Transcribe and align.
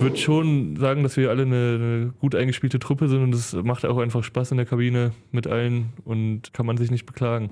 würde 0.00 0.16
schon 0.16 0.76
sagen, 0.76 1.02
dass 1.02 1.16
wir 1.16 1.30
alle 1.30 1.42
eine, 1.42 1.54
eine, 1.54 2.12
gut 2.20 2.34
eingespielte 2.34 2.78
Truppe 2.78 3.08
sind 3.08 3.22
und 3.22 3.34
es 3.34 3.52
macht 3.54 3.84
auch 3.84 3.98
einfach 3.98 4.24
Spaß 4.24 4.50
in 4.52 4.56
der 4.56 4.66
Kabine 4.66 5.12
mit 5.32 5.46
allen 5.46 5.92
und 6.04 6.52
kann 6.52 6.66
man 6.66 6.76
sich 6.76 6.90
nicht 6.90 7.06
beklagen. 7.06 7.50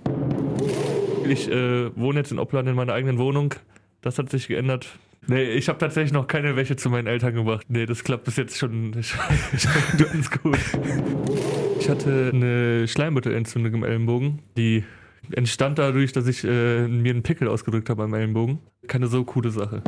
Ich 1.29 1.51
äh, 1.51 1.97
wohne 1.97 2.21
jetzt 2.21 2.33
in 2.33 2.39
Oppland 2.39 2.69
in 2.69 2.75
meiner 2.75 2.93
eigenen 2.93 3.19
Wohnung. 3.19 3.55
Das 4.01 4.19
hat 4.19 4.31
sich 4.31 4.49
geändert. 4.49 4.99
Nee, 5.29 5.45
ich 5.53 5.69
habe 5.69 5.79
tatsächlich 5.79 6.13
noch 6.13 6.27
keine 6.27 6.57
Wäsche 6.57 6.75
zu 6.75 6.91
meinen 6.91 7.07
Eltern 7.07 7.35
gebracht. 7.35 7.67
Nee, 7.69 7.87
das 7.87 8.03
klappt 8.03 8.25
bis 8.25 8.37
jetzt 8.37 8.59
schon, 8.59 8.93
schon 9.03 9.21
ganz 9.99 10.31
gut. 10.43 10.59
Ich 11.79 11.89
hatte 11.89 12.33
eine 12.35 12.89
Schleimbeutelentzündung 12.89 13.75
im 13.75 13.85
Ellenbogen, 13.85 14.41
die 14.57 14.83
entstand 15.31 15.79
dadurch, 15.79 16.13
dass 16.13 16.27
ich 16.27 16.43
äh, 16.43 16.89
mir 16.89 17.13
einen 17.13 17.23
Pickel 17.23 17.47
ausgedrückt 17.47 17.89
habe 17.89 18.03
am 18.03 18.15
Ellenbogen. 18.15 18.59
Keine 18.89 19.07
so 19.07 19.25
coole 19.25 19.51
Sache. 19.51 19.83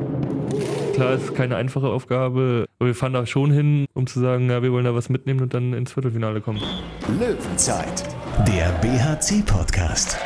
Klar, 0.94 1.14
ist 1.14 1.34
keine 1.34 1.56
einfache 1.56 1.88
Aufgabe, 1.88 2.66
aber 2.78 2.86
wir 2.86 2.94
fahren 2.94 3.14
da 3.14 3.26
schon 3.26 3.50
hin, 3.50 3.86
um 3.94 4.06
zu 4.06 4.20
sagen, 4.20 4.48
ja, 4.48 4.62
wir 4.62 4.70
wollen 4.70 4.84
da 4.84 4.94
was 4.94 5.08
mitnehmen 5.08 5.40
und 5.40 5.52
dann 5.52 5.72
ins 5.72 5.92
Viertelfinale 5.92 6.40
kommen. 6.40 6.62
Löwenzeit, 7.18 8.04
der 8.46 8.70
BHC-Podcast. 8.80 10.16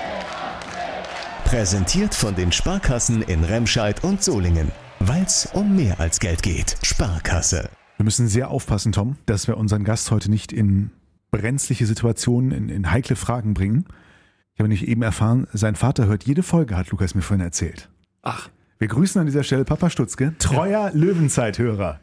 Präsentiert 1.44 2.14
von 2.14 2.34
den 2.34 2.52
Sparkassen 2.52 3.22
in 3.22 3.44
Remscheid 3.44 4.04
und 4.04 4.22
Solingen. 4.22 4.70
Weil 5.00 5.22
es 5.22 5.48
um 5.54 5.74
mehr 5.74 5.98
als 6.00 6.20
Geld 6.20 6.42
geht. 6.42 6.76
Sparkasse. 6.82 7.70
Wir 7.96 8.04
müssen 8.04 8.28
sehr 8.28 8.50
aufpassen, 8.50 8.92
Tom, 8.92 9.16
dass 9.24 9.48
wir 9.48 9.56
unseren 9.56 9.84
Gast 9.84 10.10
heute 10.10 10.30
nicht 10.30 10.52
in 10.52 10.90
brenzliche 11.30 11.86
Situationen, 11.86 12.52
in, 12.52 12.68
in 12.68 12.90
heikle 12.90 13.16
Fragen 13.16 13.54
bringen. 13.54 13.86
Ich 14.52 14.60
habe 14.60 14.68
nicht 14.68 14.86
eben 14.86 15.00
erfahren, 15.00 15.46
sein 15.54 15.76
Vater 15.76 16.04
hört 16.04 16.24
jede 16.24 16.42
Folge, 16.42 16.76
hat 16.76 16.90
Lukas 16.90 17.14
mir 17.14 17.22
vorhin 17.22 17.44
erzählt. 17.44 17.88
Ach. 18.20 18.50
Wir 18.78 18.86
grüßen 18.86 19.20
an 19.20 19.26
dieser 19.26 19.42
Stelle 19.42 19.64
Papa 19.64 19.90
Stutzke, 19.90 20.34
treuer 20.38 20.70
ja. 20.70 20.90
Löwenzeit-Hörer. 20.94 21.98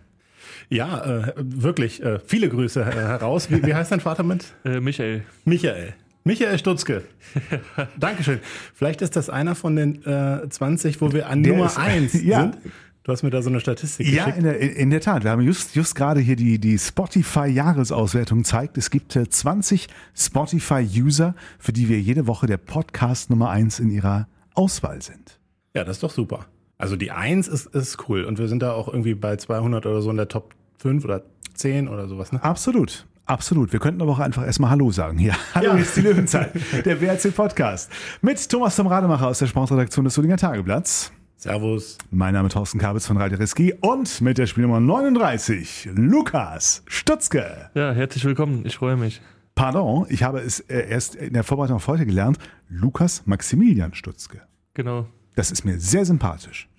Ja, 0.70 1.28
äh, 1.30 1.34
wirklich. 1.38 2.04
Äh, 2.04 2.20
viele 2.20 2.50
Grüße 2.50 2.82
äh, 2.82 2.86
heraus. 2.86 3.50
Wie, 3.50 3.64
wie, 3.64 3.74
heißt 3.74 3.92
dein 3.92 4.02
Vater 4.02 4.24
mit? 4.24 4.54
Äh, 4.66 4.82
Michael. 4.82 5.24
Michael. 5.46 5.94
Michael 6.26 6.58
Stutzke. 6.58 7.04
Dankeschön. 8.00 8.40
Vielleicht 8.74 9.02
ist 9.02 9.16
das 9.16 9.30
einer 9.30 9.56
von 9.56 9.76
den 9.76 10.04
äh, 10.06 10.50
20, 10.50 11.00
wo 11.00 11.14
wir 11.14 11.30
an 11.30 11.44
Der 11.44 11.54
Nummer 11.54 11.68
ist, 11.68 11.78
1 11.78 12.14
ja. 12.24 12.42
sind. 12.42 12.58
Du 13.04 13.12
hast 13.12 13.22
mir 13.22 13.30
da 13.30 13.42
so 13.42 13.50
eine 13.50 13.60
Statistik 13.60 14.08
ja, 14.08 14.26
geschickt. 14.26 14.44
Ja, 14.44 14.52
in, 14.52 14.76
in 14.76 14.90
der, 14.90 15.00
Tat. 15.00 15.24
Wir 15.24 15.32
haben 15.32 15.44
just, 15.44 15.76
just 15.76 15.96
gerade 15.96 16.20
hier 16.20 16.36
die, 16.36 16.60
die 16.60 16.78
Spotify-Jahresauswertung 16.78 18.44
zeigt. 18.44 18.78
Es 18.78 18.90
gibt 18.90 19.14
20 19.14 19.88
Spotify-User, 20.14 21.36
für 21.60 21.72
die 21.72 21.88
wir 21.88 22.02
jede 22.02 22.28
Woche 22.28 22.48
der 22.48 22.58
Podcast 22.58 23.30
Nummer 23.30 23.52
1 23.52 23.80
in 23.80 23.92
ihrer 23.92 24.28
Auswahl 24.56 25.02
sind. 25.04 25.40
Ja, 25.76 25.84
das 25.84 25.98
ist 25.98 26.04
doch 26.04 26.12
super. 26.12 26.48
Also 26.78 26.96
die 26.98 27.12
1 27.12 27.48
ist, 27.48 27.68
ist 27.68 28.10
cool. 28.10 28.26
Und 28.26 28.38
wir 28.38 28.48
sind 28.48 28.62
da 28.62 28.74
auch 28.74 28.88
irgendwie 28.88 29.16
bei 29.16 29.38
200 29.38 29.86
oder 29.86 30.02
so 30.02 30.10
in 30.12 30.18
der 30.18 30.28
Top 30.28 30.54
5 30.80 31.06
oder 31.06 31.24
10 31.54 31.88
oder 31.88 32.08
sowas. 32.08 32.32
Ne? 32.32 32.44
Absolut. 32.44 33.06
Absolut. 33.26 33.72
Wir 33.72 33.80
könnten 33.80 34.02
aber 34.02 34.12
auch 34.12 34.20
einfach 34.20 34.46
erstmal 34.46 34.70
Hallo 34.70 34.92
sagen. 34.92 35.18
Ja, 35.20 35.36
hallo, 35.56 35.72
ja. 35.72 35.78
ist 35.78 35.96
die 35.96 36.02
Löwenzeit, 36.02 36.54
der 36.86 37.02
WRC 37.02 37.34
Podcast. 37.34 37.92
Mit 38.22 38.48
Thomas 38.50 38.76
Tom 38.76 38.88
Rademacher 38.88 39.28
aus 39.28 39.40
der 39.40 39.48
Sportredaktion 39.48 40.06
des 40.06 40.14
Solinger 40.14 40.38
Tageblatts. 40.38 41.12
Servus. 41.38 41.98
Mein 42.12 42.34
Name 42.34 42.48
ist 42.48 42.54
Thorsten 42.54 42.78
Kabitz 42.78 43.08
von 43.08 43.18
Radio 43.18 43.38
Reski 43.38 43.74
und 43.82 44.22
mit 44.22 44.38
der 44.38 44.46
Spielnummer 44.46 44.80
39, 44.80 45.90
Lukas 45.94 46.84
Stutzke. 46.88 47.70
Ja, 47.74 47.92
herzlich 47.94 48.24
willkommen. 48.26 48.64
Ich 48.66 48.78
freue 48.78 48.96
mich. 48.96 49.22
Pardon, 49.56 50.06
ich 50.10 50.24
habe 50.24 50.40
es 50.40 50.60
äh, 50.62 50.88
erst 50.90 51.16
in 51.16 51.34
der 51.34 51.44
Vorbereitung 51.44 51.78
auf 51.78 51.88
heute 51.88 52.06
gelernt. 52.06 52.38
Lukas 52.70 53.24
Maximilian 53.26 53.94
Stutzke. 53.94 54.42
Genau. 54.74 55.08
Das 55.36 55.52
ist 55.52 55.66
mir 55.66 55.80
sehr 55.80 56.06
sympathisch. 56.06 56.70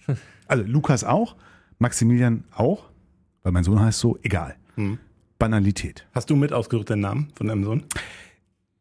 Also 0.49 0.65
Lukas 0.65 1.05
auch, 1.05 1.37
Maximilian 1.79 2.45
auch, 2.55 2.89
weil 3.43 3.53
mein 3.53 3.65
Sohn 3.65 3.81
heißt 3.81 3.99
so, 3.99 4.19
egal. 4.23 4.57
Hm. 4.77 4.99
Banalität. 5.39 6.07
Hast 6.15 6.31
du 6.31 6.37
mit 6.37 6.53
ausgesucht 6.53 6.91
den 6.91 7.01
Namen 7.01 7.29
von 7.35 7.49
deinem 7.49 7.65
Sohn? 7.65 7.85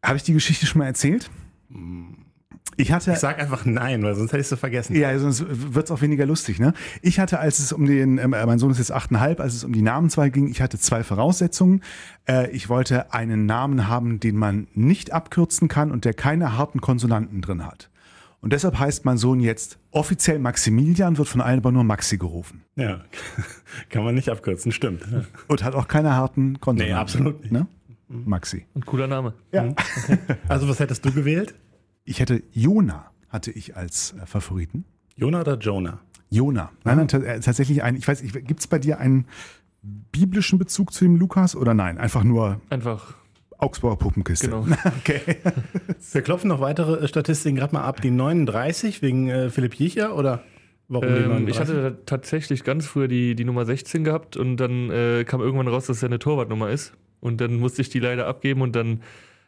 Habe 0.04 0.18
ich 0.18 0.24
die 0.24 0.34
Geschichte 0.34 0.66
schon 0.66 0.80
mal 0.80 0.86
erzählt? 0.86 1.30
Hm. 1.70 2.26
Ich 2.78 2.92
hatte. 2.92 3.14
Ich 3.14 3.20
sag 3.20 3.40
einfach 3.40 3.66
nein, 3.66 4.04
weil 4.04 4.16
sonst 4.16 4.34
hättest 4.34 4.52
du 4.52 4.58
vergessen. 4.58 4.96
Ja, 4.96 5.18
sonst 5.18 5.46
wird 5.48 5.86
es 5.86 5.92
auch 5.92 6.02
weniger 6.02 6.26
lustig, 6.26 6.60
ne? 6.60 6.74
Ich 7.02 7.20
hatte, 7.20 7.40
als 7.40 7.60
es 7.60 7.72
um 7.72 7.86
den, 7.86 8.18
äh, 8.18 8.28
mein 8.28 8.60
Sohn 8.60 8.72
ist 8.72 8.80
jetzt 8.80 8.92
achteinhalb, 8.92 9.40
als 9.40 9.54
es 9.54 9.64
um 9.64 9.72
die 9.72 9.82
Namenswahl 9.82 10.30
ging, 10.30 10.50
ich 10.50 10.62
hatte 10.62 10.78
zwei 10.78 11.04
Voraussetzungen. 11.04 11.82
Äh, 12.28 12.52
ich 12.52 12.68
wollte 12.68 13.14
einen 13.14 13.46
Namen 13.46 13.88
haben, 13.88 14.20
den 14.20 14.36
man 14.36 14.68
nicht 14.74 15.14
abkürzen 15.14 15.68
kann 15.68 15.92
und 15.92 16.06
der 16.06 16.14
keine 16.14 16.58
harten 16.58 16.82
Konsonanten 16.82 17.42
drin 17.42 17.66
hat. 17.66 17.90
Und 18.46 18.54
deshalb 18.54 18.78
heißt 18.78 19.06
mein 19.06 19.18
Sohn 19.18 19.40
jetzt 19.40 19.80
offiziell 19.90 20.38
Maximilian, 20.38 21.18
wird 21.18 21.28
von 21.28 21.42
allen 21.42 21.58
aber 21.58 21.72
nur 21.72 21.84
Maxi 21.84 22.20
gerufen. 22.20 22.62
Ja, 22.76 23.04
kann 23.90 24.04
man 24.04 24.14
nicht 24.14 24.30
abkürzen, 24.30 24.72
stimmt. 24.72 25.02
Und 25.48 25.64
hat 25.64 25.74
auch 25.74 25.88
keine 25.88 26.12
harten 26.12 26.60
Konsonanten. 26.60 26.94
Nee, 26.94 27.02
absolut 27.02 27.42
nicht. 27.42 27.52
Ne? 27.52 27.66
Maxi. 28.08 28.68
Und 28.76 28.86
cooler 28.86 29.08
Name. 29.08 29.34
Ja. 29.52 29.64
Mhm. 29.64 29.76
Also 30.48 30.70
was 30.70 30.80
hättest 30.80 31.04
du 31.04 31.12
gewählt? 31.12 31.56
Ich 32.04 32.20
hätte 32.20 32.44
Jona, 32.52 33.10
hatte 33.30 33.50
ich 33.50 33.76
als 33.76 34.14
äh, 34.22 34.28
Favoriten. 34.28 34.86
Jona 35.16 35.42
oder 35.42 35.58
Jonah? 35.58 36.02
Jona. 36.30 36.72
Nein, 36.84 36.98
nein, 36.98 37.24
äh, 37.24 37.40
tatsächlich 37.40 37.82
ein, 37.82 37.96
ich 37.96 38.08
weiß, 38.08 38.22
gibt 38.22 38.60
es 38.60 38.68
bei 38.68 38.78
dir 38.78 39.00
einen 39.00 39.26
biblischen 40.12 40.60
Bezug 40.60 40.94
zu 40.94 41.04
dem 41.04 41.16
Lukas 41.16 41.56
oder 41.56 41.74
nein? 41.74 41.98
Einfach 41.98 42.24
nur. 42.24 42.62
Einfach 42.70 43.16
Augsburger 43.58 43.96
Puppenkiste. 43.96 44.48
Genau. 44.48 44.66
okay. 45.00 45.38
Wir 46.12 46.22
klopfen 46.22 46.50
noch 46.50 46.60
weitere 46.60 47.04
äh, 47.04 47.08
Statistiken 47.08 47.56
gerade 47.56 47.74
mal 47.74 47.84
ab. 47.84 48.02
Die 48.02 48.12
39 48.12 49.02
wegen 49.02 49.30
äh, 49.30 49.50
Philipp 49.50 49.76
Jicher 49.76 50.16
oder 50.16 50.44
warum 50.88 51.08
ähm, 51.08 51.16
die 51.16 51.22
39? 51.22 51.50
Ich 51.50 51.60
hatte 51.60 51.98
tatsächlich 52.06 52.64
ganz 52.64 52.86
früher 52.86 53.08
die, 53.08 53.36
die 53.36 53.46
Nummer 53.46 53.66
16 53.66 54.04
gehabt 54.04 54.38
und 54.38 54.58
dann 54.58 54.90
äh, 54.90 55.24
kam 55.26 55.42
irgendwann 55.42 55.68
raus, 55.68 55.88
dass 55.88 55.98
es 55.98 56.02
ja 56.02 56.08
eine 56.08 56.20
Torwartnummer 56.20 56.70
ist. 56.70 56.94
Und 57.22 57.42
dann 57.42 57.56
musste 57.56 57.82
ich 57.82 57.90
die 57.90 58.00
leider 58.00 58.28
abgeben 58.28 58.62
und 58.62 58.76
dann, 58.76 59.02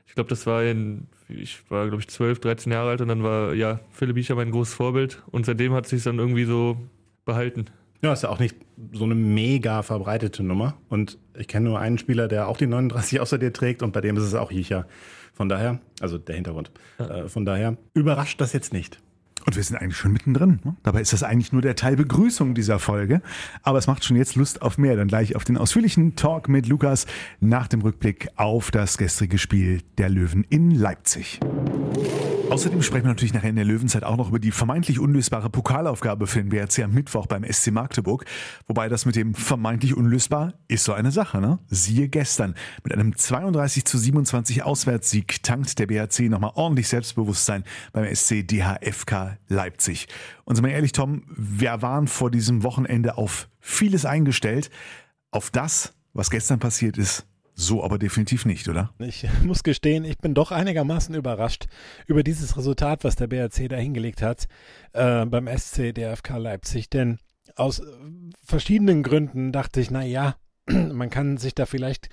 ich 0.08 0.16
glaube, 0.16 0.30
das 0.30 0.48
war 0.48 0.64
in, 0.64 1.08
ich 1.28 1.60
war, 1.70 1.88
glaube 1.88 2.02
ich, 2.02 2.08
12, 2.08 2.40
13 2.40 2.72
Jahre 2.72 2.90
alt 2.92 3.02
und 3.02 3.10
dann 3.10 3.24
war 3.24 3.54
ja 3.54 3.82
Philipp 3.92 4.18
Jicher 4.18 4.36
mein 4.36 4.52
großes 4.52 4.74
Vorbild 4.74 5.22
und 5.28 5.46
seitdem 5.46 5.74
hat 5.74 5.86
sich 5.86 6.04
dann 6.04 6.18
irgendwie 6.18 6.46
so 6.46 6.78
behalten. 7.26 7.66
Ja, 8.02 8.14
ist 8.14 8.24
ja 8.24 8.30
auch 8.30 8.40
nicht 8.40 8.56
so 8.92 9.06
eine 9.06 9.16
mega 9.16 9.82
verbreitete 9.82 10.44
Nummer. 10.44 10.76
Und 10.90 11.18
ich 11.36 11.48
kenne 11.48 11.70
nur 11.70 11.80
einen 11.80 11.98
Spieler, 11.98 12.28
der 12.28 12.48
auch 12.48 12.58
die 12.58 12.68
39 12.68 13.20
außer 13.20 13.38
dir 13.38 13.54
trägt 13.54 13.82
und 13.82 13.92
bei 13.92 14.02
dem 14.02 14.18
ist 14.18 14.24
es 14.24 14.36
auch 14.36 14.52
Jicha. 14.52 14.86
Von 15.34 15.50
daher, 15.50 15.80
also 16.00 16.18
der 16.18 16.36
Hintergrund. 16.36 16.72
Ja. 17.00 17.10
Äh, 17.10 17.30
von 17.30 17.46
daher 17.46 17.78
überrascht 17.94 18.42
das 18.42 18.54
jetzt 18.54 18.74
nicht. 18.74 19.00
Und 19.46 19.56
wir 19.56 19.64
sind 19.64 19.78
eigentlich 19.78 19.96
schon 19.96 20.12
mittendrin. 20.12 20.60
Ne? 20.66 20.76
Dabei 20.84 21.00
ist 21.00 21.14
das 21.14 21.24
eigentlich 21.24 21.54
nur 21.54 21.62
der 21.62 21.76
Teil 21.76 21.96
Begrüßung 21.96 22.54
dieser 22.54 22.80
Folge. 22.80 23.22
Aber 23.64 23.78
es 23.78 23.88
macht 23.88 24.04
schon 24.04 24.18
jetzt 24.18 24.36
Lust 24.36 24.62
auf 24.62 24.78
mehr. 24.78 24.98
Dann 24.98 25.08
gleich 25.08 25.38
auf 25.38 25.46
den 25.46 25.58
ausführlichen 25.58 26.18
Talk 26.18 26.50
mit 26.50 26.68
Lukas 26.68 27.06
nach 27.40 27.68
dem 27.68 27.82
Rückblick 27.82 28.28
auf 28.36 28.72
das 28.72 28.98
gestrige 28.98 29.38
Spiel 29.38 29.82
der 29.98 30.10
Löwen 30.10 30.46
in 30.50 30.72
Leipzig. 30.72 31.40
Außerdem 32.50 32.82
sprechen 32.82 33.04
wir 33.04 33.10
natürlich 33.10 33.34
nachher 33.34 33.50
in 33.50 33.58
der 33.58 33.66
Löwenzeit 33.66 34.06
auch 34.06 34.16
noch 34.16 34.30
über 34.30 34.40
die 34.40 34.52
vermeintlich 34.52 35.00
unlösbare 35.00 35.50
Pokalaufgabe 35.50 36.28
für 36.28 36.40
den 36.40 36.50
BRC 36.50 36.80
am 36.80 36.94
Mittwoch 36.94 37.28
beim 37.28 37.44
SC 37.44 37.72
Magdeburg. 37.72 38.24
Wobei 38.68 38.88
das 38.88 39.06
mit 39.06 39.18
dem 39.18 39.34
vermeintlich 39.34 39.96
unlösbar 39.98 40.54
ist 40.70 40.86
so 40.86 40.94
eine 40.94 41.12
Sache, 41.12 41.42
ne? 41.42 41.60
Siehe 41.68 42.08
gestern. 42.08 42.56
Mit 42.84 42.94
einem 42.94 43.16
32 43.16 43.84
zu 43.84 43.98
27 43.98 44.64
Auswärtssieg 44.64 45.44
tankt 45.44 45.78
der 45.78 45.88
BRC 45.88 46.30
nochmal 46.30 46.54
ordentlich 46.56 46.88
Selbstbewusstsein 46.88 47.66
beim 47.92 48.06
SC 48.16 48.48
DHFK 48.48 49.38
Leipzig. 49.50 50.08
Und 50.46 50.56
sind 50.56 50.66
wir 50.66 50.72
ehrlich, 50.72 50.94
Tom, 50.94 51.24
wir 51.36 51.82
waren 51.82 52.08
vor 52.08 52.32
diesem 52.32 52.64
Wochenende 52.64 53.18
auf 53.18 53.50
vieles 53.60 54.06
eingestellt. 54.06 54.72
Auf 55.32 55.50
das, 55.52 55.94
was 56.14 56.30
gestern 56.30 56.60
passiert 56.60 56.98
ist, 56.98 57.26
so 57.60 57.84
aber 57.84 57.98
definitiv 57.98 58.46
nicht, 58.46 58.70
oder? 58.70 58.94
Ich 59.00 59.28
muss 59.44 59.64
gestehen, 59.64 60.06
ich 60.06 60.20
bin 60.20 60.34
doch 60.36 60.52
einigermaßen 60.52 61.16
überrascht 61.16 61.66
über 62.06 62.24
dieses 62.24 62.56
Resultat, 62.56 63.04
was 63.04 63.16
der 63.16 63.28
BRC 63.28 63.68
da 63.68 63.76
hingelegt 63.76 64.22
hat 64.22 64.48
äh, 64.94 65.26
beim 65.26 65.48
SC 65.48 65.94
DFK 65.94 66.38
Leipzig. 66.38 66.90
Denn 66.90 67.18
aus 67.56 67.82
verschiedenen 68.46 69.02
Gründen 69.02 69.52
dachte 69.52 69.82
ich, 69.82 69.90
na 69.90 70.06
ja, 70.06 70.36
man 70.68 71.10
kann 71.10 71.38
sich 71.38 71.56
da 71.56 71.66
vielleicht, 71.66 72.10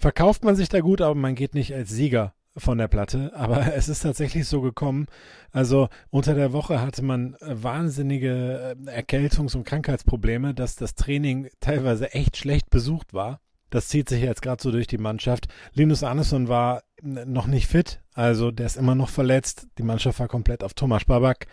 verkauft 0.00 0.44
man 0.44 0.56
sich 0.56 0.68
da 0.68 0.80
gut, 0.80 1.00
aber 1.00 1.14
man 1.14 1.36
geht 1.36 1.54
nicht 1.54 1.72
als 1.72 1.90
Sieger 1.90 2.34
von 2.56 2.78
der 2.78 2.88
Platte, 2.88 3.30
aber 3.36 3.72
es 3.76 3.88
ist 3.88 4.00
tatsächlich 4.00 4.48
so 4.48 4.60
gekommen. 4.60 5.06
Also 5.52 5.88
unter 6.10 6.34
der 6.34 6.52
Woche 6.52 6.80
hatte 6.80 7.04
man 7.04 7.36
wahnsinnige 7.40 8.76
äh, 8.84 8.90
Erkältungs- 8.90 9.54
und 9.54 9.62
Krankheitsprobleme, 9.62 10.54
dass 10.54 10.74
das 10.74 10.96
Training 10.96 11.50
teilweise 11.60 12.12
echt 12.14 12.36
schlecht 12.36 12.68
besucht 12.68 13.14
war. 13.14 13.40
Das 13.70 13.88
zieht 13.88 14.08
sich 14.08 14.22
jetzt 14.22 14.42
gerade 14.42 14.62
so 14.62 14.70
durch 14.70 14.86
die 14.86 14.98
Mannschaft. 14.98 15.48
Linus 15.74 16.02
Arneson 16.02 16.48
war 16.48 16.82
noch 17.02 17.46
nicht 17.46 17.66
fit, 17.66 18.00
also 18.14 18.50
der 18.50 18.66
ist 18.66 18.76
immer 18.76 18.94
noch 18.94 19.10
verletzt. 19.10 19.66
Die 19.78 19.82
Mannschaft 19.82 20.18
war 20.20 20.28
komplett 20.28 20.64
auf 20.64 20.74
Thomas 20.74 21.04
Babak 21.04 21.46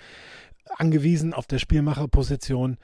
angewiesen, 0.78 1.34
auf 1.34 1.48
der 1.48 1.60
Spielmacherposition. 1.60 2.78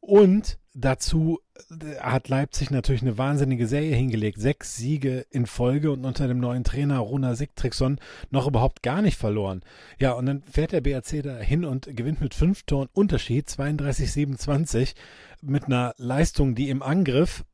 Und 0.00 0.58
dazu 0.72 1.40
äh, 1.70 1.96
hat 1.98 2.28
Leipzig 2.28 2.70
natürlich 2.70 3.02
eine 3.02 3.18
wahnsinnige 3.18 3.66
Serie 3.66 3.96
hingelegt. 3.96 4.40
Sechs 4.40 4.76
Siege 4.76 5.26
in 5.30 5.46
Folge 5.46 5.90
und 5.90 6.04
unter 6.04 6.28
dem 6.28 6.38
neuen 6.38 6.64
Trainer 6.64 6.98
Runa 6.98 7.34
Sigtriksson 7.34 7.98
noch 8.30 8.46
überhaupt 8.46 8.82
gar 8.82 9.02
nicht 9.02 9.16
verloren. 9.16 9.62
Ja, 9.98 10.12
und 10.12 10.26
dann 10.26 10.42
fährt 10.42 10.72
der 10.72 10.80
BRC 10.80 11.22
da 11.22 11.38
hin 11.38 11.64
und 11.64 11.88
gewinnt 11.96 12.20
mit 12.20 12.34
fünf 12.34 12.62
Toren 12.62 12.88
Unterschied, 12.92 13.48
32-27, 13.48 14.94
mit 15.42 15.64
einer 15.64 15.94
Leistung, 15.96 16.54
die 16.54 16.70
im 16.70 16.82
Angriff 16.82 17.44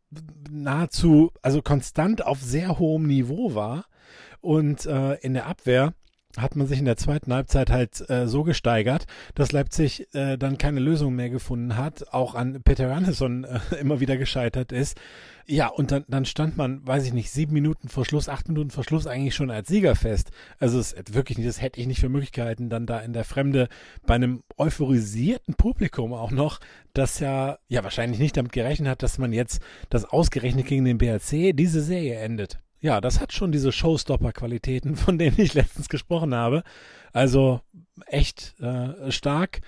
nahezu, 0.50 1.32
also 1.42 1.62
konstant 1.62 2.24
auf 2.24 2.40
sehr 2.40 2.78
hohem 2.78 3.06
Niveau 3.06 3.54
war. 3.54 3.86
Und 4.40 4.86
äh, 4.86 5.14
in 5.16 5.34
der 5.34 5.46
Abwehr 5.46 5.94
hat 6.36 6.56
man 6.56 6.66
sich 6.66 6.78
in 6.78 6.84
der 6.84 6.96
zweiten 6.96 7.32
Halbzeit 7.32 7.70
halt 7.70 8.08
äh, 8.08 8.26
so 8.26 8.42
gesteigert, 8.42 9.06
dass 9.34 9.52
Leipzig 9.52 10.08
äh, 10.14 10.36
dann 10.38 10.58
keine 10.58 10.80
Lösung 10.80 11.14
mehr 11.14 11.30
gefunden 11.30 11.76
hat, 11.76 12.12
auch 12.12 12.34
an 12.34 12.62
Peter 12.62 12.88
Johannesson 12.88 13.44
äh, 13.44 13.60
immer 13.80 14.00
wieder 14.00 14.16
gescheitert 14.16 14.72
ist. 14.72 14.98
Ja, 15.46 15.66
und 15.66 15.90
dann, 15.90 16.04
dann 16.08 16.24
stand 16.24 16.56
man, 16.56 16.86
weiß 16.86 17.04
ich 17.04 17.12
nicht, 17.12 17.30
sieben 17.30 17.52
Minuten 17.52 17.88
vor 17.88 18.04
Schluss, 18.04 18.28
acht 18.28 18.48
Minuten 18.48 18.70
vor 18.70 18.84
Schluss 18.84 19.06
eigentlich 19.06 19.34
schon 19.34 19.50
als 19.50 19.68
Sieger 19.68 19.96
fest. 19.96 20.30
Also 20.58 20.78
es 20.78 20.94
wirklich 21.10 21.36
nicht, 21.36 21.48
das 21.48 21.60
hätte 21.60 21.80
ich 21.80 21.86
nicht 21.86 22.00
für 22.00 22.08
Möglichkeiten, 22.08 22.70
dann 22.70 22.86
da 22.86 23.00
in 23.00 23.12
der 23.12 23.24
Fremde 23.24 23.68
bei 24.06 24.14
einem 24.14 24.42
euphorisierten 24.56 25.54
Publikum 25.54 26.12
auch 26.12 26.30
noch, 26.30 26.60
das 26.94 27.18
ja, 27.18 27.58
ja 27.68 27.82
wahrscheinlich 27.82 28.20
nicht 28.20 28.36
damit 28.36 28.52
gerechnet 28.52 28.88
hat, 28.88 29.02
dass 29.02 29.18
man 29.18 29.32
jetzt 29.32 29.60
das 29.90 30.04
ausgerechnet 30.04 30.66
gegen 30.66 30.84
den 30.84 30.98
BRC 30.98 31.56
diese 31.56 31.82
Serie 31.82 32.20
endet. 32.20 32.60
Ja, 32.82 33.00
das 33.00 33.20
hat 33.20 33.32
schon 33.32 33.52
diese 33.52 33.70
Showstopper-Qualitäten, 33.70 34.96
von 34.96 35.16
denen 35.16 35.40
ich 35.40 35.54
letztens 35.54 35.88
gesprochen 35.88 36.34
habe. 36.34 36.64
Also 37.12 37.60
echt 38.06 38.60
äh, 38.60 39.10
stark. 39.12 39.60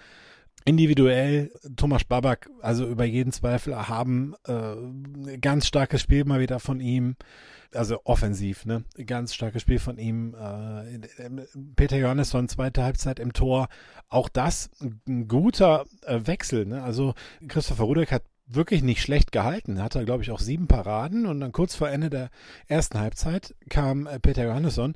Individuell 0.66 1.52
Thomas 1.76 2.04
Babak, 2.04 2.48
also 2.60 2.86
über 2.88 3.04
jeden 3.04 3.32
Zweifel 3.32 3.76
haben 3.86 4.34
äh, 4.46 5.36
ganz 5.38 5.66
starkes 5.66 6.00
Spiel 6.00 6.24
mal 6.24 6.40
wieder 6.40 6.58
von 6.58 6.80
ihm, 6.80 7.16
also 7.74 8.00
offensiv, 8.04 8.64
ne, 8.64 8.82
ganz 9.04 9.34
starkes 9.34 9.60
Spiel 9.60 9.78
von 9.78 9.98
ihm. 9.98 10.34
Äh, 10.34 11.00
Peter 11.76 11.98
Johannesson 11.98 12.48
zweite 12.48 12.82
Halbzeit 12.82 13.20
im 13.20 13.34
Tor, 13.34 13.68
auch 14.08 14.30
das 14.30 14.70
ein 14.80 15.28
guter 15.28 15.84
äh, 16.06 16.20
Wechsel, 16.24 16.64
ne? 16.64 16.82
Also 16.82 17.12
Christopher 17.46 17.84
Rudek 17.84 18.10
hat 18.10 18.22
wirklich 18.46 18.82
nicht 18.82 19.02
schlecht 19.02 19.32
gehalten. 19.32 19.82
Hat 19.82 19.94
er, 19.94 20.04
glaube 20.04 20.22
ich, 20.22 20.30
auch 20.30 20.40
sieben 20.40 20.66
Paraden 20.66 21.26
und 21.26 21.40
dann 21.40 21.52
kurz 21.52 21.74
vor 21.74 21.88
Ende 21.88 22.10
der 22.10 22.30
ersten 22.66 22.98
Halbzeit 22.98 23.54
kam 23.68 24.06
äh, 24.06 24.18
Peter 24.20 24.44
Johannesson 24.44 24.94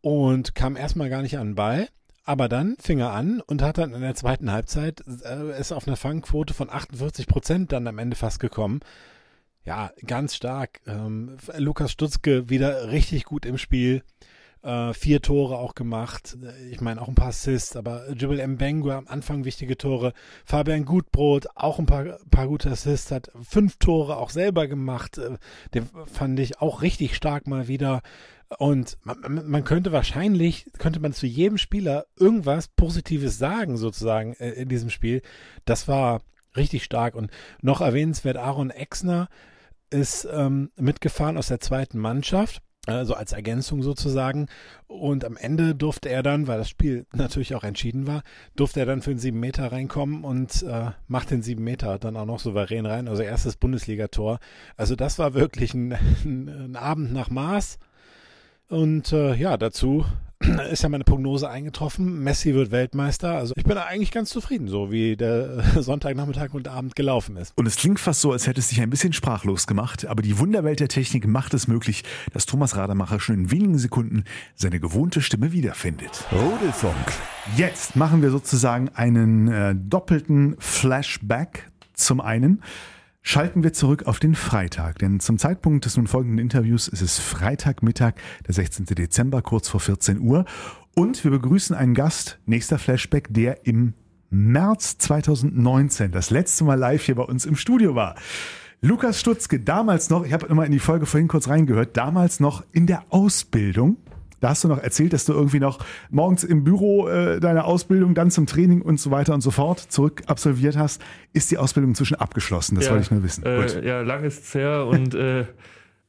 und 0.00 0.54
kam 0.54 0.76
erstmal 0.76 1.10
gar 1.10 1.22
nicht 1.22 1.38
an 1.38 1.48
den 1.48 1.54
Ball. 1.54 1.88
Aber 2.26 2.48
dann 2.48 2.76
fing 2.80 3.00
er 3.00 3.12
an 3.12 3.40
und 3.40 3.60
hat 3.60 3.76
dann 3.76 3.92
in 3.92 4.00
der 4.00 4.14
zweiten 4.14 4.50
Halbzeit 4.50 5.02
äh, 5.24 5.58
ist 5.58 5.72
auf 5.72 5.86
eine 5.86 5.96
Fangquote 5.96 6.54
von 6.54 6.70
48 6.70 7.26
Prozent 7.26 7.72
dann 7.72 7.86
am 7.86 7.98
Ende 7.98 8.16
fast 8.16 8.40
gekommen. 8.40 8.80
Ja, 9.64 9.92
ganz 10.06 10.34
stark. 10.34 10.80
Ähm, 10.86 11.36
Lukas 11.56 11.92
Stutzke 11.92 12.48
wieder 12.48 12.90
richtig 12.90 13.24
gut 13.24 13.44
im 13.46 13.58
Spiel. 13.58 14.02
Äh, 14.64 14.94
vier 14.94 15.20
Tore 15.20 15.58
auch 15.58 15.74
gemacht. 15.74 16.38
Ich 16.70 16.80
meine 16.80 17.02
auch 17.02 17.08
ein 17.08 17.14
paar 17.14 17.28
Assists, 17.28 17.76
aber 17.76 18.10
Jibril 18.12 18.46
Mbengu 18.46 18.92
am 18.92 19.06
Anfang 19.08 19.44
wichtige 19.44 19.76
Tore. 19.76 20.14
Fabian 20.46 20.86
Gutbrot 20.86 21.48
auch 21.54 21.78
ein 21.78 21.84
paar, 21.84 22.18
paar 22.30 22.48
gute 22.48 22.70
Assists, 22.70 23.10
hat 23.10 23.30
fünf 23.42 23.76
Tore 23.76 24.16
auch 24.16 24.30
selber 24.30 24.66
gemacht. 24.66 25.18
Äh, 25.18 25.36
den 25.74 25.86
fand 26.06 26.40
ich 26.40 26.62
auch 26.62 26.80
richtig 26.80 27.14
stark 27.14 27.46
mal 27.46 27.68
wieder. 27.68 28.00
Und 28.56 28.96
man, 29.02 29.50
man, 29.50 29.64
könnte 29.64 29.92
wahrscheinlich, 29.92 30.70
könnte 30.78 31.00
man 31.00 31.12
zu 31.12 31.26
jedem 31.26 31.58
Spieler 31.58 32.06
irgendwas 32.18 32.68
Positives 32.68 33.36
sagen, 33.36 33.76
sozusagen, 33.76 34.32
äh, 34.36 34.52
in 34.52 34.70
diesem 34.70 34.88
Spiel. 34.88 35.20
Das 35.66 35.88
war 35.88 36.22
richtig 36.56 36.84
stark. 36.84 37.16
Und 37.16 37.30
noch 37.60 37.82
erwähnenswert, 37.82 38.38
Aaron 38.38 38.70
Exner 38.70 39.28
ist 39.90 40.26
ähm, 40.32 40.70
mitgefahren 40.76 41.36
aus 41.36 41.48
der 41.48 41.60
zweiten 41.60 41.98
Mannschaft 41.98 42.62
also 42.86 43.14
als 43.14 43.32
Ergänzung 43.32 43.82
sozusagen. 43.82 44.46
Und 44.86 45.24
am 45.24 45.36
Ende 45.36 45.74
durfte 45.74 46.08
er 46.08 46.22
dann, 46.22 46.46
weil 46.46 46.58
das 46.58 46.68
Spiel 46.68 47.06
natürlich 47.12 47.54
auch 47.54 47.64
entschieden 47.64 48.06
war, 48.06 48.22
durfte 48.56 48.80
er 48.80 48.86
dann 48.86 49.02
für 49.02 49.10
den 49.10 49.18
sieben 49.18 49.40
Meter 49.40 49.72
reinkommen 49.72 50.24
und 50.24 50.62
äh, 50.62 50.90
macht 51.08 51.30
den 51.30 51.42
sieben 51.42 51.64
Meter 51.64 51.98
dann 51.98 52.16
auch 52.16 52.26
noch 52.26 52.40
souverän 52.40 52.86
rein. 52.86 53.08
Also 53.08 53.22
erstes 53.22 53.56
Bundesligator. 53.56 54.38
Also 54.76 54.96
das 54.96 55.18
war 55.18 55.34
wirklich 55.34 55.74
ein, 55.74 55.92
ein, 56.24 56.48
ein 56.72 56.76
Abend 56.76 57.12
nach 57.12 57.30
Maß. 57.30 57.78
Und 58.68 59.12
äh, 59.12 59.34
ja, 59.34 59.56
dazu 59.56 60.04
ist 60.70 60.82
ja 60.82 60.88
meine 60.88 61.04
Prognose 61.04 61.48
eingetroffen. 61.48 62.22
Messi 62.22 62.54
wird 62.54 62.70
Weltmeister. 62.70 63.32
Also 63.32 63.54
ich 63.56 63.64
bin 63.64 63.76
eigentlich 63.76 64.10
ganz 64.10 64.30
zufrieden, 64.30 64.68
so 64.68 64.90
wie 64.90 65.16
der 65.16 65.62
Sonntagnachmittag 65.82 66.54
und 66.54 66.68
Abend 66.68 66.96
gelaufen 66.96 67.36
ist. 67.36 67.52
Und 67.56 67.66
es 67.66 67.76
klingt 67.76 68.00
fast 68.00 68.20
so, 68.20 68.32
als 68.32 68.46
hätte 68.46 68.60
es 68.60 68.68
dich 68.68 68.80
ein 68.80 68.90
bisschen 68.90 69.12
sprachlos 69.12 69.66
gemacht. 69.66 70.06
Aber 70.06 70.22
die 70.22 70.38
Wunderwelt 70.38 70.80
der 70.80 70.88
Technik 70.88 71.26
macht 71.26 71.54
es 71.54 71.68
möglich, 71.68 72.04
dass 72.32 72.46
Thomas 72.46 72.76
Rademacher 72.76 73.20
schon 73.20 73.36
in 73.36 73.50
wenigen 73.50 73.78
Sekunden 73.78 74.24
seine 74.54 74.80
gewohnte 74.80 75.20
Stimme 75.20 75.52
wiederfindet. 75.52 76.24
Rudelfunk. 76.32 76.94
Jetzt 77.56 77.96
machen 77.96 78.22
wir 78.22 78.30
sozusagen 78.30 78.90
einen 78.90 79.48
äh, 79.48 79.74
doppelten 79.74 80.56
Flashback. 80.58 81.70
Zum 81.92 82.20
einen 82.20 82.60
Schalten 83.26 83.62
wir 83.62 83.72
zurück 83.72 84.04
auf 84.04 84.18
den 84.18 84.34
Freitag, 84.34 84.98
denn 84.98 85.18
zum 85.18 85.38
Zeitpunkt 85.38 85.86
des 85.86 85.96
nun 85.96 86.06
folgenden 86.06 86.38
Interviews 86.38 86.88
ist 86.88 87.00
es 87.00 87.18
Freitagmittag, 87.18 88.12
der 88.46 88.52
16. 88.52 88.84
Dezember, 88.84 89.40
kurz 89.40 89.66
vor 89.66 89.80
14 89.80 90.20
Uhr. 90.20 90.44
Und 90.94 91.24
wir 91.24 91.30
begrüßen 91.30 91.74
einen 91.74 91.94
Gast, 91.94 92.38
nächster 92.44 92.78
Flashback, 92.78 93.28
der 93.30 93.66
im 93.66 93.94
März 94.28 94.98
2019 94.98 96.12
das 96.12 96.28
letzte 96.28 96.64
Mal 96.64 96.78
live 96.78 97.02
hier 97.02 97.14
bei 97.14 97.22
uns 97.22 97.46
im 97.46 97.56
Studio 97.56 97.94
war. 97.94 98.14
Lukas 98.82 99.18
Stutzke, 99.18 99.58
damals 99.58 100.10
noch, 100.10 100.26
ich 100.26 100.34
habe 100.34 100.46
immer 100.46 100.66
in 100.66 100.72
die 100.72 100.78
Folge 100.78 101.06
vorhin 101.06 101.26
kurz 101.26 101.48
reingehört, 101.48 101.96
damals 101.96 102.40
noch 102.40 102.62
in 102.72 102.86
der 102.86 103.04
Ausbildung 103.08 103.96
da 104.44 104.50
hast 104.50 104.62
du 104.62 104.68
noch 104.68 104.78
erzählt, 104.78 105.14
dass 105.14 105.24
du 105.24 105.32
irgendwie 105.32 105.58
noch 105.58 105.78
morgens 106.10 106.44
im 106.44 106.64
Büro 106.64 107.08
äh, 107.08 107.40
deine 107.40 107.64
Ausbildung, 107.64 108.14
dann 108.14 108.30
zum 108.30 108.44
Training 108.44 108.82
und 108.82 109.00
so 109.00 109.10
weiter 109.10 109.32
und 109.32 109.40
so 109.40 109.50
fort 109.50 109.78
zurück 109.80 110.22
absolviert 110.26 110.76
hast. 110.76 111.00
Ist 111.32 111.50
die 111.50 111.56
Ausbildung 111.56 111.92
inzwischen 111.92 112.16
abgeschlossen? 112.16 112.74
Das 112.74 112.84
ja, 112.84 112.90
wollte 112.90 113.04
ich 113.04 113.10
nur 113.10 113.22
wissen. 113.22 113.42
Äh, 113.46 113.86
ja, 113.86 114.02
lang 114.02 114.22
ist 114.22 114.44
es 114.44 114.54
her 114.54 114.84
und 114.84 115.14
äh, 115.14 115.46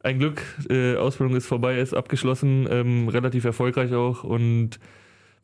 ein 0.03 0.19
Glück, 0.19 0.41
äh, 0.69 0.97
Ausbildung 0.97 1.37
ist 1.37 1.47
vorbei, 1.47 1.79
ist 1.79 1.93
abgeschlossen, 1.93 2.67
ähm, 2.69 3.07
relativ 3.07 3.45
erfolgreich 3.45 3.93
auch 3.93 4.25
und 4.25 4.81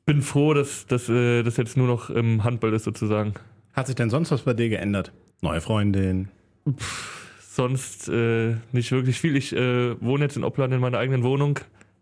bin 0.05 0.21
froh, 0.21 0.53
dass, 0.53 0.85
dass 0.85 1.07
äh, 1.07 1.43
das 1.43 1.55
jetzt 1.55 1.77
nur 1.77 1.87
noch 1.87 2.09
im 2.09 2.43
Handball 2.43 2.73
ist 2.73 2.83
sozusagen. 2.83 3.35
Hat 3.71 3.87
sich 3.87 3.95
denn 3.95 4.09
sonst 4.09 4.31
was 4.31 4.41
bei 4.41 4.53
dir 4.53 4.67
geändert? 4.67 5.13
Neue 5.39 5.61
Freundin? 5.61 6.27
Pff, 6.69 7.37
sonst 7.39 8.09
äh, 8.09 8.55
nicht 8.73 8.91
wirklich 8.91 9.17
viel. 9.17 9.37
Ich 9.37 9.55
äh, 9.55 9.95
wohne 10.01 10.25
jetzt 10.25 10.35
in 10.35 10.43
Oppland 10.43 10.73
in 10.73 10.81
meiner 10.81 10.97
eigenen 10.97 11.23
Wohnung. 11.23 11.57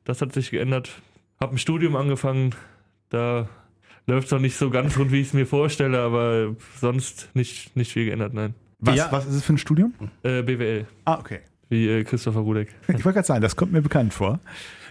Das 0.09 0.23
hat 0.23 0.33
sich 0.33 0.49
geändert. 0.49 0.89
Habe 1.39 1.53
ein 1.53 1.59
Studium 1.59 1.95
angefangen. 1.95 2.55
Da 3.09 3.47
läuft 4.07 4.25
es 4.25 4.31
noch 4.31 4.39
nicht 4.39 4.57
so 4.57 4.71
ganz 4.71 4.97
rund, 4.97 5.11
wie 5.11 5.21
ich 5.21 5.27
es 5.27 5.33
mir 5.33 5.45
vorstelle, 5.45 5.99
aber 5.99 6.55
sonst 6.81 7.29
nicht, 7.35 7.75
nicht 7.75 7.91
viel 7.91 8.05
geändert, 8.05 8.33
nein. 8.33 8.55
Was, 8.79 8.95
ja. 8.95 9.11
was 9.11 9.27
ist 9.27 9.35
es 9.35 9.43
für 9.43 9.53
ein 9.53 9.59
Studium? 9.59 9.93
Äh, 10.23 10.41
BWL. 10.41 10.87
Ah, 11.05 11.19
okay. 11.19 11.41
Wie 11.69 11.87
äh, 11.87 12.03
Christopher 12.03 12.39
Rudek. 12.39 12.73
Ich 12.87 13.05
wollte 13.05 13.17
gerade 13.17 13.27
sagen, 13.27 13.41
das 13.43 13.55
kommt 13.55 13.71
mir 13.71 13.83
bekannt 13.83 14.11
vor. 14.11 14.39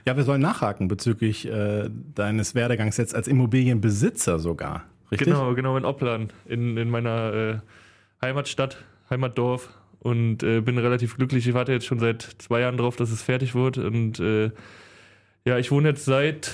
Ja, 0.06 0.16
wir 0.16 0.22
sollen 0.22 0.40
nachhaken 0.40 0.86
bezüglich 0.86 1.48
äh, 1.48 1.90
deines 2.14 2.54
Werdegangs 2.54 2.96
jetzt 2.96 3.16
als 3.16 3.26
Immobilienbesitzer 3.26 4.38
sogar. 4.38 4.84
Richtig? 5.10 5.26
Genau, 5.26 5.52
genau, 5.54 5.76
in 5.76 5.84
Oppland, 5.84 6.32
in, 6.46 6.76
in 6.76 6.90
meiner 6.90 7.34
äh, 7.34 7.58
Heimatstadt, 8.22 8.84
Heimatdorf 9.10 9.68
und 9.98 10.44
äh, 10.44 10.60
bin 10.60 10.78
relativ 10.78 11.16
glücklich. 11.16 11.48
Ich 11.48 11.54
warte 11.54 11.72
jetzt 11.72 11.86
schon 11.86 11.98
seit 11.98 12.22
zwei 12.38 12.60
Jahren 12.60 12.76
drauf, 12.76 12.94
dass 12.94 13.10
es 13.10 13.20
fertig 13.20 13.56
wird 13.56 13.78
und 13.78 14.20
äh, 14.20 14.52
ja, 15.44 15.58
ich 15.58 15.70
wohne 15.70 15.88
jetzt 15.90 16.04
seit, 16.04 16.52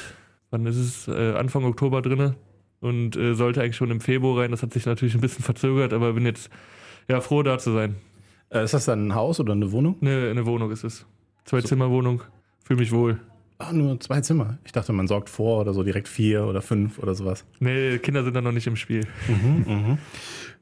wann 0.51 0.67
ist 0.67 0.77
es, 0.77 1.09
äh, 1.09 1.35
Anfang 1.35 1.65
Oktober 1.65 2.03
drinne 2.03 2.37
und 2.81 3.17
äh, 3.17 3.35
sollte 3.35 3.63
eigentlich 3.63 3.77
schon 3.77 3.91
im 3.91 4.01
Februar 4.01 4.43
rein. 4.43 4.51
Das 4.51 4.63
hat 4.63 4.73
sich 4.73 4.87
natürlich 4.87 5.15
ein 5.15 5.21
bisschen 5.21 5.45
verzögert, 5.45 5.93
aber 5.93 6.13
bin 6.13 6.27
jetzt 6.27 6.51
ja 7.09 7.21
froh, 7.21 7.43
da 7.43 7.59
zu 7.59 7.73
sein. 7.73 7.97
Äh, 8.51 8.65
ist 8.65 8.75
das 8.75 8.85
dann 8.85 9.09
ein 9.09 9.15
Haus 9.15 9.41
oder 9.41 9.53
eine 9.53 9.73
Wohnung? 9.73 9.97
Ne, 10.01 10.29
eine 10.31 10.47
Wohnung 10.47 10.71
ist 10.71 10.85
es. 10.85 11.07
Zwei-Zimmer-Wohnung. 11.45 12.23
Fühle 12.65 12.81
mich 12.81 12.93
wohl. 12.93 13.21
Ah, 13.59 13.73
nur 13.73 14.01
zwei 14.01 14.21
Zimmer. 14.21 14.59
Ich 14.65 14.73
dachte, 14.73 14.93
man 14.93 15.07
sorgt 15.07 15.29
vor 15.29 15.61
oder 15.61 15.73
so 15.73 15.83
direkt 15.83 16.09
vier 16.09 16.45
oder 16.45 16.61
fünf 16.61 16.99
oder 16.99 17.15
sowas. 17.15 17.45
Nee, 17.61 17.99
Kinder 17.99 18.25
sind 18.25 18.35
da 18.35 18.41
noch 18.41 18.53
nicht 18.53 18.67
im 18.67 18.77
Spiel. 18.77 19.07
Mhm, 19.29 19.65
mh. 19.67 19.99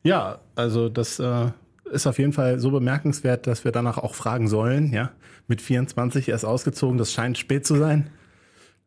Ja, 0.03 0.41
also 0.57 0.89
das 0.89 1.19
äh, 1.19 1.51
ist 1.93 2.07
auf 2.07 2.19
jeden 2.19 2.33
Fall 2.33 2.59
so 2.59 2.71
bemerkenswert, 2.71 3.47
dass 3.47 3.65
wir 3.65 3.73
danach 3.73 3.99
auch 3.99 4.15
fragen 4.15 4.49
sollen. 4.49 4.93
Ja, 4.93 5.13
mit 5.49 5.61
24 5.61 6.29
erst 6.29 6.45
ausgezogen. 6.45 6.99
Das 6.99 7.13
scheint 7.13 7.39
spät 7.39 7.67
zu 7.67 7.77
sein. 7.77 8.11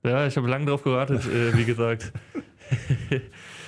Ja, 0.03 0.27
ich 0.27 0.37
habe 0.37 0.47
lange 0.47 0.65
darauf 0.65 0.83
gewartet, 0.83 1.23
äh, 1.25 1.57
wie 1.57 1.65
gesagt. 1.65 2.11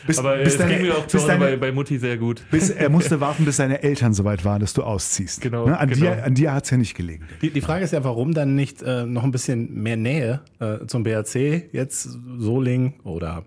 Bis, 0.05 0.19
Aber 0.19 0.37
bis 0.37 0.53
es 0.53 0.57
deine, 0.57 0.75
ging 0.75 0.87
mir 0.87 0.97
auch 0.97 1.05
zu 1.05 1.17
Hause 1.19 1.35
bei, 1.37 1.57
bei 1.57 1.71
Mutti 1.73 1.97
sehr 1.99 2.17
gut. 2.17 2.41
Bis, 2.49 2.69
er 2.69 2.87
musste 2.87 3.19
warten, 3.19 3.43
bis 3.43 3.57
seine 3.57 3.83
Eltern 3.83 4.13
soweit 4.13 4.45
waren, 4.45 4.61
dass 4.61 4.71
du 4.71 4.83
ausziehst. 4.83 5.41
Genau, 5.41 5.65
Ne? 5.67 5.77
An, 5.77 5.89
genau. 5.89 6.01
dir, 6.01 6.23
an 6.23 6.33
dir 6.33 6.53
hat 6.53 6.63
es 6.63 6.69
ja 6.69 6.77
nicht 6.77 6.95
gelegen. 6.95 7.27
Die, 7.41 7.49
die 7.49 7.59
Frage 7.59 7.83
ist 7.83 7.91
ja, 7.91 8.05
warum 8.05 8.33
dann 8.33 8.55
nicht 8.55 8.81
äh, 8.83 9.05
noch 9.05 9.25
ein 9.25 9.31
bisschen 9.31 9.73
mehr 9.73 9.97
Nähe 9.97 10.39
äh, 10.59 10.85
zum 10.87 11.03
BRC, 11.03 11.73
jetzt 11.73 12.03
Soling 12.37 13.01
oder 13.03 13.43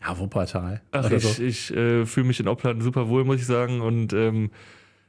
ja, 0.00 0.18
Wuppertal. 0.18 0.82
Ach, 0.90 1.06
oder 1.06 1.16
ich, 1.16 1.22
so. 1.22 1.42
ich 1.42 1.76
äh, 1.76 2.04
fühle 2.06 2.26
mich 2.26 2.40
in 2.40 2.48
Oppland 2.48 2.82
super 2.82 3.08
wohl, 3.08 3.24
muss 3.24 3.36
ich 3.36 3.46
sagen. 3.46 3.80
Und 3.80 4.12
ähm, 4.12 4.50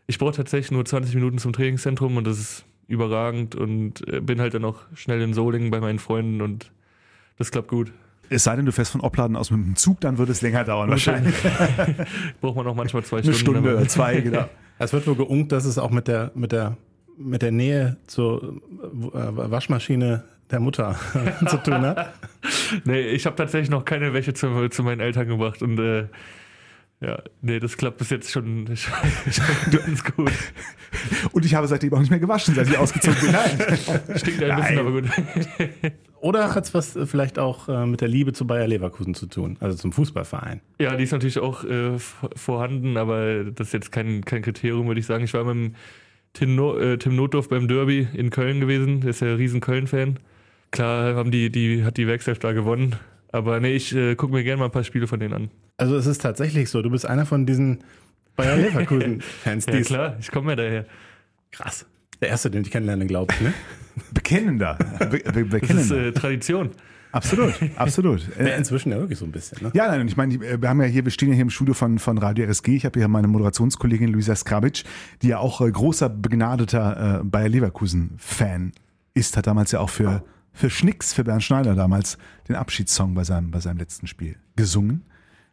ich 0.08 0.18
brauche 0.20 0.34
tatsächlich 0.34 0.72
nur 0.72 0.86
20 0.86 1.16
Minuten 1.16 1.38
zum 1.38 1.54
Trainingszentrum 1.54 2.18
und 2.18 2.26
das 2.26 2.38
ist 2.40 2.66
überragend. 2.88 3.56
Und 3.56 4.08
äh, 4.08 4.20
bin 4.22 4.40
halt 4.40 4.54
dann 4.54 4.66
auch 4.66 4.82
schnell 4.96 5.22
in 5.22 5.34
Solingen 5.34 5.72
bei 5.72 5.80
meinen 5.80 6.00
Freunden 6.00 6.42
und 6.42 6.72
das 7.38 7.52
klappt 7.52 7.68
gut. 7.68 7.92
Es 8.30 8.44
sei 8.44 8.56
denn, 8.56 8.66
du 8.66 8.72
fährst 8.72 8.92
von 8.92 9.02
Opladen 9.02 9.36
aus 9.36 9.52
mit 9.52 9.64
dem 9.64 9.76
Zug, 9.76 10.02
dann 10.02 10.18
würde 10.18 10.32
es 10.32 10.42
länger 10.42 10.64
dauern 10.64 10.90
wahrscheinlich. 10.90 11.36
Braucht 12.42 12.56
man 12.56 12.66
auch 12.66 12.76
manchmal 12.76 13.04
zwei 13.04 13.18
Eine 13.18 13.34
Stunden. 13.34 13.40
Stunde 13.40 13.60
aber- 13.70 13.80
oder 13.80 13.88
zwei, 13.88 14.20
genau. 14.22 14.50
Es 14.80 14.94
wird 14.94 15.06
wohl 15.08 15.16
geunkt, 15.16 15.52
dass 15.52 15.66
es 15.66 15.78
auch 15.78 15.92
mit 15.92 16.08
der, 16.08 16.32
mit 16.36 16.52
der 16.52 16.76
mit 17.18 17.42
der 17.42 17.52
Nähe 17.52 17.98
zur 18.08 18.44
äh, 18.44 19.12
Waschmaschine 19.14 20.24
der 20.52 20.60
Mutter 20.60 20.96
zu 21.48 21.58
tun 21.58 21.82
hat? 21.82 22.14
Nee, 22.84 23.02
ich 23.02 23.26
habe 23.26 23.36
tatsächlich 23.36 23.70
noch 23.70 23.86
keine 23.86 24.14
Wäsche 24.14 24.34
zu, 24.34 24.68
zu 24.70 24.84
meinen 24.84 25.00
Eltern 25.00 25.28
gebracht 25.28 25.62
und 25.62 25.80
äh, 25.80 26.08
ja, 27.06 27.22
nee, 27.42 27.60
das 27.60 27.78
klappt 27.78 28.00
bis 28.00 28.10
jetzt 28.10 28.32
schon, 28.32 28.68
schon 28.76 29.72
ganz 29.72 30.04
gut. 30.04 30.32
Und 31.32 31.46
ich 31.46 31.54
habe 31.54 31.68
seitdem 31.68 31.94
auch 31.94 32.00
nicht 32.00 32.10
mehr 32.10 32.20
gewaschen, 32.20 32.56
seit 32.56 32.68
ich 32.68 32.78
ausgezogen 32.78 33.20
bin. 33.22 33.32
Nein. 33.32 34.18
Stinkt 34.18 34.44
ein 34.44 34.56
bisschen, 34.56 34.80
aber 34.80 34.92
gut. 34.92 35.06
Oder 36.20 36.56
hat 36.56 36.64
es 36.64 36.74
was 36.74 36.96
äh, 36.96 37.06
vielleicht 37.06 37.38
auch 37.38 37.70
äh, 37.70 37.86
mit 37.86 38.02
der 38.02 38.08
Liebe 38.08 38.34
zu 38.34 38.48
Bayer 38.48 38.68
Leverkusen 38.68 39.14
zu 39.14 39.28
tun, 39.28 39.58
also 39.60 39.78
zum 39.78 39.92
Fußballverein? 39.92 40.62
Ja, 40.80 40.96
die 40.96 41.04
ist 41.04 41.12
natürlich 41.12 41.38
auch 41.38 41.64
äh, 41.64 42.00
vorhanden, 42.36 42.98
aber 42.98 43.44
das 43.44 43.68
ist 43.68 43.74
jetzt 43.74 43.92
kein, 43.92 44.26
kein 44.26 44.42
Kriterium, 44.42 44.88
würde 44.88 45.00
ich 45.00 45.06
sagen. 45.06 45.24
Ich 45.24 45.34
war 45.36 45.44
mit 45.44 45.54
dem 45.54 45.76
Tim, 46.34 46.56
no 46.56 46.76
äh, 46.78 46.98
Tim 46.98 47.16
Notdorf 47.16 47.50
beim 47.50 47.68
Derby 47.68 48.08
in 48.14 48.32
Köln 48.32 48.60
gewesen, 48.60 49.02
der 49.02 49.12
ist 49.12 49.22
ja 49.22 49.28
ein 49.28 49.36
riesen 49.36 49.62
Köln-Fan. 49.62 50.18
Klar 50.72 51.16
haben 51.16 51.30
die, 51.30 51.52
die, 51.52 51.84
hat 51.84 51.98
die 51.98 52.08
Werkself 52.08 52.40
da 52.40 52.54
gewonnen, 52.54 52.96
aber 53.36 53.60
nee, 53.60 53.76
ich 53.76 53.96
äh, 53.96 54.16
gucke 54.16 54.34
mir 54.34 54.44
gerne 54.44 54.60
mal 54.60 54.66
ein 54.66 54.72
paar 54.72 54.84
Spiele 54.84 55.08
von 55.08 55.20
denen 55.20 55.34
an. 55.34 55.50
Also 55.78 55.96
es 55.98 56.06
ist 56.08 56.22
tatsächlich 56.22 56.70
so, 56.70 56.82
du 56.82 56.90
bist 56.90 57.06
einer 57.06 57.26
von 57.26 57.46
diesen 57.46 57.84
Bayer 58.36 58.58
Leverkusen-Fans, 58.58 59.66
Ja 59.72 59.82
klar, 59.82 60.16
ich 60.20 60.32
komme 60.32 60.52
ja 60.52 60.56
daher. 60.56 60.86
krass. 61.52 61.86
Der 62.22 62.30
erste, 62.30 62.50
den 62.50 62.62
ich 62.64 62.72
kennenlerne, 62.72 63.06
glaube 63.08 63.34
ich, 63.34 63.42
ne? 63.42 63.54
Bekennender. 64.14 64.78
Be 65.00 65.06
be 65.08 65.20
Das 65.24 65.36
ist 65.36 65.50
bekennender. 65.50 65.98
äh, 66.08 66.12
Tradition. 66.14 66.70
absolut, 67.12 67.54
absolut. 67.76 68.22
Ja, 68.40 68.56
inzwischen 68.56 68.92
ja 68.92 69.00
wirklich 69.00 69.20
so 69.20 69.26
ein 69.26 69.32
bisschen, 69.32 69.58
ne? 69.62 69.72
Ja, 69.74 69.88
nein, 69.88 70.02
und 70.02 70.08
ich 70.08 70.18
meine, 70.18 70.34
äh, 70.36 70.62
wir 70.62 70.70
haben 70.70 70.82
ja 70.82 70.88
hier, 70.88 71.04
wir 71.06 71.12
stehen 71.12 71.30
ja 71.30 71.36
hier 71.36 71.44
im 71.44 71.50
Studio 71.50 71.74
von, 71.74 72.00
von 72.00 72.18
Radio 72.18 72.46
RSG. 72.46 72.76
Ich 72.76 72.86
habe 72.86 73.00
hier 73.00 73.08
meine 73.08 73.28
Moderationskollegin 73.28 74.10
Luisa 74.10 74.36
Skrabic, 74.36 74.84
die 75.22 75.28
ja 75.30 75.40
auch 75.40 75.60
äh, 75.62 75.70
großer, 75.72 76.10
begnadeter 76.10 77.20
äh, 77.22 77.24
Bayer 77.24 77.50
Leverkusen-Fan 77.50 78.72
ist, 79.14 79.38
hat 79.38 79.48
damals 79.48 79.72
ja 79.72 79.80
auch 79.80 79.90
für, 79.90 80.24
für 80.56 80.70
Schnicks, 80.70 81.14
für 81.14 81.24
Bernd 81.24 81.44
Schneider 81.44 81.76
damals 81.76 82.18
den 82.48 82.56
Abschiedssong 82.56 83.14
bei 83.14 83.24
seinem, 83.24 83.52
bei 83.52 83.60
seinem 83.60 83.78
letzten 83.78 84.08
Spiel 84.08 84.38
gesungen. 84.56 85.04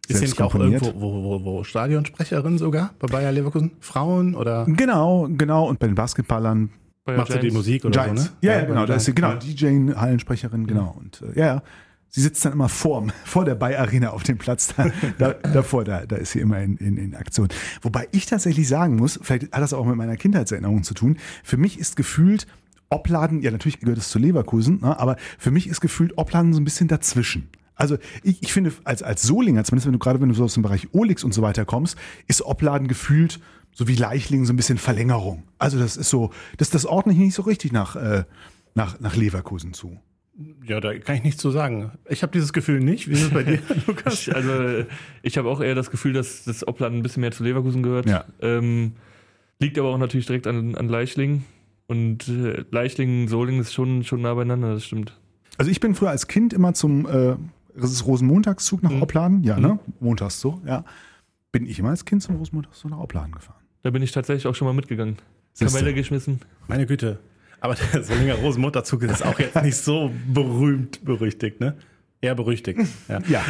Ist 0.08 0.18
selbst 0.18 0.38
nicht 0.38 0.42
auch 0.42 0.54
irgendwo 0.54 0.94
wo, 1.00 1.22
wo, 1.22 1.44
wo 1.44 1.64
Stadionsprecherin 1.64 2.58
sogar 2.58 2.94
bei 2.98 3.06
Bayer 3.06 3.30
Leverkusen? 3.30 3.72
Frauen 3.80 4.34
oder 4.34 4.64
Genau, 4.66 5.28
genau. 5.30 5.68
Und 5.68 5.78
bei 5.78 5.86
den 5.86 5.94
Basketballern 5.94 6.70
Bei 7.04 7.16
macht 7.16 7.32
sie 7.32 7.38
die. 7.38 7.50
Musik 7.50 7.84
oder 7.84 8.02
Giants. 8.02 8.24
so, 8.24 8.28
ne? 8.30 8.36
Ja, 8.40 8.52
ja, 8.54 8.64
genau. 8.64 8.86
Da 8.86 8.94
ist 8.94 9.04
sie, 9.04 9.14
genau, 9.14 9.30
Ja. 9.30 9.36
DJ, 9.36 9.92
Hallensprecherin, 9.94 10.66
genau. 10.66 10.96
Und 10.98 11.22
äh, 11.22 11.38
ja, 11.38 11.46
ja. 11.46 11.62
Sie 12.14 12.20
sitzt 12.20 12.44
dann 12.44 12.52
immer 12.52 12.68
vor, 12.68 13.06
vor 13.24 13.46
der 13.46 13.54
Bay 13.54 13.74
Arena 13.74 14.10
auf 14.10 14.22
dem 14.22 14.36
Platz 14.36 14.74
da, 14.76 14.90
da, 15.18 15.32
davor, 15.32 15.84
da, 15.84 16.04
da 16.04 16.16
ist 16.16 16.32
sie 16.32 16.40
immer 16.40 16.60
in, 16.60 16.76
in, 16.76 16.98
in 16.98 17.14
Aktion. 17.14 17.48
Wobei 17.80 18.06
ich 18.12 18.26
tatsächlich 18.26 18.68
sagen 18.68 18.96
muss, 18.96 19.18
vielleicht 19.22 19.44
hat 19.44 19.62
das 19.62 19.72
auch 19.72 19.86
mit 19.86 19.96
meiner 19.96 20.18
Kindheitserinnerung 20.18 20.82
zu 20.82 20.92
tun, 20.92 21.16
für 21.42 21.56
mich 21.56 21.78
ist 21.78 21.96
gefühlt 21.96 22.46
Opladen, 22.92 23.42
ja 23.42 23.50
natürlich 23.50 23.80
gehört 23.80 23.98
es 23.98 24.10
zu 24.10 24.18
Leverkusen, 24.18 24.80
ne, 24.80 24.98
aber 24.98 25.16
für 25.38 25.50
mich 25.50 25.66
ist 25.66 25.80
gefühlt 25.80 26.16
Opladen 26.18 26.52
so 26.52 26.60
ein 26.60 26.64
bisschen 26.64 26.88
dazwischen. 26.88 27.48
Also 27.74 27.96
ich, 28.22 28.42
ich 28.42 28.52
finde, 28.52 28.72
als, 28.84 29.02
als 29.02 29.22
Solinger, 29.22 29.64
zumindest 29.64 29.86
wenn 29.86 29.92
du 29.92 29.98
gerade, 29.98 30.20
wenn 30.20 30.28
du 30.28 30.34
so 30.34 30.44
aus 30.44 30.54
dem 30.54 30.62
Bereich 30.62 30.88
Olix 30.92 31.24
und 31.24 31.32
so 31.32 31.42
weiter 31.42 31.64
kommst, 31.64 31.96
ist 32.28 32.42
Opladen 32.42 32.86
gefühlt 32.86 33.40
so 33.74 33.88
wie 33.88 33.94
Leichlingen 33.94 34.46
so 34.46 34.52
ein 34.52 34.56
bisschen 34.56 34.78
Verlängerung. 34.78 35.44
Also 35.58 35.78
das 35.78 35.96
ist 35.96 36.10
so, 36.10 36.30
das, 36.58 36.70
das 36.70 36.86
ordne 36.86 37.12
ich 37.12 37.18
nicht 37.18 37.34
so 37.34 37.42
richtig 37.42 37.72
nach, 37.72 37.96
äh, 37.96 38.24
nach, 38.74 39.00
nach 39.00 39.16
Leverkusen 39.16 39.72
zu. 39.72 39.98
Ja, 40.66 40.80
da 40.80 40.96
kann 40.98 41.16
ich 41.16 41.24
nichts 41.24 41.40
zu 41.40 41.50
sagen. 41.50 41.92
Ich 42.08 42.22
habe 42.22 42.32
dieses 42.32 42.52
Gefühl 42.52 42.80
nicht. 42.80 43.08
Wie 43.08 43.12
ist 43.12 43.22
es 43.22 43.30
bei 43.30 43.42
dir, 43.42 43.58
Lukas? 43.86 44.14
Ich, 44.14 44.34
also 44.34 44.84
ich 45.22 45.38
habe 45.38 45.48
auch 45.48 45.60
eher 45.60 45.74
das 45.74 45.90
Gefühl, 45.90 46.12
dass 46.12 46.44
das 46.44 46.66
Oppland 46.66 46.96
ein 46.96 47.02
bisschen 47.02 47.20
mehr 47.20 47.32
zu 47.32 47.44
Leverkusen 47.44 47.82
gehört. 47.82 48.08
Ja. 48.08 48.24
Ähm, 48.40 48.92
liegt 49.58 49.78
aber 49.78 49.88
auch 49.88 49.98
natürlich 49.98 50.26
direkt 50.26 50.46
an, 50.46 50.74
an 50.74 50.88
Leichlingen. 50.88 51.44
Und 51.92 52.26
äh, 52.28 52.64
Leichlingen, 52.70 53.28
Solingen 53.28 53.60
ist 53.60 53.74
schon, 53.74 54.02
schon 54.02 54.22
nah 54.22 54.32
beieinander, 54.32 54.72
das 54.72 54.84
stimmt. 54.84 55.12
Also 55.58 55.70
ich 55.70 55.78
bin 55.78 55.94
früher 55.94 56.08
als 56.08 56.26
Kind 56.26 56.54
immer 56.54 56.72
zum 56.72 57.06
äh, 57.06 57.36
das 57.76 57.92
ist 57.92 58.06
Rosenmontagszug 58.06 58.82
nach 58.82 58.90
Mhm. 58.90 59.02
Opladen, 59.02 59.44
ja, 59.44 59.58
ne? 59.58 59.78
Montags 60.00 60.40
so, 60.40 60.60
ja. 60.66 60.84
Bin 61.52 61.66
ich 61.66 61.78
immer 61.78 61.90
als 61.90 62.04
Kind 62.06 62.22
zum 62.22 62.36
Rosenmontagszug 62.36 62.90
nach 62.90 62.98
Opladen 62.98 63.32
gefahren. 63.32 63.60
Da 63.82 63.90
bin 63.90 64.02
ich 64.02 64.12
tatsächlich 64.12 64.46
auch 64.46 64.54
schon 64.54 64.66
mal 64.66 64.72
mitgegangen. 64.74 65.16
Siehste. 65.52 65.78
Kamelle 65.78 65.94
geschmissen. 65.94 66.40
Meine 66.68 66.86
Güte. 66.86 67.18
Aber 67.60 67.74
der 67.74 68.02
Solinger 68.02 68.34
Rosenmutterzug 68.36 69.02
ist 69.02 69.24
auch 69.24 69.38
jetzt 69.38 69.62
nicht 69.62 69.76
so 69.76 70.10
berühmt 70.32 71.04
berüchtigt, 71.04 71.60
ne? 71.60 71.76
Eher 72.22 72.34
berüchtigt. 72.34 72.80
Ja. 73.08 73.18
Ja. 73.28 73.44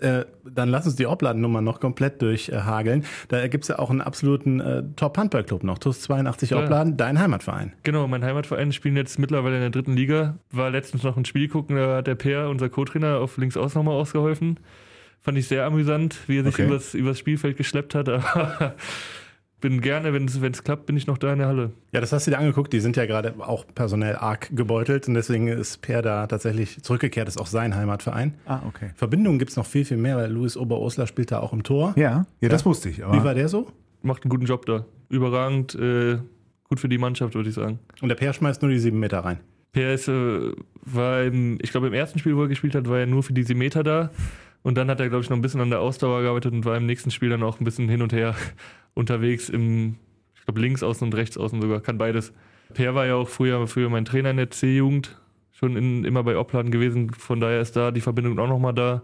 Äh, 0.00 0.24
dann 0.44 0.68
lass 0.68 0.86
uns 0.86 0.96
die 0.96 1.06
Obladennummer 1.06 1.60
noch 1.60 1.80
komplett 1.80 2.22
durchhageln. 2.22 3.04
Da 3.28 3.46
gibt's 3.48 3.68
ja 3.68 3.78
auch 3.78 3.90
einen 3.90 4.00
absoluten 4.00 4.60
äh, 4.60 4.82
Top-Handball-Club 4.96 5.62
noch. 5.64 5.78
TUS 5.78 6.00
82 6.02 6.50
Klar. 6.50 6.64
Obladen, 6.64 6.96
dein 6.96 7.18
Heimatverein. 7.18 7.72
Genau, 7.82 8.06
mein 8.08 8.24
Heimatverein 8.24 8.72
spielen 8.72 8.96
jetzt 8.96 9.18
mittlerweile 9.18 9.56
in 9.56 9.60
der 9.62 9.70
dritten 9.70 9.94
Liga. 9.94 10.36
War 10.50 10.70
letztens 10.70 11.02
noch 11.02 11.16
ein 11.16 11.24
Spiel 11.24 11.48
gucken, 11.48 11.76
da 11.76 11.96
hat 11.98 12.06
der 12.06 12.14
Peer, 12.14 12.48
unser 12.48 12.68
Co-Trainer, 12.68 13.18
auf 13.18 13.36
links 13.36 13.56
aus 13.56 13.74
nochmal 13.74 13.94
ausgeholfen. 13.94 14.58
Fand 15.22 15.36
ich 15.36 15.48
sehr 15.48 15.66
amüsant, 15.66 16.16
wie 16.28 16.38
er 16.38 16.44
sich 16.44 16.54
Okay. 16.54 16.66
übers, 16.66 16.94
übers 16.94 17.18
Spielfeld 17.18 17.56
geschleppt 17.58 17.94
hat. 17.94 18.08
Aber 18.34 18.74
bin 19.60 19.80
gerne, 19.80 20.12
wenn 20.12 20.26
es 20.26 20.64
klappt, 20.64 20.86
bin 20.86 20.96
ich 20.96 21.06
noch 21.06 21.18
da 21.18 21.32
in 21.32 21.38
der 21.38 21.48
Halle. 21.48 21.72
Ja, 21.92 22.00
das 22.00 22.12
hast 22.12 22.26
du 22.26 22.30
dir 22.30 22.38
angeguckt. 22.38 22.72
Die 22.72 22.80
sind 22.80 22.96
ja 22.96 23.06
gerade 23.06 23.34
auch 23.38 23.64
personell 23.74 24.16
arg 24.16 24.48
gebeutelt 24.54 25.08
und 25.08 25.14
deswegen 25.14 25.48
ist 25.48 25.82
Per 25.82 26.02
da 26.02 26.26
tatsächlich 26.26 26.82
zurückgekehrt, 26.82 27.28
ist 27.28 27.40
auch 27.40 27.46
sein 27.46 27.74
Heimatverein. 27.76 28.34
Ah, 28.46 28.60
okay. 28.66 28.90
Verbindungen 28.94 29.38
gibt's 29.38 29.56
noch 29.56 29.66
viel, 29.66 29.84
viel 29.84 29.96
mehr, 29.96 30.16
weil 30.16 30.30
Luis 30.30 30.56
Oberosler 30.56 31.06
spielt 31.06 31.30
da 31.30 31.40
auch 31.40 31.52
im 31.52 31.62
Tor. 31.62 31.94
Ja, 31.96 32.26
ja, 32.40 32.48
das 32.48 32.64
wusste 32.64 32.88
ich. 32.88 32.98
Wie 32.98 33.24
war 33.24 33.34
der 33.34 33.48
so? 33.48 33.68
Macht 34.02 34.24
einen 34.24 34.30
guten 34.30 34.46
Job 34.46 34.66
da. 34.66 34.86
Überragend, 35.08 35.74
äh, 35.74 36.18
gut 36.64 36.80
für 36.80 36.88
die 36.88 36.98
Mannschaft, 36.98 37.34
würde 37.34 37.48
ich 37.48 37.54
sagen. 37.54 37.78
Und 38.00 38.08
der 38.08 38.16
Per 38.16 38.32
schmeißt 38.32 38.62
nur 38.62 38.70
die 38.70 38.78
sieben 38.78 38.98
Meter 38.98 39.20
rein. 39.20 39.40
PS 39.72 40.08
äh, 40.08 40.52
war 40.84 41.22
im, 41.22 41.58
ich 41.62 41.70
glaube 41.70 41.88
im 41.88 41.92
ersten 41.92 42.18
Spiel, 42.18 42.36
wo 42.36 42.42
er 42.42 42.48
gespielt 42.48 42.74
hat, 42.74 42.88
war 42.88 42.98
er 42.98 43.06
nur 43.06 43.22
für 43.22 43.32
diese 43.32 43.54
Meter 43.54 43.82
da. 43.82 44.10
Und 44.62 44.76
dann 44.76 44.88
hat 44.90 45.00
er, 45.00 45.08
glaube 45.08 45.24
ich, 45.24 45.30
noch 45.30 45.36
ein 45.38 45.42
bisschen 45.42 45.60
an 45.60 45.70
der 45.70 45.80
Ausdauer 45.80 46.22
gearbeitet 46.22 46.52
und 46.52 46.64
war 46.64 46.76
im 46.76 46.86
nächsten 46.86 47.10
Spiel 47.10 47.30
dann 47.30 47.42
auch 47.42 47.60
ein 47.60 47.64
bisschen 47.64 47.88
hin 47.88 48.02
und 48.02 48.12
her 48.12 48.34
unterwegs 48.94 49.48
im, 49.48 49.96
ich 50.34 50.44
glaube, 50.44 50.60
links 50.60 50.82
außen 50.82 51.06
und 51.06 51.14
rechts 51.14 51.38
außen 51.38 51.60
sogar, 51.62 51.80
kann 51.80 51.96
beides. 51.98 52.32
Per 52.74 52.94
war 52.94 53.06
ja 53.06 53.14
auch 53.14 53.28
früher, 53.28 53.66
früher 53.66 53.88
mein 53.88 54.04
Trainer 54.04 54.30
in 54.30 54.36
der 54.36 54.50
C-Jugend, 54.50 55.18
schon 55.52 55.76
in, 55.76 56.04
immer 56.04 56.22
bei 56.24 56.36
Opladen 56.36 56.70
gewesen, 56.70 57.10
von 57.12 57.40
daher 57.40 57.60
ist 57.60 57.74
da 57.76 57.90
die 57.90 58.00
Verbindung 58.00 58.38
auch 58.38 58.48
nochmal 58.48 58.74
da. 58.74 59.02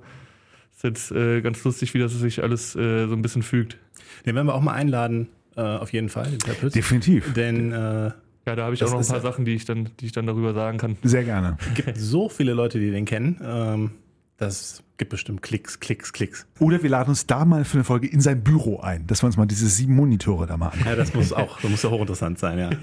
Ist 0.74 0.84
jetzt 0.84 1.10
äh, 1.12 1.40
ganz 1.40 1.64
lustig, 1.64 1.94
wie 1.94 1.98
das 1.98 2.12
sich 2.12 2.42
alles 2.42 2.76
äh, 2.76 3.06
so 3.06 3.14
ein 3.14 3.22
bisschen 3.22 3.42
fügt. 3.42 3.78
Den 4.26 4.34
werden 4.34 4.46
wir 4.46 4.54
auch 4.54 4.60
mal 4.60 4.74
einladen, 4.74 5.28
äh, 5.56 5.62
auf 5.62 5.92
jeden 5.92 6.10
Fall, 6.10 6.26
den 6.30 6.38
Per 6.38 6.52
Pütz. 6.54 6.74
definitiv. 6.74 7.32
Denn 7.32 7.72
äh, 7.72 8.10
Ja, 8.46 8.54
da 8.56 8.64
habe 8.64 8.74
ich 8.74 8.80
Das 8.80 8.90
auch 8.90 8.94
noch 8.94 9.00
ein 9.00 9.06
paar 9.06 9.16
ja- 9.16 9.22
Sachen, 9.22 9.46
die 9.46 9.54
ich, 9.54 9.64
dann, 9.64 9.88
die 10.00 10.06
ich 10.06 10.12
dann 10.12 10.26
darüber 10.26 10.52
sagen 10.52 10.76
kann. 10.76 10.96
Sehr 11.02 11.24
gerne. 11.24 11.56
gibt 11.74 11.96
so 11.96 12.28
viele 12.28 12.52
Leute, 12.52 12.78
die 12.78 12.90
den 12.90 13.06
kennen. 13.06 13.40
Ähm, 13.42 13.90
das 14.36 14.82
gibt 14.96 15.10
bestimmt 15.10 15.42
Klicks, 15.42 15.80
Klicks, 15.80 16.12
Klicks. 16.12 16.46
Oder 16.58 16.82
wir 16.82 16.90
laden 16.90 17.10
uns 17.10 17.26
da 17.26 17.44
mal 17.44 17.64
für 17.64 17.78
eine 17.78 17.84
Folge 17.84 18.06
in 18.06 18.20
sein 18.20 18.42
Büro 18.42 18.80
ein, 18.80 19.06
dass 19.06 19.22
wir 19.22 19.26
uns 19.26 19.36
mal 19.36 19.46
diese 19.46 19.68
sieben 19.68 19.94
Monitore 19.94 20.46
da 20.46 20.56
mal 20.56 20.68
anschauen. 20.68 20.86
Ja, 20.86 20.96
das 20.96 21.14
muss 21.14 21.32
auch, 21.32 21.60
das 21.60 21.70
muss 21.70 21.82
ja 21.82 21.90
hochinteressant 21.90 22.38
sein, 22.38 22.58
ja. 22.58 22.70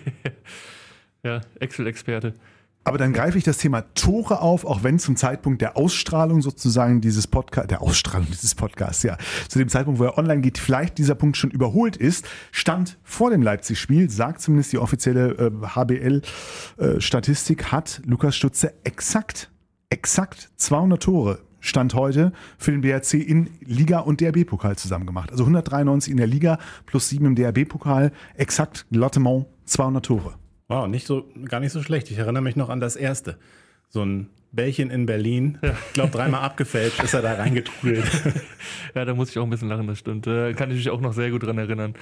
Ja, 1.25 1.39
Excel-Experte. 1.61 2.33
Aber 2.85 2.97
dann 2.97 3.13
greife 3.13 3.37
ich 3.37 3.45
das 3.45 3.57
Thema 3.57 3.83
Tore 3.95 4.41
auf, 4.41 4.65
auch 4.65 4.83
wenn 4.83 4.99
zum 4.99 5.15
Zeitpunkt 5.15 5.61
der 5.61 5.77
Ausstrahlung 5.77 6.41
sozusagen 6.41 6.99
dieses 6.99 7.27
Podcast, 7.27 7.71
der 7.71 7.81
Ausstrahlung 7.81 8.27
dieses 8.27 8.55
Podcasts, 8.55 9.03
ja, 9.03 9.17
zu 9.47 9.57
dem 9.57 9.69
Zeitpunkt, 9.69 10.01
wo 10.01 10.03
er 10.03 10.17
online 10.17 10.41
geht, 10.41 10.57
vielleicht 10.57 10.97
dieser 10.97 11.15
Punkt 11.15 11.37
schon 11.37 11.49
überholt 11.49 11.95
ist, 11.95 12.27
stand 12.51 12.97
vor 13.03 13.29
dem 13.29 13.41
Leipzig-Spiel, 13.41 14.09
sagt 14.09 14.41
zumindest 14.41 14.73
die 14.73 14.79
offizielle 14.79 15.31
äh, 15.31 15.51
HBL-Statistik, 15.65 17.71
hat 17.71 18.01
Lukas 18.05 18.35
Stutze 18.35 18.73
exakt, 18.83 19.49
exakt 19.93 20.49
200 20.55 21.03
Tore 21.03 21.39
Stand 21.59 21.93
heute 21.93 22.33
für 22.57 22.71
den 22.71 22.81
BRC 22.81 23.13
in 23.13 23.49
Liga 23.61 23.99
und 23.99 24.19
DRB-Pokal 24.19 24.75
zusammen 24.75 25.05
gemacht. 25.05 25.31
Also 25.31 25.43
193 25.43 26.11
in 26.11 26.17
der 26.17 26.27
Liga 26.27 26.57
plus 26.87 27.09
7 27.09 27.25
im 27.27 27.35
DRB-Pokal, 27.35 28.11
exakt 28.35 28.85
Lottement 28.89 29.45
200 29.65 30.03
Tore. 30.03 30.33
Wow, 30.67 30.87
nicht 30.87 31.05
so, 31.05 31.25
gar 31.45 31.59
nicht 31.59 31.71
so 31.71 31.81
schlecht. 31.83 32.09
Ich 32.09 32.17
erinnere 32.17 32.41
mich 32.41 32.55
noch 32.55 32.69
an 32.69 32.79
das 32.81 32.95
erste. 32.95 33.37
So 33.87 34.03
ein 34.03 34.29
Bällchen 34.51 34.89
in 34.89 35.05
Berlin. 35.05 35.59
Ich 35.61 35.93
glaube, 35.93 36.11
dreimal 36.11 36.41
abgefälscht 36.41 37.01
ist 37.03 37.13
er 37.13 37.21
da 37.21 37.35
reingetrudelt. 37.35 38.09
Ja, 38.95 39.05
da 39.05 39.13
muss 39.13 39.29
ich 39.29 39.39
auch 39.39 39.43
ein 39.43 39.49
bisschen 39.49 39.69
lachen, 39.69 39.87
das 39.87 39.99
stimmt. 39.99 40.27
Da 40.27 40.53
kann 40.53 40.69
ich 40.69 40.77
mich 40.77 40.89
auch 40.89 41.01
noch 41.01 41.13
sehr 41.13 41.31
gut 41.31 41.43
dran 41.43 41.57
erinnern. 41.57 41.93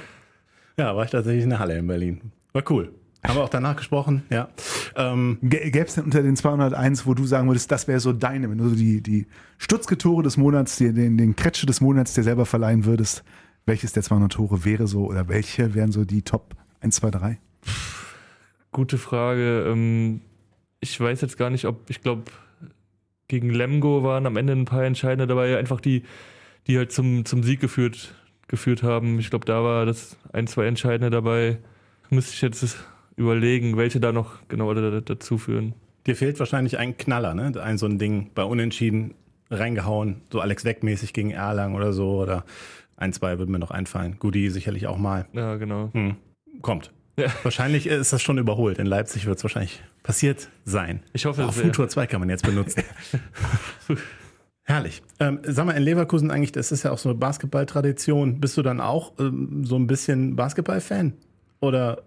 Ja, 0.78 0.96
war 0.96 1.06
ich 1.06 1.12
tatsächlich 1.12 1.44
in 1.44 1.50
der 1.52 1.60
Halle 1.60 1.78
in 1.78 1.88
Berlin. 1.88 2.32
War 2.54 2.64
cool. 2.70 2.94
Haben 3.24 3.36
wir 3.36 3.44
auch 3.44 3.50
danach 3.50 3.76
gesprochen, 3.76 4.24
ja. 4.32 4.50
Ähm, 4.96 5.38
Gäbe 5.44 5.80
es 5.80 5.94
denn 5.94 6.06
unter 6.06 6.24
den 6.24 6.36
201, 6.36 7.06
wo 7.06 7.14
du 7.14 7.26
sagen 7.26 7.48
würdest, 7.48 7.72
das 7.72 7.88
wäre 7.88 8.00
so 8.00 8.14
deine, 8.14 8.50
wenn 8.50 8.58
du 8.58 8.70
so 8.70 8.76
die, 8.76 9.02
die 9.02 9.28
Stutzke-Tore 9.60 10.24
des 10.24 10.38
Monats, 10.38 10.78
die, 10.78 10.92
den, 10.92 11.18
den 11.18 11.36
Kretsche 11.36 11.68
des 11.68 11.82
Monats 11.82 12.16
dir 12.16 12.24
selber 12.24 12.48
verleihen 12.48 12.86
würdest, 12.86 13.24
welches 13.68 13.94
der 13.94 14.02
200 14.02 14.32
Tore 14.32 14.66
wäre 14.66 14.88
so 14.88 15.06
oder 15.06 15.28
welche 15.28 15.76
wären 15.76 15.92
so 15.92 16.04
die 16.04 16.24
Top 16.24 16.56
1, 16.80 16.96
2, 16.96 17.12
3? 17.12 17.40
Gute 18.72 18.98
Frage. 18.98 19.68
Ähm, 19.70 20.22
ich 20.80 21.00
weiß 21.00 21.22
jetzt 21.22 21.38
gar 21.38 21.52
nicht, 21.52 21.66
ob, 21.66 21.90
ich 21.90 22.02
glaube, 22.02 22.24
gegen 23.28 23.52
Lemgo 23.52 24.04
waren 24.04 24.26
am 24.26 24.36
Ende 24.36 24.54
ein 24.54 24.66
paar 24.66 24.84
Entscheidende 24.84 25.28
dabei, 25.28 25.58
einfach 25.58 25.80
die, 25.80 26.04
die 26.68 26.78
halt 26.78 26.92
zum, 26.92 27.24
zum 27.26 27.44
Sieg 27.44 27.60
geführt, 27.60 28.16
geführt 28.48 28.82
haben. 28.82 29.20
Ich 29.20 29.30
glaube, 29.30 29.46
da 29.46 29.64
war 29.64 29.86
das 29.86 30.18
ein, 30.34 30.48
zwei 30.48 30.66
Entscheidende 30.66 31.12
dabei. 31.12 31.60
Müsste 32.10 32.34
ich 32.34 32.42
jetzt 32.42 32.78
überlegen, 33.22 33.78
welche 33.78 34.00
da 34.00 34.12
noch 34.12 34.48
genau 34.48 34.74
dazu 34.74 35.38
führen. 35.38 35.74
Dir 36.08 36.16
fehlt 36.16 36.40
wahrscheinlich 36.40 36.78
ein 36.78 36.98
Knaller, 36.98 37.34
ne? 37.34 37.54
Ein 37.62 37.78
so 37.78 37.86
ein 37.86 38.00
Ding 38.00 38.32
bei 38.34 38.44
Unentschieden 38.44 39.14
reingehauen, 39.50 40.22
so 40.32 40.40
Alex 40.40 40.66
Weck-mäßig 40.66 41.14
gegen 41.14 41.32
Erlang 41.32 41.76
oder 41.76 41.94
so 41.94 42.22
oder 42.22 42.46
ein, 42.98 43.14
zwei 43.14 43.40
würde 43.40 43.52
mir 43.52 43.60
noch 43.60 43.72
einfallen. 43.72 44.18
Gudi 44.20 44.50
sicherlich 44.50 44.88
auch 44.88 44.98
mal. 44.98 45.26
Ja, 45.34 45.56
genau. 45.56 45.90
Hm. 45.94 46.16
Kommt. 46.62 46.92
Ja. 47.18 47.28
Wahrscheinlich 47.44 47.88
ist 47.88 48.14
das 48.14 48.22
schon 48.22 48.38
überholt. 48.38 48.80
In 48.80 48.86
Leipzig 48.86 49.26
wird 49.26 49.38
es 49.38 49.44
wahrscheinlich 49.44 49.84
passiert 50.04 50.50
sein. 50.66 51.02
Ich 51.14 51.26
hoffe, 51.26 51.46
oh, 51.48 51.52
Futur 51.52 51.90
2 51.90 52.08
kann 52.08 52.20
man 52.20 52.30
jetzt 52.30 52.46
benutzen. 52.46 52.84
Herrlich. 54.64 55.02
Ähm, 55.20 55.40
sag 55.44 55.66
mal, 55.66 55.74
in 55.74 55.84
Leverkusen 55.84 56.32
eigentlich, 56.32 56.52
das 56.52 56.72
ist 56.72 56.84
ja 56.84 56.92
auch 56.92 56.98
so 56.98 57.10
eine 57.10 57.18
Basketballtradition. 57.18 58.40
Bist 58.40 58.58
du 58.58 58.62
dann 58.62 58.80
auch 58.80 59.14
ähm, 59.20 59.66
so 59.66 59.76
ein 59.76 59.88
bisschen 59.88 60.36
Basketball-Fan? 60.36 61.14
Oder 61.62 62.02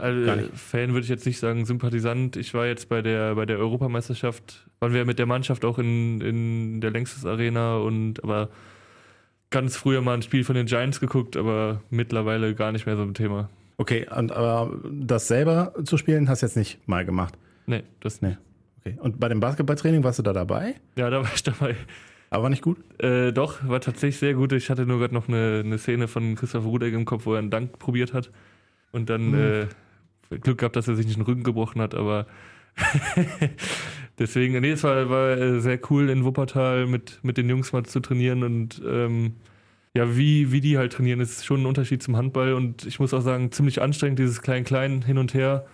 also, 0.00 0.48
Fan 0.54 0.92
würde 0.92 1.00
ich 1.02 1.08
jetzt 1.08 1.26
nicht 1.26 1.38
sagen, 1.38 1.64
Sympathisant. 1.64 2.36
Ich 2.36 2.54
war 2.54 2.66
jetzt 2.66 2.88
bei 2.88 3.02
der, 3.02 3.34
bei 3.34 3.46
der 3.46 3.58
Europameisterschaft, 3.58 4.68
waren 4.78 4.94
wir 4.94 5.04
mit 5.04 5.18
der 5.18 5.26
Mannschaft 5.26 5.64
auch 5.64 5.78
in, 5.78 6.20
in 6.20 6.80
der 6.80 6.92
Längstes 6.92 7.26
Arena 7.26 7.76
und 7.78 8.22
aber 8.22 8.48
ganz 9.50 9.76
früher 9.76 10.00
mal 10.02 10.14
ein 10.14 10.22
Spiel 10.22 10.44
von 10.44 10.54
den 10.54 10.66
Giants 10.66 11.00
geguckt, 11.00 11.36
aber 11.36 11.82
mittlerweile 11.90 12.54
gar 12.54 12.70
nicht 12.70 12.86
mehr 12.86 12.96
so 12.96 13.02
ein 13.02 13.14
Thema. 13.14 13.50
Okay, 13.76 14.06
und 14.16 14.30
aber 14.30 14.78
das 14.90 15.26
selber 15.26 15.74
zu 15.84 15.96
spielen, 15.96 16.28
hast 16.28 16.42
du 16.42 16.46
jetzt 16.46 16.56
nicht 16.56 16.86
mal 16.86 17.04
gemacht? 17.04 17.34
Nee, 17.66 17.82
das 18.00 18.22
nee. 18.22 18.36
Okay. 18.80 18.96
Und 19.00 19.18
bei 19.18 19.28
dem 19.28 19.40
Basketballtraining 19.40 20.04
warst 20.04 20.20
du 20.20 20.22
da 20.22 20.32
dabei? 20.32 20.76
Ja, 20.96 21.10
da 21.10 21.22
war 21.22 21.30
ich 21.34 21.42
dabei. 21.42 21.74
Aber 22.30 22.44
war 22.44 22.50
nicht 22.50 22.62
gut? 22.62 22.78
Äh, 22.98 23.32
doch, 23.32 23.68
war 23.68 23.80
tatsächlich 23.80 24.18
sehr 24.18 24.34
gut. 24.34 24.52
Ich 24.52 24.70
hatte 24.70 24.86
nur 24.86 25.00
gerade 25.00 25.12
noch 25.12 25.28
eine, 25.28 25.62
eine 25.64 25.78
Szene 25.78 26.08
von 26.08 26.36
Christoph 26.36 26.64
Rudek 26.64 26.94
im 26.94 27.04
Kopf, 27.04 27.26
wo 27.26 27.34
er 27.34 27.40
einen 27.40 27.50
Dank 27.50 27.78
probiert 27.78 28.14
hat. 28.14 28.30
Und 28.92 29.10
dann 29.10 29.30
mhm. 29.30 29.68
äh, 30.30 30.38
Glück 30.38 30.58
gehabt, 30.58 30.76
dass 30.76 30.88
er 30.88 30.96
sich 30.96 31.06
nicht 31.06 31.18
den 31.18 31.24
Rücken 31.24 31.42
gebrochen 31.42 31.80
hat, 31.80 31.94
aber 31.94 32.26
deswegen, 34.18 34.60
nee, 34.60 34.70
es 34.70 34.84
war, 34.84 35.08
war 35.10 35.30
äh, 35.36 35.60
sehr 35.60 35.78
cool 35.90 36.08
in 36.08 36.24
Wuppertal 36.24 36.86
mit, 36.86 37.18
mit 37.22 37.36
den 37.36 37.48
Jungs 37.48 37.72
mal 37.72 37.84
zu 37.84 38.00
trainieren 38.00 38.42
und 38.42 38.80
ähm, 38.86 39.34
ja, 39.94 40.16
wie, 40.16 40.52
wie 40.52 40.60
die 40.60 40.78
halt 40.78 40.94
trainieren, 40.94 41.20
ist 41.20 41.44
schon 41.44 41.62
ein 41.62 41.66
Unterschied 41.66 42.02
zum 42.02 42.16
Handball 42.16 42.54
und 42.54 42.86
ich 42.86 42.98
muss 42.98 43.12
auch 43.12 43.20
sagen, 43.20 43.52
ziemlich 43.52 43.82
anstrengend, 43.82 44.18
dieses 44.18 44.40
Klein-Klein 44.40 45.02
hin 45.02 45.18
und 45.18 45.34
her. 45.34 45.66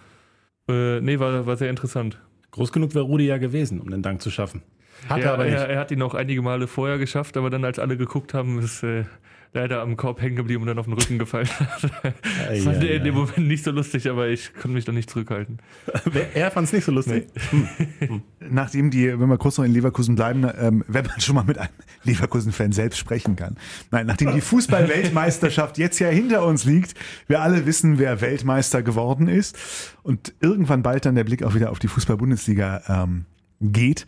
Äh, 0.68 1.00
nee, 1.00 1.20
war, 1.20 1.46
war 1.46 1.56
sehr 1.56 1.70
interessant. 1.70 2.20
Groß 2.50 2.72
genug 2.72 2.94
wäre 2.94 3.04
Rudi 3.04 3.26
ja 3.26 3.38
gewesen, 3.38 3.80
um 3.80 3.90
den 3.90 4.02
Dank 4.02 4.20
zu 4.20 4.30
schaffen. 4.30 4.62
Hat 5.08 5.18
ja, 5.18 5.26
er 5.26 5.34
aber 5.34 5.44
nicht. 5.44 5.54
Er, 5.54 5.68
er, 5.68 5.78
hat 5.78 5.92
ihn 5.92 6.02
auch 6.02 6.14
einige 6.14 6.42
Male 6.42 6.66
vorher 6.66 6.98
geschafft, 6.98 7.36
aber 7.36 7.50
dann, 7.50 7.64
als 7.64 7.78
alle 7.78 7.96
geguckt 7.96 8.34
haben, 8.34 8.58
ist 8.58 8.82
äh, 8.82 9.04
leider 9.52 9.80
am 9.80 9.96
Korb 9.96 10.20
hängen 10.20 10.36
geblieben 10.36 10.62
und 10.62 10.68
dann 10.68 10.78
auf 10.78 10.86
den 10.86 10.94
Rücken 10.94 11.18
gefallen. 11.18 11.48
das 12.02 12.64
fand 12.64 12.84
er 12.84 12.96
in 12.96 13.04
dem 13.04 13.14
Moment 13.14 13.38
nicht 13.38 13.64
so 13.64 13.70
lustig, 13.70 14.08
aber 14.08 14.28
ich 14.28 14.52
konnte 14.54 14.68
mich 14.68 14.84
da 14.84 14.92
nicht 14.92 15.10
zurückhalten. 15.10 15.58
er 16.34 16.50
fand 16.50 16.66
es 16.66 16.72
nicht 16.72 16.84
so 16.84 16.92
lustig. 16.92 17.26
Nee. 17.52 18.20
Nachdem 18.50 18.90
die, 18.90 19.08
wenn 19.18 19.28
wir 19.28 19.38
kurz 19.38 19.58
noch 19.58 19.64
in 19.64 19.72
Leverkusen 19.72 20.14
bleiben, 20.14 20.46
ähm, 20.58 20.84
wenn 20.86 21.06
man 21.06 21.20
schon 21.20 21.34
mal 21.34 21.44
mit 21.44 21.58
einem 21.58 21.70
Leverkusen-Fan 22.04 22.72
selbst 22.72 22.98
sprechen 22.98 23.36
kann. 23.36 23.56
Nein, 23.90 24.06
nachdem 24.06 24.34
die 24.34 24.40
Fußball-Weltmeisterschaft 24.40 25.78
jetzt 25.78 25.98
ja 25.98 26.08
hinter 26.08 26.44
uns 26.44 26.64
liegt, 26.64 26.94
wir 27.26 27.40
alle 27.40 27.66
wissen, 27.66 27.98
wer 27.98 28.20
Weltmeister 28.20 28.82
geworden 28.82 29.28
ist 29.28 29.56
und 30.02 30.34
irgendwann 30.40 30.82
bald 30.82 31.06
dann 31.06 31.14
der 31.14 31.24
Blick 31.24 31.42
auch 31.42 31.54
wieder 31.54 31.70
auf 31.70 31.78
die 31.78 31.88
Fußball-Bundesliga 31.88 32.82
ähm, 32.88 33.26
geht, 33.60 34.06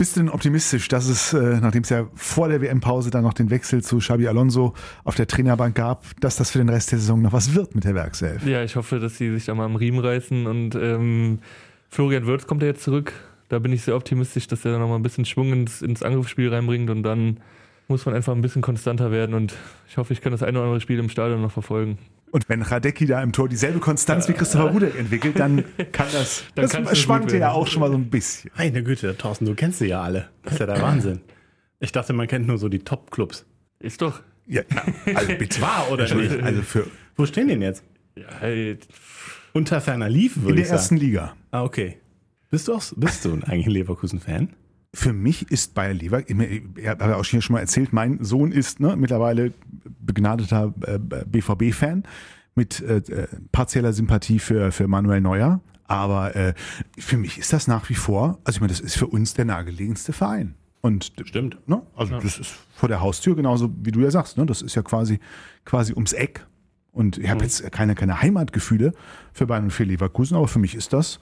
bist 0.00 0.16
du 0.16 0.20
denn 0.20 0.30
optimistisch, 0.30 0.88
dass 0.88 1.08
es, 1.08 1.34
äh, 1.34 1.60
nachdem 1.60 1.82
es 1.82 1.90
ja 1.90 2.08
vor 2.14 2.48
der 2.48 2.62
WM-Pause 2.62 3.10
dann 3.10 3.22
noch 3.22 3.34
den 3.34 3.50
Wechsel 3.50 3.82
zu 3.82 3.98
Xabi 3.98 4.28
Alonso 4.28 4.72
auf 5.04 5.14
der 5.14 5.26
Trainerbank 5.26 5.74
gab, 5.74 6.06
dass 6.20 6.36
das 6.36 6.52
für 6.52 6.56
den 6.56 6.70
Rest 6.70 6.90
der 6.90 6.98
Saison 6.98 7.20
noch 7.20 7.34
was 7.34 7.54
wird 7.54 7.74
mit 7.74 7.84
der 7.84 7.94
Werkself? 7.94 8.46
Ja, 8.46 8.64
ich 8.64 8.76
hoffe, 8.76 8.98
dass 8.98 9.18
sie 9.18 9.30
sich 9.30 9.44
da 9.44 9.54
mal 9.54 9.66
am 9.66 9.76
Riemen 9.76 10.00
reißen 10.00 10.46
und 10.46 10.74
ähm, 10.74 11.40
Florian 11.90 12.24
Wirtz 12.24 12.46
kommt 12.46 12.62
ja 12.62 12.68
jetzt 12.68 12.82
zurück. 12.82 13.12
Da 13.50 13.58
bin 13.58 13.74
ich 13.74 13.82
sehr 13.82 13.94
optimistisch, 13.94 14.46
dass 14.46 14.64
er 14.64 14.72
da 14.72 14.78
noch 14.78 14.88
mal 14.88 14.96
ein 14.96 15.02
bisschen 15.02 15.26
Schwung 15.26 15.52
ins, 15.52 15.82
ins 15.82 16.02
Angriffsspiel 16.02 16.48
reinbringt 16.48 16.88
und 16.88 17.02
dann 17.02 17.36
muss 17.90 18.06
man 18.06 18.14
einfach 18.14 18.34
ein 18.34 18.40
bisschen 18.40 18.62
konstanter 18.62 19.10
werden 19.10 19.34
und 19.34 19.54
ich 19.88 19.96
hoffe, 19.96 20.12
ich 20.12 20.20
kann 20.20 20.32
das 20.32 20.42
eine 20.42 20.58
oder 20.58 20.66
andere 20.66 20.80
Spiel 20.80 20.98
im 20.98 21.08
Stadion 21.10 21.42
noch 21.42 21.52
verfolgen. 21.52 21.98
Und 22.30 22.48
wenn 22.48 22.62
Radecki 22.62 23.06
da 23.06 23.20
im 23.22 23.32
Tor 23.32 23.48
dieselbe 23.48 23.80
Konstanz 23.80 24.28
wie 24.28 24.32
Christopher 24.32 24.70
Rudek 24.70 24.96
entwickelt, 24.96 25.38
dann 25.38 25.64
kann 25.92 26.06
das, 26.12 26.44
dann 26.54 26.68
das 26.84 26.98
schwankte 26.98 27.36
ja 27.36 27.50
auch 27.50 27.66
schon 27.66 27.80
mal 27.80 27.90
so 27.90 27.96
ein 27.96 28.08
bisschen. 28.08 28.50
Meine 28.56 28.82
Güte, 28.84 29.16
Thorsten, 29.16 29.46
du 29.46 29.54
kennst 29.54 29.80
sie 29.80 29.88
ja 29.88 30.00
alle. 30.00 30.28
Das 30.44 30.54
ist 30.54 30.58
ja 30.60 30.66
der 30.66 30.80
Wahnsinn. 30.82 31.20
Ich 31.80 31.92
dachte, 31.92 32.12
man 32.12 32.28
kennt 32.28 32.46
nur 32.46 32.58
so 32.58 32.68
die 32.68 32.78
Top-Clubs. 32.78 33.46
Ist 33.80 34.00
doch. 34.02 34.20
Ja, 34.46 34.62
also 35.14 35.32
bitte. 35.38 35.60
War 35.60 35.90
oder 35.90 36.12
nicht? 36.14 36.42
Also 36.42 36.62
für 36.62 36.86
Wo 37.16 37.26
stehen 37.26 37.48
die 37.48 37.54
denn 37.54 37.62
jetzt? 37.62 37.82
Ja, 38.16 38.26
hey. 38.38 38.78
Unter 39.52 39.80
ferner 39.80 40.08
Liefen, 40.08 40.44
würde 40.44 40.60
ich 40.60 40.68
sagen. 40.68 40.76
In 40.76 40.76
der 40.76 40.78
ersten 40.78 40.96
Liga. 40.96 41.36
Ah, 41.50 41.64
okay. 41.64 41.98
Bist 42.50 42.68
du 42.68 42.74
auch, 42.74 42.82
bist 42.96 43.24
du 43.24 43.32
eigentlich 43.46 43.66
ein 43.66 43.72
Leverkusen-Fan? 43.72 44.50
Für 44.92 45.12
mich 45.12 45.50
ist 45.50 45.74
Bayer 45.74 45.94
Lever, 45.94 46.28
ich 46.28 46.88
habe 46.88 47.16
auch 47.16 47.24
hier 47.24 47.40
schon 47.42 47.54
mal 47.54 47.60
erzählt, 47.60 47.92
mein 47.92 48.24
Sohn 48.24 48.50
ist 48.50 48.80
ne, 48.80 48.96
mittlerweile 48.96 49.52
begnadeter 50.00 50.74
äh, 50.84 50.98
BVB-Fan 50.98 52.02
mit 52.56 52.80
äh, 52.80 52.96
äh, 52.96 53.28
partieller 53.52 53.92
Sympathie 53.92 54.40
für, 54.40 54.72
für 54.72 54.88
Manuel 54.88 55.20
Neuer. 55.20 55.60
Aber 55.84 56.36
äh, 56.36 56.54
für 56.98 57.16
mich 57.16 57.38
ist 57.38 57.52
das 57.52 57.66
nach 57.66 57.88
wie 57.88 57.94
vor, 57.94 58.38
also 58.44 58.56
ich 58.56 58.60
meine, 58.60 58.72
das 58.72 58.80
ist 58.80 58.96
für 58.96 59.06
uns 59.06 59.34
der 59.34 59.44
nahegelegenste 59.44 60.12
Verein. 60.12 60.54
Und 60.82 61.12
stimmt. 61.24 61.58
Ne? 61.68 61.82
Also 61.94 62.14
ja. 62.14 62.20
das 62.20 62.38
ist 62.38 62.52
vor 62.74 62.88
der 62.88 63.00
Haustür, 63.00 63.36
genauso 63.36 63.70
wie 63.82 63.92
du 63.92 64.00
ja 64.00 64.10
sagst. 64.10 64.38
Ne? 64.38 64.46
Das 64.46 64.62
ist 64.62 64.74
ja 64.74 64.82
quasi, 64.82 65.20
quasi 65.64 65.92
ums 65.92 66.12
Eck. 66.12 66.46
Und 66.92 67.18
ich 67.18 67.28
habe 67.28 67.40
mhm. 67.40 67.44
jetzt 67.44 67.70
keine, 67.70 67.94
keine 67.94 68.22
Heimatgefühle 68.22 68.92
für 69.32 69.46
Bayern 69.46 69.64
und 69.64 69.70
für 69.70 69.84
Leverkusen, 69.84 70.36
aber 70.36 70.48
für 70.48 70.58
mich 70.58 70.74
ist 70.74 70.92
das 70.92 71.20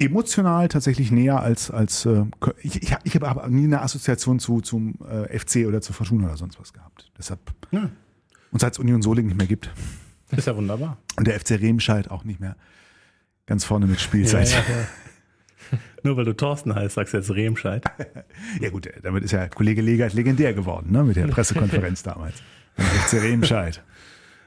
emotional 0.00 0.68
tatsächlich 0.68 1.12
näher 1.12 1.40
als, 1.40 1.70
als 1.70 2.06
äh, 2.06 2.24
ich, 2.62 2.82
ich, 2.82 2.96
ich 3.04 3.14
habe 3.14 3.28
aber 3.28 3.48
nie 3.48 3.64
eine 3.64 3.82
Assoziation 3.82 4.40
zu, 4.40 4.60
zum 4.60 4.94
äh, 5.08 5.38
FC 5.38 5.66
oder 5.66 5.80
zur 5.80 5.94
Fortuna 5.94 6.26
oder 6.26 6.36
sonst 6.36 6.58
was 6.58 6.72
gehabt. 6.72 7.10
Deshalb. 7.18 7.40
Ja. 7.70 7.90
Und 8.50 8.60
seit 8.60 8.72
es 8.72 8.78
Union 8.78 9.02
Soling 9.02 9.26
nicht 9.26 9.36
mehr 9.36 9.46
gibt. 9.46 9.70
Ist 10.30 10.46
ja 10.46 10.56
wunderbar. 10.56 10.96
Und 11.16 11.26
der 11.26 11.38
FC 11.38 11.52
Remscheid 11.52 12.10
auch 12.10 12.24
nicht 12.24 12.40
mehr 12.40 12.56
ganz 13.46 13.64
vorne 13.64 13.86
mit 13.86 14.00
Spielzeit. 14.00 14.50
Ja, 14.50 14.58
ja, 14.58 14.80
ja. 15.72 15.78
Nur 16.02 16.16
weil 16.16 16.24
du 16.24 16.34
Thorsten 16.34 16.74
heißt, 16.74 16.94
sagst 16.94 17.12
du 17.12 17.18
jetzt 17.18 17.30
Remscheid. 17.30 17.84
ja 18.60 18.70
gut, 18.70 18.88
damit 19.02 19.22
ist 19.22 19.32
ja 19.32 19.48
Kollege 19.48 19.82
Legert 19.82 20.14
legendär 20.14 20.54
geworden, 20.54 20.90
ne, 20.90 21.04
mit 21.04 21.16
der 21.16 21.26
Pressekonferenz 21.26 22.02
damals. 22.04 22.42
Der 22.78 22.84
FC 22.84 23.22
Remscheid. 23.22 23.82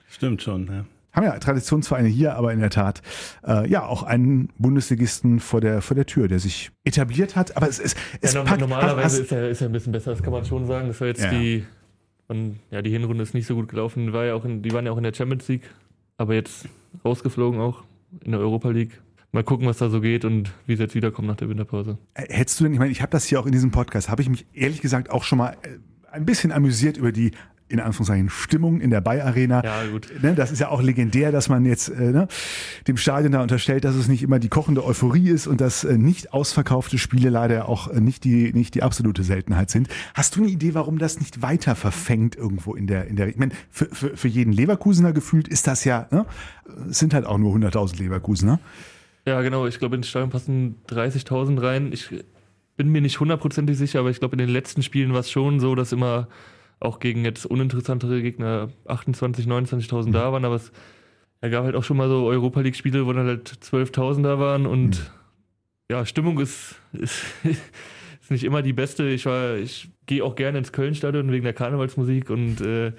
Stimmt 0.09 0.41
schon, 0.41 0.67
ja 0.67 0.85
haben 1.13 1.23
ja 1.23 1.37
Traditionsvereine 1.37 2.07
hier, 2.07 2.35
aber 2.35 2.51
in 2.53 2.59
der 2.59 2.69
Tat 2.69 3.01
äh, 3.45 3.69
ja 3.69 3.85
auch 3.85 4.03
einen 4.03 4.49
Bundesligisten 4.57 5.39
vor 5.39 5.61
der 5.61 5.81
vor 5.81 5.95
der 5.95 6.05
Tür, 6.05 6.27
der 6.27 6.39
sich 6.39 6.71
etabliert 6.83 7.35
hat. 7.35 7.55
Aber 7.55 7.69
es 7.69 7.79
ist 7.79 7.97
es 8.21 8.33
ja, 8.33 8.43
packt, 8.43 8.61
normalerweise 8.61 9.03
hast, 9.03 9.19
ist, 9.19 9.31
er, 9.31 9.49
ist 9.49 9.61
er 9.61 9.69
ein 9.69 9.73
bisschen 9.73 9.91
besser, 9.91 10.11
das 10.11 10.23
kann 10.23 10.33
man 10.33 10.43
schon 10.45 10.65
sagen. 10.65 10.87
Das 10.87 10.99
war 10.99 11.07
jetzt 11.07 11.23
ja. 11.23 11.29
die 11.29 11.63
und 12.27 12.59
ja 12.71 12.81
die 12.81 12.89
Hinrunde 12.89 13.23
ist 13.23 13.33
nicht 13.33 13.47
so 13.47 13.55
gut 13.55 13.69
gelaufen. 13.69 14.11
War 14.13 14.25
ja 14.25 14.33
auch 14.33 14.45
in, 14.45 14.61
die 14.61 14.71
waren 14.71 14.85
ja 14.85 14.91
auch 14.91 14.97
in 14.97 15.03
der 15.03 15.13
Champions 15.13 15.47
League, 15.47 15.69
aber 16.17 16.33
jetzt 16.33 16.67
rausgeflogen 17.05 17.59
auch 17.59 17.83
in 18.23 18.31
der 18.31 18.41
Europa 18.41 18.69
League. 18.69 18.99
Mal 19.31 19.43
gucken, 19.43 19.65
was 19.65 19.79
da 19.79 19.89
so 19.89 19.99
geht 19.99 20.25
und 20.25 20.51
wie 20.67 20.75
sie 20.75 20.83
jetzt 20.83 20.93
wiederkommen 20.93 21.27
nach 21.27 21.35
der 21.35 21.49
Winterpause. 21.49 21.97
Äh, 22.13 22.25
hättest 22.29 22.59
du 22.59 22.65
denn, 22.65 22.73
ich 22.73 22.79
meine, 22.79 22.91
ich 22.91 23.01
habe 23.01 23.09
das 23.09 23.25
hier 23.25 23.39
auch 23.39 23.47
in 23.47 23.51
diesem 23.51 23.71
Podcast, 23.71 24.09
habe 24.09 24.21
ich 24.21 24.29
mich 24.29 24.45
ehrlich 24.53 24.79
gesagt 24.79 25.09
auch 25.09 25.23
schon 25.23 25.39
mal 25.39 25.57
äh, 25.63 25.79
ein 26.11 26.25
bisschen 26.25 26.51
amüsiert 26.51 26.97
über 26.97 27.11
die 27.11 27.31
in 27.67 27.79
Anführungszeichen 27.79 28.29
Stimmung 28.29 28.81
in 28.81 28.89
der 28.89 29.01
Bay 29.01 29.21
Arena. 29.21 29.63
Ja, 29.63 29.85
gut. 29.91 30.07
Ne, 30.21 30.35
das 30.35 30.51
ist 30.51 30.59
ja 30.59 30.69
auch 30.69 30.81
legendär, 30.81 31.31
dass 31.31 31.49
man 31.49 31.65
jetzt 31.65 31.89
äh, 31.89 32.11
ne, 32.11 32.27
dem 32.87 32.97
Stadion 32.97 33.31
da 33.31 33.41
unterstellt, 33.41 33.83
dass 33.83 33.95
es 33.95 34.07
nicht 34.07 34.23
immer 34.23 34.39
die 34.39 34.49
kochende 34.49 34.85
Euphorie 34.85 35.29
ist 35.29 35.47
und 35.47 35.61
dass 35.61 35.83
äh, 35.83 35.97
nicht 35.97 36.33
ausverkaufte 36.33 36.97
Spiele 36.97 37.29
leider 37.29 37.67
auch 37.69 37.87
äh, 37.87 37.99
nicht 37.99 38.23
die 38.23 38.53
nicht 38.53 38.75
die 38.75 38.83
absolute 38.83 39.23
Seltenheit 39.23 39.69
sind. 39.69 39.87
Hast 40.13 40.35
du 40.35 40.41
eine 40.41 40.49
Idee, 40.49 40.73
warum 40.73 40.97
das 40.97 41.19
nicht 41.19 41.41
weiter 41.41 41.75
verfängt 41.75 42.35
irgendwo 42.35 42.75
in 42.75 42.87
der 42.87 43.07
in 43.07 43.15
der? 43.15 43.27
Ich 43.27 43.37
meine, 43.37 43.53
für, 43.69 43.85
für, 43.85 44.15
für 44.15 44.27
jeden 44.27 44.53
Leverkusener 44.53 45.13
gefühlt 45.13 45.47
ist 45.47 45.67
das 45.67 45.83
ja, 45.83 46.07
ne, 46.11 46.25
es 46.89 46.99
sind 46.99 47.13
halt 47.13 47.25
auch 47.25 47.37
nur 47.37 47.55
100.000 47.55 47.97
Leverkusener. 47.97 48.59
Ja, 49.25 49.41
genau. 49.41 49.67
Ich 49.67 49.79
glaube, 49.79 49.95
ins 49.95 50.09
Stadion 50.09 50.29
passen 50.29 50.75
30.000 50.89 51.61
rein. 51.61 51.91
Ich 51.93 52.09
bin 52.75 52.89
mir 52.89 53.01
nicht 53.01 53.19
hundertprozentig 53.19 53.77
sicher, 53.77 53.99
aber 53.99 54.09
ich 54.09 54.19
glaube, 54.19 54.33
in 54.33 54.39
den 54.39 54.49
letzten 54.49 54.83
Spielen 54.83 55.13
war 55.13 55.21
es 55.21 55.31
schon 55.31 55.59
so, 55.59 55.75
dass 55.75 55.91
immer 55.91 56.27
auch 56.83 56.99
gegen 56.99 57.23
jetzt 57.25 57.45
uninteressantere 57.45 58.21
Gegner 58.21 58.69
28, 58.85 59.45
29.000 59.47 60.11
da 60.11 60.31
waren, 60.31 60.45
aber 60.45 60.55
es 60.55 60.71
er 61.43 61.49
gab 61.49 61.65
halt 61.65 61.75
auch 61.75 61.83
schon 61.83 61.97
mal 61.97 62.07
so 62.07 62.25
Europa 62.25 62.61
League-Spiele, 62.61 63.05
wo 63.05 63.11
dann 63.11 63.27
halt 63.27 63.49
12.000 63.49 64.23
da 64.23 64.39
waren 64.39 64.65
und 64.65 64.91
mhm. 64.91 65.05
ja, 65.91 66.05
Stimmung 66.05 66.39
ist, 66.39 66.75
ist, 66.93 67.25
ist, 67.43 68.31
nicht 68.31 68.45
immer 68.45 68.61
die 68.61 68.71
beste. 68.71 69.09
Ich 69.09 69.25
war, 69.25 69.57
ich 69.57 69.89
gehe 70.05 70.23
auch 70.23 70.35
gerne 70.35 70.59
ins 70.59 70.71
Köln-Stadion 70.71 71.29
wegen 71.33 71.43
der 71.43 71.51
Karnevalsmusik 71.51 72.29
und 72.29 72.61
äh, 72.61 72.93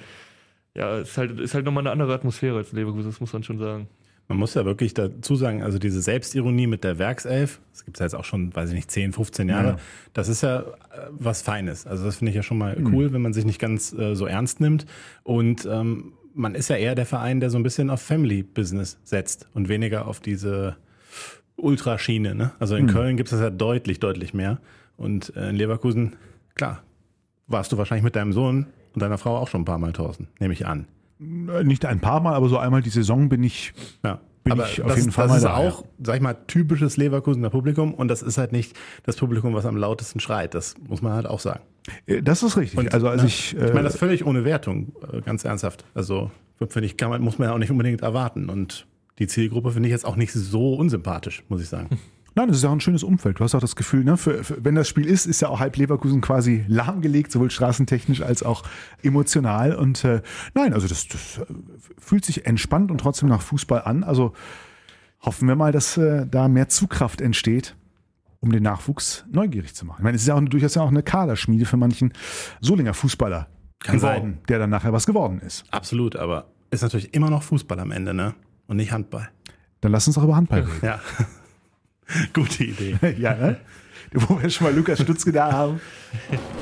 ja, 0.77 0.99
es 0.99 1.13
ist 1.13 1.17
halt, 1.17 1.41
ist 1.41 1.55
halt 1.55 1.65
nochmal 1.65 1.85
eine 1.85 1.91
andere 1.93 2.13
Atmosphäre 2.13 2.59
als 2.59 2.73
Leverkusen, 2.73 3.09
das 3.09 3.19
muss 3.19 3.33
man 3.33 3.45
schon 3.45 3.59
sagen. 3.59 3.89
Man 4.29 4.39
muss 4.39 4.55
ja 4.55 4.65
wirklich 4.65 4.95
dazu 4.95 5.37
sagen, 5.37 5.63
also 5.63 5.79
diese 5.79 6.01
Selbstironie 6.01 6.67
mit 6.67 6.83
der 6.83 6.99
Werkself, 6.99 7.61
das 7.73 7.85
gibt 7.85 7.97
es 7.97 8.01
ja 8.01 8.07
jetzt 8.07 8.15
auch 8.15 8.25
schon, 8.25 8.55
weiß 8.55 8.71
ich 8.71 8.75
nicht, 8.75 8.91
10, 8.91 9.13
15 9.13 9.49
Jahre, 9.49 9.69
ja. 9.69 9.77
das 10.15 10.29
ist 10.29 10.43
ja 10.43 10.61
äh, 10.61 10.65
was 11.11 11.43
Feines. 11.43 11.87
Also 11.87 12.05
das 12.05 12.17
finde 12.17 12.31
ich 12.31 12.37
ja 12.37 12.43
schon 12.43 12.57
mal 12.57 12.77
mhm. 12.77 12.95
cool, 12.95 13.13
wenn 13.13 13.21
man 13.21 13.35
sich 13.35 13.45
nicht 13.45 13.59
ganz 13.59 13.93
äh, 13.93 14.15
so 14.15 14.27
ernst 14.27 14.61
nimmt. 14.61 14.87
Und 15.25 15.67
ähm, 15.67 16.15
man 16.33 16.55
ist 16.55 16.69
ja 16.69 16.77
eher 16.77 16.95
der 16.95 17.07
Verein, 17.07 17.41
der 17.41 17.51
so 17.51 17.59
ein 17.59 17.63
bisschen 17.63 17.91
auf 17.91 18.01
Family 18.01 18.43
Business 18.43 18.99
setzt 19.05 19.47
und 19.53 19.69
weniger 19.69 20.07
auf 20.07 20.21
diese 20.21 20.77
Ultraschiene. 21.57 22.35
Ne? 22.35 22.53
Also 22.59 22.77
in 22.77 22.87
Köln 22.87 23.17
gibt 23.17 23.29
es 23.29 23.33
das 23.33 23.41
ja 23.41 23.51
deutlich, 23.51 24.01
deutlich 24.01 24.35
mehr. 24.35 24.59
Und 24.97 25.35
äh, 25.37 25.51
in 25.51 25.57
Leverkusen, 25.57 26.17
klar, 26.55 26.83
warst 27.47 27.73
du 27.73 27.79
wahrscheinlich 27.79 28.05
mit 28.05 28.17
deinem 28.17 28.33
Sohn 28.33 28.67
und 28.95 29.03
deiner 29.03 29.19
Frau 29.19 29.37
auch 29.37 29.49
schon 29.49 29.63
ein 29.63 29.65
paar 29.65 29.79
Mal, 29.79 29.93
Thorsten, 29.93 30.29
nehme 30.39 30.55
ich 30.55 30.67
an. 30.67 30.87
Äh, 31.49 31.65
Nicht 31.65 31.85
ein 31.85 32.01
paar 32.01 32.21
Mal, 32.21 32.35
aber 32.35 32.49
so 32.49 32.59
einmal 32.59 32.83
die 32.83 32.91
Saison 32.91 33.29
bin 33.29 33.43
ich. 33.43 33.73
Ja. 34.05 34.21
Bin 34.45 34.53
aber 34.53 34.69
ich 34.69 34.83
auf 34.83 34.89
das, 34.89 34.99
jeden 34.99 35.11
Fall 35.11 35.25
das 35.25 35.31
mal 35.31 35.37
ist 35.39 35.45
da, 35.45 35.57
auch, 35.57 35.85
sag 36.03 36.17
ich 36.17 36.21
mal, 36.21 36.35
typisches 36.47 36.99
Leverkusener 36.99 37.49
Publikum 37.49 37.95
und 37.95 38.09
das 38.09 38.21
ist 38.21 38.37
halt 38.37 38.53
nicht 38.53 38.77
das 39.05 39.17
Publikum, 39.17 39.55
was 39.55 39.65
am 39.65 39.77
lautesten 39.77 40.21
schreit. 40.21 40.55
Das 40.55 40.75
muss 40.87 41.01
man 41.01 41.15
halt 41.15 41.27
auch 41.27 41.41
sagen. 41.41 41.61
Äh, 42.07 42.21
Das 42.23 42.43
ist 42.43 42.59
richtig. 42.59 42.79
Und, 42.79 42.93
also 42.93 43.09
als 43.09 43.23
ne, 43.23 43.29
ich, 43.29 43.55
ich 43.55 43.61
meine, 43.61 43.81
äh, 43.81 43.83
das 43.85 43.97
völlig 43.97 44.27
ohne 44.27 44.45
Wertung, 44.45 44.93
äh, 45.11 45.23
ganz 45.23 45.45
ernsthaft. 45.47 45.87
Also, 45.95 46.31
finde 46.69 46.85
ich, 46.87 46.99
kann 46.99 47.09
man, 47.09 47.23
muss 47.23 47.39
man 47.39 47.49
ja 47.49 47.55
auch 47.55 47.59
nicht 47.59 47.71
unbedingt 47.71 48.03
erwarten. 48.03 48.51
Und 48.51 48.87
die 49.19 49.27
Zielgruppe 49.29 49.71
finde 49.71 49.89
ich 49.89 49.93
jetzt 49.93 50.05
auch 50.05 50.17
nicht 50.17 50.33
so 50.33 50.75
unsympathisch, 50.75 51.43
muss 51.49 51.63
ich 51.63 51.69
sagen. 51.69 51.89
Nein, 52.37 52.49
das 52.49 52.57
ist 52.57 52.63
ja 52.65 52.69
auch 52.69 52.75
ein 52.75 52.81
schönes 52.81 53.05
Umfeld. 53.05 53.39
Du 53.39 53.45
hast 53.45 53.55
auch 53.55 53.61
das 53.61 53.77
Gefühl, 53.77 54.03
ne, 54.03 54.17
für, 54.17 54.43
für, 54.43 54.65
wenn 54.65 54.75
das 54.75 54.89
Spiel 54.89 55.07
ist, 55.07 55.27
ist 55.27 55.41
ja 55.41 55.49
auch 55.49 55.61
halb 55.61 55.77
Leverkusen 55.77 56.21
quasi 56.21 56.65
lahmgelegt, 56.67 57.31
sowohl 57.31 57.51
straßentechnisch 57.51 58.23
als 58.23 58.43
auch 58.43 58.65
emotional. 59.03 59.75
Und 59.75 60.05
äh, 60.05 60.21
nein, 60.55 60.75
also 60.75 60.89
das, 60.89 61.07
das 61.07 61.39
äh, 61.39 61.47
fühlt 61.99 62.25
sich 62.25 62.47
entspannt 62.47 62.91
und 62.91 62.99
trotzdem 62.99 63.29
nach 63.29 63.41
Fußball 63.41 63.83
an. 63.83 64.03
Also 64.03 64.33
hoffen 65.21 65.47
wir 65.47 65.55
mal, 65.55 65.71
dass 65.71 65.97
äh, 65.97 66.27
da 66.27 66.49
mehr 66.49 66.69
Zugkraft 66.69 67.21
entsteht, 67.21 67.77
um 68.41 68.51
den 68.51 68.65
Nachwuchs 68.65 69.25
neugierig 69.31 69.75
zu 69.75 69.87
machen. 69.87 69.99
Ich 70.01 70.05
meine, 70.05 70.17
es 70.17 70.23
ist 70.23 70.29
ja 70.29 70.35
auch 70.35 70.41
durchaus 70.41 70.75
ja 70.75 70.83
auch 70.83 70.89
eine 70.89 71.05
Kaderschmiede 71.05 71.67
für 71.67 71.77
manchen 71.77 72.13
Solinger 72.61 72.95
Fußballer 72.95 73.47
Kann 73.79 73.97
geworden, 73.97 74.35
sein. 74.35 74.39
der 74.49 74.59
dann 74.59 74.71
nachher 74.71 74.93
was 74.93 75.07
geworden 75.07 75.39
ist. 75.39 75.65
Absolut, 75.71 76.17
aber 76.17 76.49
ist 76.73 76.83
natürlich 76.83 77.15
immer 77.15 77.31
noch 77.31 77.45
Fußball 77.45 77.79
am 77.79 77.93
Ende, 77.93 78.13
ne? 78.13 78.35
Und 78.67 78.79
nicht 78.79 78.91
Handball. 78.91 79.29
Dann 79.81 79.93
lass 79.93 80.07
uns 80.09 80.17
doch 80.17 80.25
über 80.25 80.35
Handball 80.35 80.61
reden. 80.63 80.79
Ja. 80.83 81.01
Gute 82.33 82.65
Idee. 82.65 82.97
ja, 83.19 83.35
ne? 83.35 83.57
Wo 84.13 84.41
wir 84.41 84.49
schon 84.51 84.67
mal 84.67 84.75
Lukas 84.75 85.01
Stutzke 85.01 85.33
da 85.33 85.53
haben. 85.53 85.81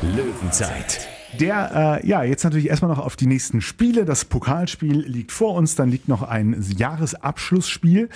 Löwenzeit. 0.03 1.09
Der, 1.39 2.01
äh, 2.03 2.07
ja, 2.07 2.25
jetzt 2.25 2.45
natürlich 2.45 2.69
erstmal 2.69 2.91
noch 2.91 2.99
auf 2.99 3.17
die 3.17 3.27
nächsten 3.27 3.61
Spiele. 3.61 4.05
Das 4.05 4.25
Pokalspiel 4.25 5.01
liegt 5.01 5.33
vor 5.33 5.55
uns, 5.55 5.75
dann 5.75 5.91
liegt 5.91 6.09
noch 6.09 6.23
ein 6.23 6.63
Jahresabschlussspiel 6.77 8.09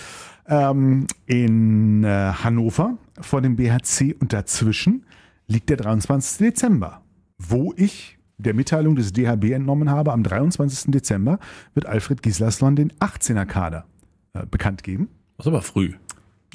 ähm, 0.49 1.07
in 1.27 2.05
äh, 2.05 2.33
Hannover 2.45 2.99
vor 3.21 3.41
dem 3.41 3.57
BHC 3.57 4.15
und 4.21 4.33
dazwischen 4.33 5.05
liegt 5.47 5.71
der 5.71 5.77
23. 5.79 6.39
Dezember, 6.39 7.03
wo 7.39 7.73
ich 7.77 8.19
der 8.39 8.55
Mitteilung 8.55 8.97
des 8.97 9.13
DHB 9.13 9.45
entnommen 9.53 9.91
habe, 9.91 10.13
am 10.13 10.23
23. 10.23 10.91
Dezember 10.93 11.39
wird 11.75 11.87
Alfred 11.87 12.23
Gislason 12.23 12.77
den 12.77 12.93
18er 12.95 13.47
Kader 13.47 13.87
äh, 14.35 14.45
bekannt 14.47 14.83
geben 14.83 15.09
Das 15.39 15.47
ist 15.47 15.53
aber 15.53 15.63
früh. 15.63 15.95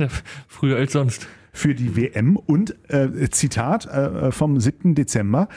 Ja, 0.02 0.08
früher 0.48 0.78
als 0.78 0.94
sonst. 0.94 1.28
für 1.54 1.76
die 1.76 1.96
WM 1.96 2.38
und 2.38 2.76
äh, 2.90 3.30
Zitat 3.30 3.86
äh, 3.86 4.32
vom 4.32 4.60
7. 4.60 4.96
Dezember. 4.96 5.48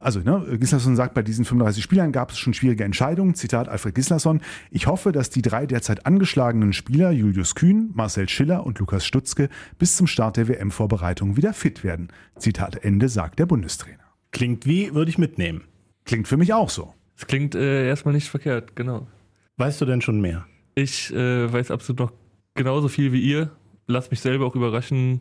Also, 0.00 0.20
ne, 0.20 0.58
Gislason 0.58 0.94
sagt, 0.94 1.14
bei 1.14 1.22
diesen 1.22 1.44
35 1.44 1.82
Spielern 1.82 2.12
gab 2.12 2.30
es 2.30 2.38
schon 2.38 2.54
schwierige 2.54 2.84
Entscheidungen. 2.84 3.34
Zitat 3.34 3.68
Alfred 3.68 3.96
Gislason. 3.96 4.40
Ich 4.70 4.86
hoffe, 4.86 5.10
dass 5.10 5.30
die 5.30 5.42
drei 5.42 5.66
derzeit 5.66 6.06
angeschlagenen 6.06 6.72
Spieler, 6.72 7.10
Julius 7.10 7.56
Kühn, 7.56 7.90
Marcel 7.94 8.28
Schiller 8.28 8.64
und 8.64 8.78
Lukas 8.78 9.04
Stutzke, 9.04 9.48
bis 9.78 9.96
zum 9.96 10.06
Start 10.06 10.36
der 10.36 10.46
WM-Vorbereitung 10.46 11.36
wieder 11.36 11.52
fit 11.52 11.82
werden. 11.82 12.08
Zitat 12.36 12.84
Ende, 12.84 13.08
sagt 13.08 13.40
der 13.40 13.46
Bundestrainer. 13.46 14.04
Klingt 14.30 14.66
wie, 14.66 14.94
würde 14.94 15.10
ich 15.10 15.18
mitnehmen. 15.18 15.64
Klingt 16.04 16.28
für 16.28 16.36
mich 16.36 16.52
auch 16.52 16.70
so. 16.70 16.94
Das 17.16 17.26
klingt 17.26 17.56
äh, 17.56 17.88
erstmal 17.88 18.14
nicht 18.14 18.28
verkehrt, 18.28 18.76
genau. 18.76 19.08
Weißt 19.56 19.80
du 19.80 19.84
denn 19.84 20.00
schon 20.00 20.20
mehr? 20.20 20.46
Ich 20.76 21.12
äh, 21.12 21.52
weiß 21.52 21.72
absolut 21.72 21.98
noch 21.98 22.12
genauso 22.54 22.86
viel 22.86 23.12
wie 23.12 23.20
ihr. 23.20 23.50
Lass 23.88 24.12
mich 24.12 24.20
selber 24.20 24.46
auch 24.46 24.54
überraschen, 24.54 25.20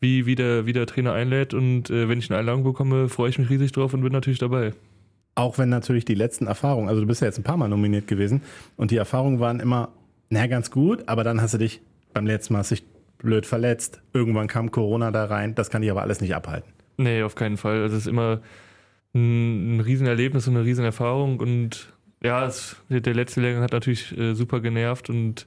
wie, 0.00 0.26
wie, 0.26 0.34
der, 0.34 0.66
wie 0.66 0.72
der 0.72 0.86
Trainer 0.86 1.12
einlädt. 1.12 1.54
Und 1.54 1.90
äh, 1.90 2.08
wenn 2.08 2.18
ich 2.18 2.30
eine 2.30 2.40
Einladung 2.40 2.64
bekomme, 2.64 3.08
freue 3.08 3.30
ich 3.30 3.38
mich 3.38 3.48
riesig 3.48 3.70
drauf 3.70 3.94
und 3.94 4.00
bin 4.00 4.12
natürlich 4.12 4.40
dabei. 4.40 4.72
Auch 5.36 5.58
wenn 5.58 5.68
natürlich 5.68 6.04
die 6.04 6.16
letzten 6.16 6.48
Erfahrungen, 6.48 6.88
also 6.88 7.00
du 7.00 7.06
bist 7.06 7.20
ja 7.20 7.28
jetzt 7.28 7.38
ein 7.38 7.44
paar 7.44 7.56
Mal 7.56 7.68
nominiert 7.68 8.08
gewesen 8.08 8.42
und 8.76 8.90
die 8.90 8.96
Erfahrungen 8.96 9.38
waren 9.38 9.60
immer, 9.60 9.90
na 10.30 10.48
ganz 10.48 10.72
gut, 10.72 11.08
aber 11.08 11.22
dann 11.22 11.40
hast 11.40 11.54
du 11.54 11.58
dich 11.58 11.80
beim 12.12 12.26
letzten 12.26 12.54
Mal 12.54 12.60
hast 12.60 12.72
dich 12.72 12.82
blöd 13.18 13.46
verletzt. 13.46 14.00
Irgendwann 14.12 14.48
kam 14.48 14.70
Corona 14.70 15.10
da 15.10 15.26
rein. 15.26 15.54
Das 15.54 15.70
kann 15.70 15.82
ich 15.82 15.90
aber 15.90 16.02
alles 16.02 16.20
nicht 16.20 16.34
abhalten. 16.34 16.72
Nee, 16.96 17.22
auf 17.22 17.34
keinen 17.34 17.56
Fall. 17.56 17.82
Also 17.82 17.96
es 17.96 18.02
ist 18.02 18.08
immer 18.08 18.40
ein, 19.14 19.76
ein 19.76 19.80
Riesenerlebnis 19.80 20.48
und 20.48 20.56
eine 20.56 20.64
Riesenerfahrung. 20.64 21.40
Und 21.40 21.92
ja, 22.22 22.46
es, 22.46 22.76
der 22.88 23.14
letzte 23.14 23.40
Lehrgang 23.40 23.62
hat 23.62 23.72
natürlich 23.72 24.16
äh, 24.16 24.34
super 24.34 24.60
genervt 24.60 25.10
und 25.10 25.46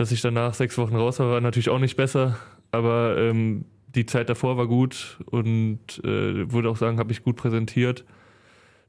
dass 0.00 0.12
ich 0.12 0.22
danach 0.22 0.54
sechs 0.54 0.78
Wochen 0.78 0.96
raus 0.96 1.18
war, 1.18 1.30
war 1.30 1.40
natürlich 1.42 1.68
auch 1.68 1.78
nicht 1.78 1.94
besser. 1.94 2.38
Aber 2.70 3.18
ähm, 3.18 3.66
die 3.94 4.06
Zeit 4.06 4.30
davor 4.30 4.56
war 4.56 4.66
gut 4.66 5.18
und 5.26 6.00
äh, 6.04 6.50
würde 6.50 6.70
auch 6.70 6.78
sagen, 6.78 6.98
habe 6.98 7.12
ich 7.12 7.22
gut 7.22 7.36
präsentiert. 7.36 8.06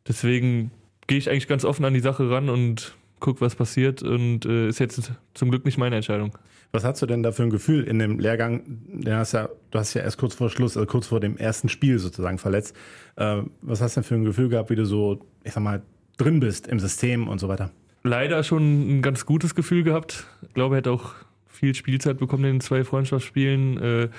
Deswegen 0.08 0.72
gehe 1.08 1.18
ich 1.18 1.30
eigentlich 1.30 1.50
ganz 1.50 1.66
offen 1.66 1.84
an 1.84 1.94
die 1.94 2.00
Sache 2.00 2.30
ran 2.30 2.50
und 2.50 2.96
gucke, 3.20 3.42
was 3.42 3.56
passiert. 3.56 4.04
Und 4.04 4.46
äh, 4.46 4.70
ist 4.70 4.80
jetzt 4.80 5.12
zum 5.34 5.50
Glück 5.50 5.66
nicht 5.66 5.78
meine 5.78 5.98
Entscheidung. 5.98 6.38
Was 6.72 6.86
hast 6.86 7.02
du 7.02 7.06
denn 7.06 7.24
da 7.24 7.34
für 7.34 7.44
ein 7.44 7.50
Gefühl 7.50 7.84
in 7.84 8.00
dem 8.00 8.18
Lehrgang? 8.18 8.62
Den 8.88 9.16
hast 9.16 9.34
ja, 9.34 9.50
du 9.72 9.80
hast 9.80 9.94
ja 9.94 10.04
erst 10.04 10.18
kurz 10.18 10.36
vor 10.36 10.50
Schluss, 10.50 10.78
also 10.78 10.88
kurz 10.88 11.08
vor 11.08 11.20
dem 11.20 11.36
ersten 11.36 11.68
Spiel 11.68 12.00
sozusagen 12.00 12.38
verletzt. 12.38 12.74
Äh, 13.18 13.42
was 13.62 13.82
hast 13.82 13.98
du 13.98 14.00
denn 14.00 14.08
für 14.08 14.16
ein 14.16 14.24
Gefühl 14.24 14.48
gehabt, 14.48 14.70
wie 14.70 14.78
du 14.78 14.86
so, 14.86 15.20
ich 15.44 15.52
sag 15.52 15.62
mal, 15.62 15.82
drin 16.16 16.40
bist 16.40 16.68
im 16.68 16.80
System 16.80 17.28
und 17.28 17.40
so 17.40 17.50
weiter? 17.50 17.70
Leider 18.04 18.44
schon 18.44 18.98
ein 18.98 19.02
ganz 19.02 19.26
gutes 19.26 19.56
Gefühl 19.56 19.84
gehabt. 19.84 20.26
Ich 20.42 20.54
glaube, 20.54 20.76
er 20.76 20.78
hätte 20.80 20.92
auch 20.92 21.14
viel 21.48 21.76
Spielzeit 21.76 22.18
bekommen 22.18 22.46
in 22.46 22.56
den 22.56 22.62
zwei 22.62 22.84
Freundschaftsspielen. 22.84 23.78
Äh, 23.78 24.10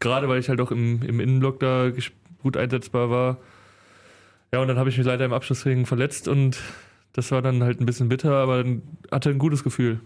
gerade 0.00 0.28
weil 0.28 0.40
ich 0.40 0.48
halt 0.48 0.60
auch 0.60 0.70
im, 0.70 1.02
im 1.02 1.20
Innenblock 1.20 1.60
da 1.60 1.90
gut 2.42 2.56
einsetzbar 2.56 3.10
war. 3.10 3.38
Ja, 4.52 4.60
und 4.60 4.68
dann 4.68 4.78
habe 4.78 4.90
ich 4.90 4.98
mich 4.98 5.06
leider 5.06 5.24
im 5.24 5.32
Abschlussring 5.32 5.86
verletzt 5.86 6.26
und 6.26 6.58
das 7.12 7.30
war 7.30 7.42
dann 7.42 7.62
halt 7.62 7.80
ein 7.80 7.86
bisschen 7.86 8.08
bitter, 8.08 8.32
aber 8.32 8.62
dann 8.62 8.82
hatte 9.10 9.30
ein 9.30 9.38
gutes 9.38 9.62
Gefühl. 9.62 10.00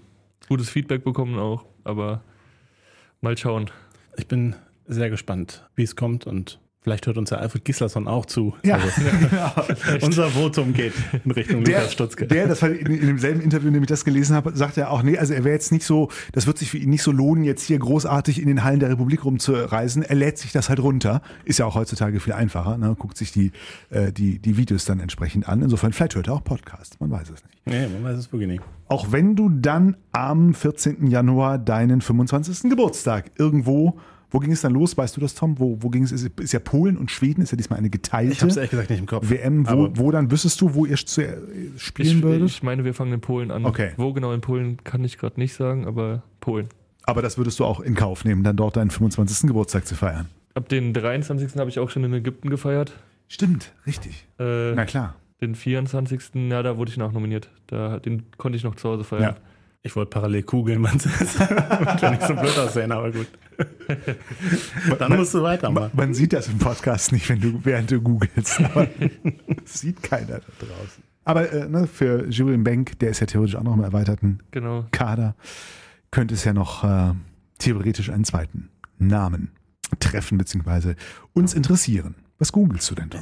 Gutes 0.49 0.69
Feedback 0.69 1.05
bekommen 1.05 1.39
auch, 1.39 1.65
aber 1.85 2.23
mal 3.23 3.37
schauen. 3.39 3.71
Ich 4.17 4.27
bin 4.27 4.55
sehr 4.87 5.09
gespannt, 5.09 5.67
wie 5.77 5.83
es 5.83 5.97
kommt 5.97 6.27
und 6.27 6.61
vielleicht 6.85 7.07
hört 7.07 7.17
uns 7.17 7.31
ja 7.31 7.39
Alfred 7.39 7.65
Gislason 7.65 8.07
auch 8.07 8.27
zu. 8.27 8.55
Ja, 8.63 8.77
Also, 8.77 9.01
genau. 9.31 10.05
unser 10.07 10.29
Votum 10.29 10.75
geht 10.75 10.93
in 11.25 11.31
Richtung 11.31 11.65
Der, 11.65 11.79
Lukas 11.79 11.93
Stutzke. 11.95 12.27
der, 12.27 12.47
das 12.47 12.61
war 12.63 12.69
in, 12.71 12.87
in 12.87 13.07
demselben 13.07 13.41
Interview, 13.41 13.69
in 13.69 13.75
dem 13.75 13.83
ich 13.83 13.89
das 13.89 14.05
gelesen 14.05 14.37
habe, 14.37 14.55
sagt 14.55 14.77
er 14.77 14.91
auch, 14.91 15.03
nee, 15.03 15.17
also 15.17 15.33
er 15.33 15.45
wäre 15.45 15.55
jetzt 15.55 15.73
nicht 15.73 15.87
so, 15.87 16.11
das 16.33 16.47
wird 16.47 16.59
sich 16.59 16.71
für 16.71 16.77
ihn 16.79 16.91
nicht 16.91 17.03
so 17.03 17.11
lohnen, 17.11 17.43
jetzt 17.43 17.63
hier 17.63 17.79
großartig 17.79 18.41
in 18.41 18.47
den 18.49 18.63
Hallen 18.65 18.81
der 18.81 18.91
Republik 18.91 19.25
rumzureisen. 19.25 20.03
Er 20.03 20.15
lädt 20.15 20.37
sich 20.39 20.53
das 20.53 20.69
halt 20.69 20.81
runter. 20.81 21.23
Ist 21.47 21.59
ja 21.59 21.65
auch 21.67 21.75
heutzutage 21.75 22.21
viel 22.21 22.35
einfacher, 22.35 22.77
ne? 22.77 22.95
guckt 22.99 23.17
sich 23.17 23.33
die, 23.33 23.53
äh, 23.91 24.13
die, 24.13 24.39
die 24.39 24.57
Videos 24.59 24.85
dann 24.85 25.01
entsprechend 25.01 25.49
an. 25.49 25.63
Insofern, 25.63 25.93
vielleicht 25.95 26.15
hört 26.17 26.29
er 26.29 26.35
auch 26.35 26.45
Podcasts, 26.45 27.01
man 27.01 27.11
weiß 27.11 27.31
es 27.31 27.43
nicht. 27.45 27.59
nee, 27.65 27.89
man 27.89 28.05
weiß 28.05 28.19
es 28.19 28.31
wirklich 28.31 28.49
nicht. 28.49 28.63
Auch 28.89 29.11
wenn 29.11 29.35
du 29.35 29.49
dann 29.49 29.97
am 30.13 30.53
14. 30.53 31.07
Januar 31.07 31.57
deinen 31.59 32.03
25. 32.03 32.69
Geburtstag 32.69 33.31
irgendwo, 33.39 33.99
wo 34.35 34.41
ging 34.41 34.51
es 34.53 34.61
dann 34.63 34.73
los? 34.73 34.97
Weißt 34.99 35.17
du 35.17 35.21
das, 35.21 35.35
Tom? 35.35 35.59
Wo, 35.61 35.79
wo 35.81 35.89
ging 35.91 36.03
es? 36.03 36.11
Ist, 36.13 36.29
ist 36.41 36.53
ja 36.53 36.59
Polen 36.59 36.97
und 36.99 37.11
Schweden, 37.11 37.41
ist 37.41 37.53
ja 37.53 37.57
diesmal 37.57 37.79
eine 37.79 37.89
geteilte 37.89 38.33
Ich 38.33 38.41
habe 38.41 38.51
es 38.51 38.57
ehrlich 38.57 38.71
gesagt 38.73 38.91
nicht 38.91 38.99
im 38.99 39.07
Kopf. 39.07 39.31
WM. 39.31 39.67
Wo, 39.67 39.71
Aber 39.71 39.97
wo 39.97 40.11
dann 40.11 40.31
wüsstest 40.31 40.61
du, 40.61 40.75
wo 40.75 40.85
ihr 40.87 40.97
zu, 40.97 41.23
äh, 41.23 41.37
spielen 41.77 42.19
Ich, 42.19 42.23
würdet? 42.23 42.49
ich 42.51 42.63
meine, 42.63 42.85
wir 42.85 42.95
fangen 42.95 43.13
in 43.13 43.21
Polen 43.21 43.51
an. 43.53 43.65
Okay. 43.65 43.93
Wo 43.97 44.13
genau 44.13 44.33
in 44.33 44.41
Polen 44.41 44.79
kann 44.85 45.05
ich 45.05 45.19
gerade 45.19 45.39
nicht 45.41 45.55
sagen, 45.55 45.87
aber 45.87 46.23
Polen. 46.41 46.69
Aber 47.05 47.23
das 47.23 47.39
würdest 47.39 47.61
du 47.61 47.65
auch 47.65 47.81
in 47.81 47.95
Kauf 47.95 48.25
nehmen, 48.25 48.43
dann 48.43 48.57
dort 48.57 48.77
deinen 48.77 48.91
25. 48.91 49.47
Geburtstag 49.47 49.87
zu 49.87 49.95
feiern. 49.95 50.27
Ab 50.55 50.69
den 50.69 50.93
23. 50.93 51.57
habe 51.57 51.71
ich 51.71 51.79
auch 51.79 51.91
schon 51.91 52.03
in 52.05 52.13
Ägypten 52.13 52.51
gefeiert. 52.51 52.93
Stimmt, 53.29 53.73
richtig. 53.87 54.27
Äh, 54.39 54.73
Na 54.75 54.85
klar. 54.85 55.15
Den 55.41 55.55
24. 55.55 56.21
Ja, 56.51 56.63
da 56.63 56.77
wurde 56.77 56.91
ich 56.91 56.97
nachnominiert. 56.97 57.51
Da, 57.67 57.99
den 57.99 58.25
konnte 58.39 58.57
ich 58.57 58.65
noch 58.65 58.75
zu 58.77 58.89
Hause 58.89 59.05
feiern. 59.05 59.23
Ja. 59.23 59.37
ich 59.83 59.95
wollte 59.97 60.11
parallel 60.11 60.43
kugeln, 60.45 60.81
man 60.81 60.95
wird 61.05 62.11
nicht 62.11 62.23
so 62.23 62.35
blöd 62.35 62.59
aussehen, 62.59 62.93
aber 62.93 63.11
gut. 63.13 63.27
Dann 64.99 65.17
musst 65.17 65.35
du 65.35 65.43
weitermachen. 65.43 65.91
Man 65.95 66.15
sieht 66.15 66.33
das 66.33 66.49
im 66.49 66.59
Podcast 66.59 67.13
nicht, 67.13 67.29
wenn 67.29 67.41
du, 67.41 67.61
während 67.65 67.91
du 67.91 68.01
googelst. 68.01 68.61
Aber 68.61 68.87
das 69.63 69.81
sieht 69.81 70.03
keiner 70.03 70.41
da 70.41 70.43
draußen. 70.59 71.03
Aber 71.25 71.51
äh, 71.53 71.69
ne, 71.69 71.87
für 71.87 72.29
Julian 72.29 72.65
Bank, 72.65 72.99
der 72.99 73.11
ist 73.11 73.21
ja 73.21 73.27
theoretisch 73.27 73.57
auch 73.57 73.63
noch 73.63 73.75
im 73.75 73.83
erweiterten 73.83 74.41
Genau. 74.51 74.87
Kader, 74.91 75.35
könnte 76.11 76.35
es 76.35 76.45
ja 76.45 76.53
noch 76.53 76.85
äh, 76.85 77.15
theoretisch 77.59 78.11
einen 78.11 78.25
zweiten 78.25 78.69
Namen 78.99 79.51
treffen, 80.01 80.39
beziehungsweise 80.39 80.97
uns 81.33 81.55
interessieren. 81.55 82.15
Was 82.39 82.53
googelst 82.53 82.91
du 82.91 82.95
denn 82.95 83.11
da? 83.11 83.21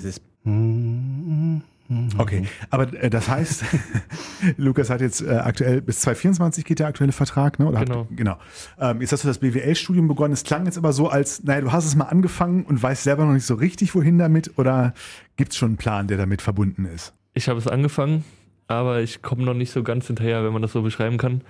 Ist 2.08 2.18
Okay, 2.18 2.44
aber 2.70 2.92
äh, 2.94 3.10
das 3.10 3.28
heißt, 3.28 3.64
Lukas 4.56 4.90
hat 4.90 5.00
jetzt 5.00 5.20
äh, 5.22 5.30
aktuell 5.30 5.80
bis 5.82 6.00
2024 6.00 6.64
geht 6.64 6.78
der 6.78 6.86
aktuelle 6.86 7.12
Vertrag, 7.12 7.58
ne? 7.58 7.66
Oder 7.66 7.80
hat- 7.80 7.88
Genau. 7.88 8.06
genau. 8.14 8.38
Ähm, 8.80 9.00
jetzt 9.00 9.12
hast 9.12 9.24
du 9.24 9.28
das 9.28 9.38
BWL-Studium 9.38 10.08
begonnen. 10.08 10.32
Es 10.32 10.44
klang 10.44 10.64
jetzt 10.66 10.78
aber 10.78 10.92
so, 10.92 11.08
als, 11.08 11.42
naja, 11.44 11.60
du 11.60 11.72
hast 11.72 11.84
es 11.86 11.94
mal 11.96 12.04
angefangen 12.04 12.64
und 12.64 12.82
weißt 12.82 13.02
selber 13.04 13.24
noch 13.24 13.32
nicht 13.32 13.46
so 13.46 13.54
richtig, 13.54 13.94
wohin 13.94 14.18
damit, 14.18 14.58
oder 14.58 14.94
gibt 15.36 15.52
es 15.52 15.58
schon 15.58 15.70
einen 15.70 15.76
Plan, 15.76 16.06
der 16.08 16.16
damit 16.18 16.42
verbunden 16.42 16.84
ist? 16.84 17.12
Ich 17.34 17.48
habe 17.48 17.58
es 17.58 17.66
angefangen, 17.66 18.24
aber 18.68 19.00
ich 19.00 19.22
komme 19.22 19.42
noch 19.44 19.54
nicht 19.54 19.70
so 19.70 19.82
ganz 19.82 20.06
hinterher, 20.06 20.44
wenn 20.44 20.52
man 20.52 20.62
das 20.62 20.72
so 20.72 20.82
beschreiben 20.82 21.18
kann. 21.18 21.42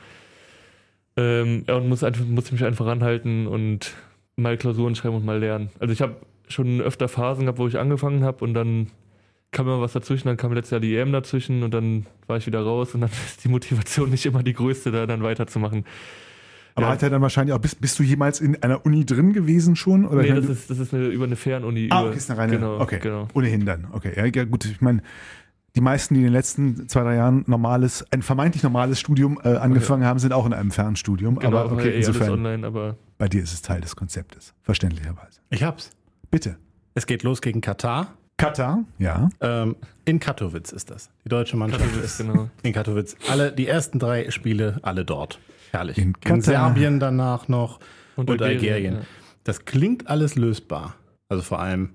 Ähm, 1.17 1.65
ja, 1.69 1.75
und 1.77 1.89
muss, 1.89 2.03
einfach, 2.05 2.25
muss 2.25 2.51
mich 2.53 2.65
einfach 2.65 2.87
ranhalten 2.87 3.47
und 3.47 3.95
mal 4.37 4.57
Klausuren 4.57 4.95
schreiben 4.95 5.17
und 5.17 5.25
mal 5.27 5.39
lernen. 5.39 5.69
Also 5.79 5.93
ich 5.93 6.01
habe 6.01 6.17
schon 6.49 6.81
öfter 6.81 7.09
Phasen 7.09 7.43
gehabt, 7.45 7.59
wo 7.59 7.69
ich 7.69 7.79
angefangen 7.79 8.25
habe 8.25 8.43
und 8.45 8.55
dann 8.55 8.89
kam 9.53 9.67
immer 9.67 9.81
was 9.81 9.93
dazwischen, 9.93 10.29
dann 10.29 10.37
kam 10.37 10.53
letztes 10.53 10.71
Jahr 10.73 10.81
die 10.81 10.97
EM 10.97 11.13
dazwischen 11.13 11.63
und 11.63 11.73
dann 11.73 12.07
war 12.27 12.37
ich 12.39 12.47
wieder 12.47 12.63
raus 12.63 12.95
und 12.95 13.03
dann 13.03 13.11
ist 13.27 13.45
die 13.45 13.49
Motivation 13.49 14.11
nicht 14.11 14.27
immer 14.27 14.43
die 14.43 14.55
größte, 14.55 14.91
da 14.91 15.07
dann 15.07 15.23
weiterzumachen. 15.23 15.85
Aber 16.75 16.87
Ja. 16.87 16.93
hat 16.93 17.03
er 17.03 17.11
dann 17.11 17.21
wahrscheinlich 17.21 17.55
auch, 17.55 17.59
bist, 17.61 17.81
bist 17.83 17.99
du 17.99 18.03
jemals 18.03 18.41
in 18.41 18.61
einer 18.63 18.85
Uni 18.87 19.05
drin 19.05 19.35
gewesen 19.35 19.77
schon? 19.77 20.07
Oder 20.07 20.23
Nee, 20.23 20.33
das 20.33 20.47
ist, 20.47 20.71
das 20.71 20.79
ist 20.79 20.95
eine, 20.95 21.07
über 21.09 21.27
eine 21.27 21.37
Fernuni. 21.37 21.89
ah, 21.91 22.01
über, 22.01 22.09
okay, 22.09 22.17
ist 22.19 22.31
eine 22.31 22.41
reine, 22.41 22.53
genau, 22.57 22.81
okay, 22.81 22.99
Genau. 22.99 23.29
ohnehin 23.35 23.67
dann. 23.67 23.89
Okay, 23.93 24.13
ja, 24.17 24.25
ja 24.25 24.45
gut, 24.45 24.65
ich 24.65 24.81
meine, 24.81 25.03
die 25.77 25.83
meisten, 25.83 26.15
die 26.15 26.21
in 26.21 26.25
den 26.27 26.33
letzten 26.33 26.89
zwei, 26.89 27.03
drei 27.03 27.17
Jahren 27.17 27.45
normales, 27.47 28.05
ein 28.11 28.23
vermeintlich 28.23 28.63
normales 28.63 29.01
Studium 29.01 29.39
äh, 29.45 29.49
angefangen 29.57 30.05
haben, 30.05 30.19
sind 30.19 30.33
auch 30.33 30.47
in 30.47 30.55
einem 30.55 30.71
Fernstudium. 30.71 31.39
Genau, 31.39 31.59
aber 31.59 31.73
okay, 31.73 31.89
eh 31.91 31.95
alles 31.97 32.09
insofern, 32.09 32.31
online, 32.31 32.67
aber 32.67 32.97
bei 33.19 33.29
dir 33.29 33.43
ist 33.43 33.53
es 33.53 33.61
Teil 33.63 33.83
des 33.83 33.95
Konzeptes, 33.95 34.55
verständlicherweise. 34.63 35.41
Ich 35.51 35.63
hab's. 35.63 35.91
Bitte. 36.31 36.57
Es 36.95 37.07
geht 37.07 37.23
los 37.23 37.43
gegen 37.43 37.61
Katar. 37.61 38.15
Katar, 38.37 38.85
ja. 38.99 39.29
Ähm, 39.41 39.77
in 40.05 40.19
Katowice 40.19 40.73
ist 40.73 40.91
das. 40.91 41.11
Die 41.25 41.29
deutsche 41.29 41.57
Mannschaft 41.57 41.85
Katowice, 41.85 42.05
ist 42.05 42.19
genau. 42.19 42.49
in 42.63 42.73
Katowice. 42.73 43.17
Alle, 43.31 43.53
die 43.53 43.69
ersten 43.69 43.99
drei 43.99 44.31
Spiele, 44.31 44.81
alle 44.83 45.05
dort. 45.05 45.39
Herrlich. 45.71 45.99
In 45.99 46.19
Katar. 46.21 46.43
Serbien 46.43 46.99
danach 46.99 47.49
noch 47.49 47.79
und, 48.17 48.29
Und 48.29 48.43
Algerien. 48.43 48.75
Algerien, 48.75 48.95
ja. 48.95 49.01
Das 49.45 49.65
klingt 49.65 50.09
alles 50.09 50.35
lösbar. 50.35 50.97
Also 51.29 51.43
vor 51.43 51.61
allem 51.61 51.91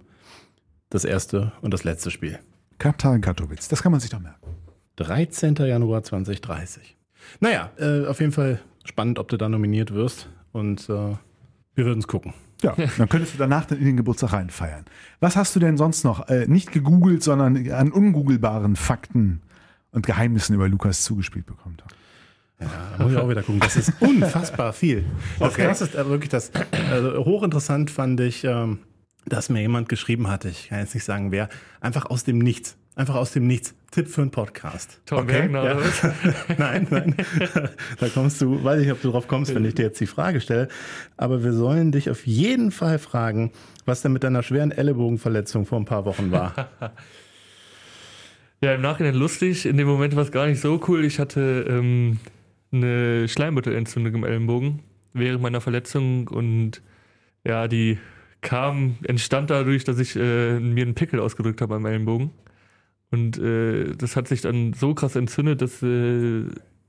das 0.89 1.05
erste 1.05 1.51
und 1.61 1.73
das 1.73 1.83
letzte 1.83 2.11
Spiel. 2.11 2.39
Katar 2.77 3.15
in 3.15 3.21
Katowice, 3.21 3.67
das 3.67 3.83
kann 3.83 3.91
man 3.91 4.01
sich 4.01 4.09
doch 4.09 4.19
merken. 4.19 4.55
13. 4.97 5.55
Januar 5.55 6.03
2030. 6.03 6.97
Naja, 7.39 7.71
äh, 7.77 8.05
auf 8.05 8.19
jeden 8.19 8.31
Fall 8.31 8.59
spannend, 8.83 9.19
ob 9.19 9.27
du 9.27 9.37
da 9.37 9.49
nominiert 9.49 9.93
wirst. 9.93 10.29
Und 10.51 10.89
äh, 10.89 11.15
wir 11.75 11.85
würden 11.85 11.99
es 11.99 12.07
gucken. 12.07 12.33
Ja, 12.61 12.75
dann 12.97 13.09
könntest 13.09 13.33
du 13.33 13.37
danach 13.37 13.65
dann 13.65 13.79
in 13.79 13.85
den 13.85 13.97
Geburtstag 13.97 14.33
reinfeiern. 14.33 14.85
Was 15.19 15.35
hast 15.35 15.55
du 15.55 15.59
denn 15.59 15.77
sonst 15.77 16.03
noch, 16.03 16.27
äh, 16.29 16.47
nicht 16.47 16.71
gegoogelt, 16.71 17.23
sondern 17.23 17.69
an 17.71 17.91
ungoogelbaren 17.91 18.75
Fakten 18.75 19.41
und 19.91 20.05
Geheimnissen 20.05 20.55
über 20.55 20.67
Lukas 20.67 21.03
zugespielt 21.03 21.45
bekommen? 21.45 21.77
Tom? 21.77 21.87
Ja, 22.59 22.67
da 22.97 23.03
muss 23.03 23.13
ich 23.13 23.17
auch 23.19 23.29
wieder 23.29 23.43
gucken. 23.43 23.59
Das 23.59 23.75
ist 23.75 23.93
unfassbar 23.99 24.73
viel. 24.73 25.05
Das 25.39 25.53
Krasse 25.53 25.83
ist 25.83 25.95
äh, 25.95 26.07
wirklich 26.07 26.29
das, 26.29 26.51
also 26.91 27.25
hochinteressant 27.25 27.91
fand 27.91 28.19
ich, 28.19 28.43
ähm, 28.43 28.79
dass 29.25 29.49
mir 29.49 29.61
jemand 29.61 29.89
geschrieben 29.89 30.27
hatte, 30.27 30.49
ich 30.49 30.69
kann 30.69 30.79
jetzt 30.79 30.95
nicht 30.95 31.03
sagen 31.03 31.31
wer, 31.31 31.49
einfach 31.81 32.05
aus 32.05 32.23
dem 32.23 32.39
Nichts. 32.39 32.77
Einfach 32.95 33.15
aus 33.15 33.31
dem 33.31 33.45
Nichts. 33.45 33.75
Tipp 33.91 34.07
für 34.09 34.21
einen 34.21 34.31
Podcast. 34.31 34.99
Tom 35.05 35.19
Okay, 35.19 35.47
Bergner 35.47 35.63
ja. 35.63 35.77
nein, 36.57 36.87
nein. 36.89 37.15
Da 37.99 38.09
kommst 38.09 38.41
du, 38.41 38.63
weiß 38.63 38.81
ich, 38.81 38.91
ob 38.91 39.01
du 39.01 39.11
drauf 39.11 39.27
kommst, 39.27 39.55
wenn 39.55 39.65
ich 39.65 39.75
dir 39.75 39.83
jetzt 39.83 39.99
die 39.99 40.07
Frage 40.07 40.41
stelle. 40.41 40.67
Aber 41.15 41.43
wir 41.43 41.53
sollen 41.53 41.91
dich 41.91 42.09
auf 42.09 42.27
jeden 42.27 42.71
Fall 42.71 42.99
fragen, 42.99 43.51
was 43.85 44.01
denn 44.01 44.13
mit 44.13 44.23
deiner 44.23 44.43
schweren 44.43 44.71
Ellenbogenverletzung 44.71 45.65
vor 45.65 45.79
ein 45.79 45.85
paar 45.85 46.05
Wochen 46.05 46.31
war. 46.31 46.69
Ja, 48.59 48.73
im 48.73 48.81
Nachhinein 48.81 49.13
lustig. 49.13 49.67
In 49.67 49.77
dem 49.77 49.87
Moment 49.87 50.15
war 50.15 50.23
es 50.23 50.31
gar 50.31 50.47
nicht 50.47 50.59
so 50.59 50.81
cool. 50.87 51.05
Ich 51.05 51.19
hatte 51.19 51.63
ähm, 51.69 52.17
eine 52.71 53.27
Schleimbeutelentzündung 53.27 54.15
im 54.15 54.23
Ellenbogen 54.23 54.79
während 55.13 55.43
meiner 55.43 55.61
Verletzung 55.61 56.27
und 56.27 56.81
ja, 57.45 57.67
die 57.67 57.99
kam, 58.41 58.97
entstand 59.03 59.49
dadurch, 59.49 59.83
dass 59.83 59.99
ich 59.99 60.15
äh, 60.15 60.59
mir 60.59 60.83
einen 60.83 60.95
Pickel 60.95 61.19
ausgedrückt 61.19 61.61
habe 61.61 61.75
am 61.75 61.85
Ellenbogen. 61.85 62.31
Und 63.11 63.37
äh, 63.37 63.95
das 63.95 64.15
hat 64.15 64.27
sich 64.27 64.41
dann 64.41 64.73
so 64.73 64.93
krass 64.93 65.15
entzündet, 65.15 65.61
dass 65.61 65.81
äh, 65.81 66.43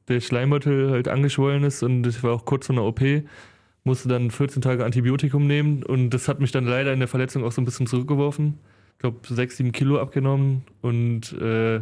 der 0.09 0.21
Schleimbeutel 0.21 0.91
halt 0.91 1.09
angeschwollen 1.09 1.65
ist 1.65 1.83
und 1.83 2.07
ich 2.07 2.23
war 2.23 2.33
auch 2.33 2.45
kurz 2.45 2.67
vor 2.67 2.75
einer 2.75 2.85
OP, 2.85 3.01
musste 3.85 4.09
dann 4.09 4.31
14 4.31 4.63
Tage 4.63 4.85
Antibiotikum 4.85 5.47
nehmen 5.47 5.83
und 5.83 6.11
das 6.11 6.29
hat 6.29 6.41
mich 6.41 6.51
dann 6.51 6.65
leider 6.65 6.93
in 6.93 6.99
der 6.99 7.09
Verletzung 7.09 7.45
auch 7.45 7.53
so 7.53 7.61
ein 7.61 7.65
bisschen 7.65 7.87
zurückgeworfen. 7.87 8.59
Ich 8.95 8.99
glaube, 9.01 9.19
6, 9.23 9.59
7 9.59 9.73
Kilo 9.73 10.01
abgenommen 10.01 10.63
und 10.81 11.33
äh, 11.35 11.81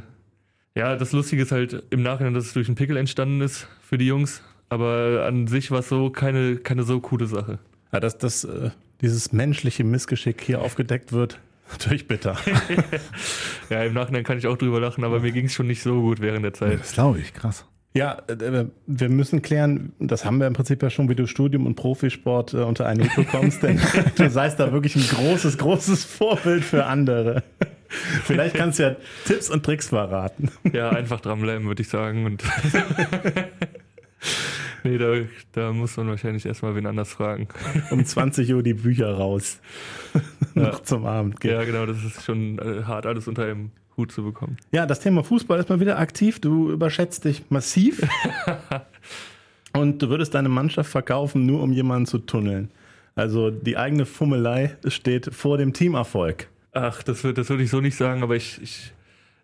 ja, 0.74 0.96
das 0.96 1.12
Lustige 1.12 1.42
ist 1.42 1.52
halt 1.52 1.84
im 1.88 2.02
Nachhinein, 2.02 2.34
dass 2.34 2.46
es 2.46 2.52
durch 2.52 2.68
einen 2.68 2.76
Pickel 2.76 2.98
entstanden 2.98 3.40
ist 3.40 3.66
für 3.80 3.96
die 3.96 4.06
Jungs, 4.06 4.42
aber 4.68 5.24
an 5.26 5.46
sich 5.46 5.70
war 5.70 5.78
es 5.78 5.88
so 5.88 6.10
keine, 6.10 6.56
keine 6.56 6.82
so 6.82 7.00
coole 7.00 7.26
Sache. 7.26 7.58
Ja, 7.92 8.00
dass 8.00 8.18
das, 8.18 8.44
äh, 8.44 8.70
dieses 9.00 9.32
menschliche 9.32 9.84
Missgeschick 9.84 10.42
hier 10.42 10.60
aufgedeckt 10.60 11.12
wird, 11.12 11.38
natürlich 11.72 12.06
bitter. 12.08 12.36
Ja, 13.68 13.82
im 13.82 13.94
Nachhinein 13.94 14.22
kann 14.22 14.38
ich 14.38 14.46
auch 14.46 14.56
drüber 14.56 14.78
lachen, 14.78 15.02
aber 15.02 15.18
mir 15.18 15.32
ging 15.32 15.46
es 15.46 15.52
schon 15.52 15.66
nicht 15.66 15.82
so 15.82 16.00
gut 16.00 16.20
während 16.20 16.44
der 16.44 16.54
Zeit. 16.54 16.78
Das 16.78 16.92
glaube 16.92 17.18
ich, 17.18 17.34
krass. 17.34 17.66
Ja, 17.94 18.18
äh, 18.28 18.66
wir 18.86 19.08
müssen 19.08 19.42
klären, 19.42 19.92
das 19.98 20.24
haben 20.24 20.38
wir 20.38 20.46
im 20.46 20.52
Prinzip 20.52 20.82
ja 20.82 20.90
schon, 20.90 21.08
wie 21.08 21.14
du 21.14 21.26
Studium 21.26 21.66
und 21.66 21.74
Profisport 21.74 22.54
äh, 22.54 22.58
unter 22.58 22.86
einen 22.86 23.02
Hut 23.02 23.16
bekommst, 23.16 23.62
denn 23.62 23.80
du 24.16 24.30
seist 24.30 24.60
da 24.60 24.70
wirklich 24.70 24.94
ein 24.96 25.02
großes, 25.02 25.58
großes 25.58 26.04
Vorbild 26.04 26.62
für 26.62 26.84
andere. 26.84 27.42
Vielleicht 28.24 28.54
kannst 28.54 28.78
du 28.78 28.82
ja 28.82 28.96
Tipps 29.24 29.48
und 29.48 29.64
Tricks 29.64 29.88
verraten. 29.88 30.50
Ja, 30.72 30.90
einfach 30.90 31.20
dranbleiben, 31.20 31.66
würde 31.66 31.82
ich 31.82 31.88
sagen. 31.88 32.26
Und 32.26 32.44
nee, 34.84 34.98
da, 34.98 35.14
da 35.52 35.72
muss 35.72 35.96
man 35.96 36.08
wahrscheinlich 36.08 36.44
erstmal 36.44 36.74
wen 36.74 36.86
anders 36.86 37.10
fragen. 37.10 37.48
Um 37.90 38.04
20 38.04 38.52
Uhr 38.52 38.62
die 38.62 38.74
Bücher 38.74 39.12
raus. 39.14 39.60
Noch 40.62 40.80
zum 40.82 41.06
Abend. 41.06 41.42
Ja, 41.44 41.62
genau, 41.64 41.86
das 41.86 42.02
ist 42.02 42.24
schon 42.24 42.58
äh, 42.58 42.82
hart, 42.84 43.06
alles 43.06 43.28
unter 43.28 43.44
einem 43.44 43.70
Hut 43.96 44.10
zu 44.12 44.22
bekommen. 44.24 44.56
Ja, 44.72 44.86
das 44.86 45.00
Thema 45.00 45.22
Fußball 45.22 45.58
ist 45.60 45.68
mal 45.68 45.80
wieder 45.80 45.98
aktiv. 45.98 46.40
Du 46.40 46.70
überschätzt 46.70 47.24
dich 47.24 47.44
massiv. 47.50 48.02
Und 49.72 50.00
du 50.02 50.08
würdest 50.08 50.34
deine 50.34 50.48
Mannschaft 50.48 50.90
verkaufen, 50.90 51.44
nur 51.46 51.62
um 51.62 51.72
jemanden 51.72 52.06
zu 52.06 52.18
tunneln. 52.18 52.70
Also 53.14 53.50
die 53.50 53.76
eigene 53.76 54.06
Fummelei 54.06 54.76
steht 54.86 55.34
vor 55.34 55.58
dem 55.58 55.72
Teamerfolg. 55.72 56.48
Ach, 56.72 57.02
das, 57.02 57.22
das 57.22 57.48
würde 57.50 57.62
ich 57.62 57.70
so 57.70 57.80
nicht 57.80 57.96
sagen, 57.96 58.22
aber 58.22 58.36
ich, 58.36 58.60
ich, 58.62 58.92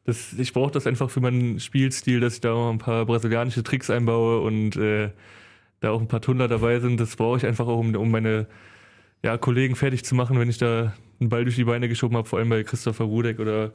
das- 0.05 0.33
ich 0.35 0.53
brauche 0.53 0.71
das 0.73 0.87
einfach 0.87 1.11
für 1.11 1.21
meinen 1.21 1.61
Spielstil, 1.61 2.21
dass 2.21 2.35
ich 2.35 2.41
da 2.41 2.53
auch 2.53 2.71
ein 2.71 2.79
paar 2.79 3.07
brasilianische 3.07 3.63
Tricks 3.63 3.91
einbaue 3.91 4.41
und 4.41 4.77
äh, 4.77 5.11
da 5.81 5.91
auch 5.91 6.01
ein 6.01 6.09
paar 6.09 6.21
Tunnler 6.21 6.49
dabei 6.49 6.81
sind. 6.81 7.01
Das 7.01 7.17
brauche 7.17 7.39
ich 7.39 7.47
einfach 7.47 7.67
auch, 7.67 7.79
um, 7.79 7.95
um 7.95 8.11
meine 8.11 8.47
ja, 9.23 9.39
Kollegen 9.39 9.77
fertig 9.77 10.05
zu 10.05 10.15
machen, 10.15 10.39
wenn 10.39 10.49
ich 10.49 10.59
da 10.59 10.95
einen 11.21 11.29
Ball 11.29 11.45
durch 11.45 11.57
die 11.57 11.65
Beine 11.65 11.89
geschoben 11.89 12.17
habe, 12.17 12.29
vor 12.29 12.39
allem 12.39 12.49
bei 12.49 12.63
Christopher 12.65 13.05
Rudek 13.05 13.39
oder 13.39 13.73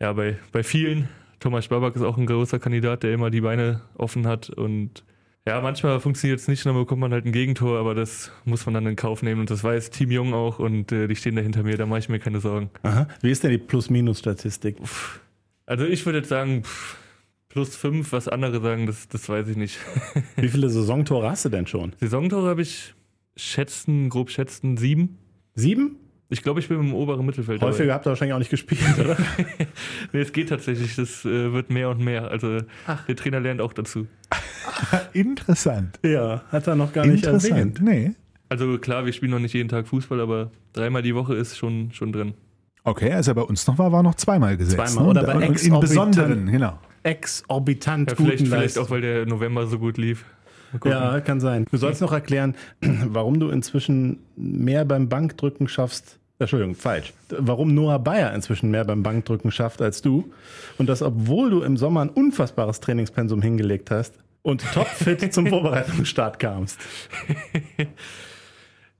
ja, 0.00 0.12
bei, 0.12 0.38
bei 0.52 0.62
vielen. 0.62 1.08
Thomas 1.40 1.68
Babak 1.68 1.94
ist 1.94 2.02
auch 2.02 2.16
ein 2.16 2.26
großer 2.26 2.58
Kandidat, 2.58 3.02
der 3.02 3.12
immer 3.12 3.30
die 3.30 3.42
Beine 3.42 3.82
offen 3.96 4.26
hat 4.26 4.50
und 4.50 5.04
ja, 5.46 5.60
manchmal 5.60 6.00
funktioniert 6.00 6.40
es 6.40 6.48
nicht, 6.48 6.64
dann 6.64 6.74
bekommt 6.74 7.02
man 7.02 7.12
halt 7.12 7.26
ein 7.26 7.32
Gegentor, 7.32 7.78
aber 7.78 7.94
das 7.94 8.32
muss 8.46 8.64
man 8.64 8.74
dann 8.74 8.86
in 8.86 8.96
Kauf 8.96 9.22
nehmen 9.22 9.42
und 9.42 9.50
das 9.50 9.62
weiß 9.62 9.90
Team 9.90 10.10
Jung 10.10 10.32
auch 10.32 10.58
und 10.58 10.90
äh, 10.90 11.06
die 11.06 11.16
stehen 11.16 11.36
da 11.36 11.42
hinter 11.42 11.62
mir, 11.62 11.76
da 11.76 11.84
mache 11.84 11.98
ich 11.98 12.08
mir 12.08 12.18
keine 12.18 12.40
Sorgen. 12.40 12.70
Aha. 12.82 13.06
Wie 13.20 13.30
ist 13.30 13.44
denn 13.44 13.50
die 13.50 13.58
Plus-Minus-Statistik? 13.58 14.78
Also 15.66 15.84
ich 15.84 16.06
würde 16.06 16.18
jetzt 16.18 16.30
sagen, 16.30 16.64
pff, 16.64 16.96
plus 17.50 17.76
fünf, 17.76 18.12
was 18.12 18.26
andere 18.26 18.60
sagen, 18.62 18.86
das, 18.86 19.06
das 19.08 19.28
weiß 19.28 19.48
ich 19.48 19.56
nicht. 19.56 19.78
Wie 20.36 20.48
viele 20.48 20.70
Saisontore 20.70 21.30
hast 21.30 21.44
du 21.44 21.50
denn 21.50 21.66
schon? 21.66 21.92
Saisontore 22.00 22.48
habe 22.48 22.62
ich 22.62 22.94
schätzen, 23.36 24.08
grob 24.10 24.30
schätzen, 24.30 24.76
sieben. 24.76 25.18
Sieben? 25.54 25.96
Ich 26.30 26.42
glaube, 26.42 26.58
ich 26.58 26.68
bin 26.68 26.80
im 26.80 26.94
oberen 26.94 27.24
Mittelfeld. 27.26 27.60
dabei. 27.62 27.72
Häufiger 27.72 27.94
habt 27.94 28.06
ihr 28.06 28.10
wahrscheinlich 28.10 28.34
auch 28.34 28.38
nicht 28.38 28.50
gespielt, 28.50 28.80
oder? 28.98 29.16
Nee, 30.12 30.20
es 30.20 30.32
geht 30.32 30.48
tatsächlich, 30.48 30.96
das 30.96 31.24
äh, 31.24 31.52
wird 31.52 31.70
mehr 31.70 31.90
und 31.90 32.00
mehr. 32.00 32.28
Also 32.30 32.58
der 33.08 33.16
Trainer 33.16 33.40
lernt 33.40 33.60
auch 33.60 33.72
dazu. 33.72 34.06
Interessant. 35.12 35.98
ja, 36.02 36.42
hat 36.50 36.66
er 36.66 36.76
noch 36.76 36.92
gar 36.92 37.04
nicht 37.06 37.24
Interessant. 37.24 37.52
erwähnt. 37.52 37.80
Nee. 37.82 38.12
Also 38.48 38.78
klar, 38.78 39.04
wir 39.04 39.12
spielen 39.12 39.32
noch 39.32 39.38
nicht 39.38 39.52
jeden 39.54 39.68
Tag 39.68 39.86
Fußball, 39.86 40.20
aber 40.20 40.50
dreimal 40.72 41.02
die 41.02 41.14
Woche 41.14 41.34
ist 41.34 41.56
schon, 41.56 41.92
schon 41.92 42.12
drin. 42.12 42.34
Okay, 42.84 43.12
als 43.12 43.28
er 43.28 43.34
bei 43.34 43.42
uns 43.42 43.66
noch 43.66 43.78
war, 43.78 43.92
war 43.92 44.02
noch 44.02 44.14
zweimal 44.14 44.56
gesetzt. 44.56 44.92
Zweimal 44.94 45.04
ne? 45.04 45.10
oder 45.20 45.26
bei 45.26 45.34
Und 45.36 45.42
in 45.42 45.52
exorbitant- 45.52 45.80
besonderen, 45.80 46.46
genau. 46.50 46.78
Exorbitant 47.02 48.10
Ja, 48.10 48.16
guten 48.16 48.30
vielleicht, 48.30 48.46
vielleicht 48.48 48.78
auch, 48.78 48.90
weil 48.90 49.00
der 49.02 49.26
November 49.26 49.66
so 49.66 49.78
gut 49.78 49.98
lief. 49.98 50.24
Ja, 50.84 51.20
kann 51.20 51.40
sein. 51.40 51.66
Du 51.70 51.76
sollst 51.76 52.00
noch 52.00 52.12
erklären, 52.12 52.54
warum 52.80 53.40
du 53.40 53.48
inzwischen 53.48 54.18
mehr 54.36 54.84
beim 54.84 55.08
Bankdrücken 55.08 55.68
schaffst. 55.68 56.18
Entschuldigung, 56.38 56.74
falsch. 56.74 57.12
Warum 57.30 57.74
Noah 57.74 57.98
Bayer 57.98 58.34
inzwischen 58.34 58.70
mehr 58.70 58.84
beim 58.84 59.02
Bankdrücken 59.02 59.50
schafft 59.50 59.80
als 59.80 60.02
du. 60.02 60.32
Und 60.78 60.88
das, 60.88 61.00
obwohl 61.00 61.50
du 61.50 61.62
im 61.62 61.76
Sommer 61.76 62.02
ein 62.02 62.10
unfassbares 62.10 62.80
Trainingspensum 62.80 63.40
hingelegt 63.40 63.90
hast 63.90 64.18
und 64.42 64.64
topfit 64.72 65.32
zum 65.32 65.46
Vorbereitungsstart 65.46 66.38
kamst. 66.38 66.80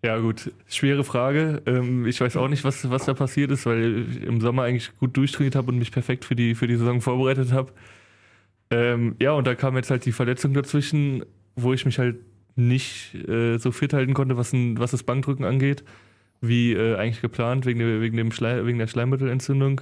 Ja, 0.05 0.19
gut. 0.19 0.53
Schwere 0.69 1.03
Frage. 1.03 1.63
Ähm, 1.65 2.07
ich 2.07 2.21
weiß 2.21 2.37
auch 2.37 2.49
nicht, 2.49 2.63
was, 2.63 2.91
was 2.91 3.07
da 3.07 3.15
passiert 3.15 3.51
ist, 3.51 3.65
weil 3.65 4.05
ich 4.07 4.23
im 4.23 4.39
Sommer 4.43 4.65
eigentlich 4.65 4.95
gut 4.99 5.17
durchtrainiert 5.17 5.55
habe 5.55 5.73
und 5.73 5.79
mich 5.79 5.93
perfekt 5.93 6.27
für 6.27 6.37
die, 6.37 6.55
für 6.55 6.67
die 6.67 6.77
Saison 6.77 7.01
vorbereitet 7.01 7.53
habe. 7.53 7.73
Ähm, 8.71 9.17
ja, 9.19 9.33
und 9.33 9.47
da 9.47 9.55
kam 9.55 9.77
jetzt 9.77 9.91
halt 9.91 10.05
die 10.05 10.13
Verletzung 10.13 10.53
dazwischen, 10.53 11.25
wo 11.57 11.73
ich 11.73 11.85
mich 11.87 11.99
halt 11.99 12.17
nicht 12.57 13.15
äh, 13.15 13.59
so 13.59 13.73
fit 13.73 13.93
halten 13.93 14.15
konnte, 14.15 14.37
was, 14.37 14.53
ein, 14.53 14.79
was 14.79 14.93
das 14.93 15.03
Bankdrücken 15.03 15.45
angeht, 15.45 15.85
wie 16.41 16.73
äh, 16.73 16.97
eigentlich 16.97 17.21
geplant, 17.21 17.67
wegen 17.67 17.81
der, 17.81 18.01
wegen, 18.01 18.17
dem 18.17 18.33
Schlei 18.33 18.65
wegen 18.65 18.79
der 18.79 18.87
Schleimbeutelentzündung. 18.87 19.81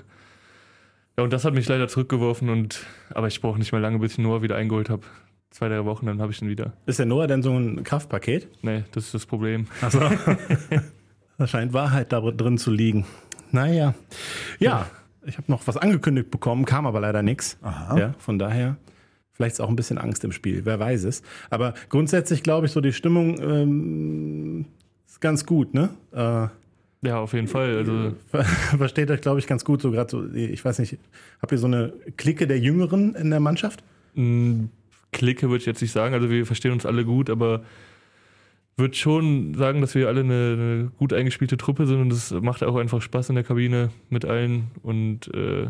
Ja, 1.19 1.25
und 1.25 1.33
das 1.33 1.45
hat 1.45 1.55
mich 1.55 1.69
leider 1.69 1.89
zurückgeworfen 1.89 2.49
und 2.49 2.87
aber 3.11 3.27
ich 3.27 3.41
brauche 3.41 3.59
nicht 3.59 3.73
mehr 3.73 3.81
lange, 3.81 3.99
bis 3.99 4.13
ich 4.13 4.19
Noah 4.19 4.43
wieder 4.43 4.57
eingeholt 4.57 4.89
habe. 4.89 5.03
Zwei, 5.51 5.69
drei 5.69 5.85
Wochen, 5.85 6.07
dann 6.07 6.23
habe 6.23 6.33
ich 6.33 6.41
ihn 6.41 6.49
wieder. 6.49 6.73
Ist 6.87 6.99
der 6.99 7.05
Noah 7.05 7.27
denn 7.27 7.43
so 7.43 7.53
ein 7.53 7.85
Kraftpaket? 7.85 8.49
Nee, 8.63 8.85
das 8.93 9.05
ist 9.05 9.15
das 9.15 9.27
Problem. 9.27 9.67
Also, 9.83 10.01
da 11.39 11.47
scheint 11.47 11.75
Wahrheit 11.75 12.11
da 12.11 12.21
drin 12.21 12.57
zu 12.57 12.71
liegen. 12.71 13.05
Naja. 13.51 13.95
Ja, 14.59 14.87
ich 15.27 15.37
habe 15.37 15.53
noch 15.53 15.67
was 15.67 15.77
angekündigt 15.77 16.31
bekommen, 16.31 16.65
kam 16.65 16.87
aber 16.87 17.01
leider 17.01 17.23
nichts. 17.23 17.59
Aha. 17.61 17.99
Ja, 17.99 18.15
von 18.19 18.39
daher, 18.39 18.77
vielleicht 19.33 19.55
ist 19.55 19.61
auch 19.61 19.69
ein 19.69 19.77
bisschen 19.77 19.99
Angst 19.99 20.25
im 20.25 20.33
Spiel, 20.33 20.65
wer 20.65 20.79
weiß 20.79 21.05
es. 21.05 21.23
Aber 21.51 21.75
grundsätzlich 21.89 22.43
glaube 22.43 22.67
ich, 22.67 22.73
so 22.73 22.81
die 22.81 22.93
Stimmung 22.93 23.39
ähm, 23.41 24.65
ist 25.07 25.21
ganz 25.21 25.47
gut, 25.47 25.75
ne? 25.75 25.91
Äh, 26.13 26.49
Ja, 27.07 27.19
auf 27.19 27.33
jeden 27.33 27.49
Fall. 27.49 27.77
Also 27.77 28.15
ver- 28.31 28.45
versteht 28.79 29.11
euch, 29.11 29.21
glaube 29.21 29.39
ich, 29.41 29.47
ganz 29.47 29.65
gut. 29.65 29.83
So 29.83 29.91
gerade 29.91 30.11
so, 30.11 30.27
ich 30.33 30.65
weiß 30.65 30.79
nicht, 30.79 30.99
habt 31.41 31.51
ihr 31.53 31.59
so 31.59 31.67
eine 31.67 31.93
Clique 32.17 32.47
der 32.47 32.59
Jüngeren 32.59 33.15
in 33.15 33.31
der 33.31 33.41
Mannschaft? 33.41 33.83
mh, 34.15 34.69
Clique 35.13 35.43
würde 35.49 35.59
ich 35.59 35.67
jetzt 35.67 35.83
nicht 35.83 35.93
sagen. 35.93 36.15
Also 36.15 36.31
wir 36.31 36.47
verstehen 36.47 36.73
uns 36.73 36.87
alle 36.87 37.05
gut, 37.05 37.29
aber 37.29 37.63
würde 38.79 38.95
schon 38.95 39.53
sagen, 39.55 39.83
dass 39.83 39.95
wir 39.95 40.09
alle 40.09 40.21
eine, 40.21 40.33
eine 40.33 40.91
gut 40.99 41.13
eingespielte 41.13 41.59
Truppe 41.59 41.87
sind 41.87 42.01
und 42.01 42.13
es 42.13 42.31
macht 42.31 42.63
auch 42.65 42.77
einfach 42.77 43.03
Spaß 43.03 43.29
in 43.29 43.35
der 43.35 43.45
Kabine 43.45 43.91
mit 44.09 44.25
allen 44.25 44.69
und 44.83 45.29
äh, 45.35 45.67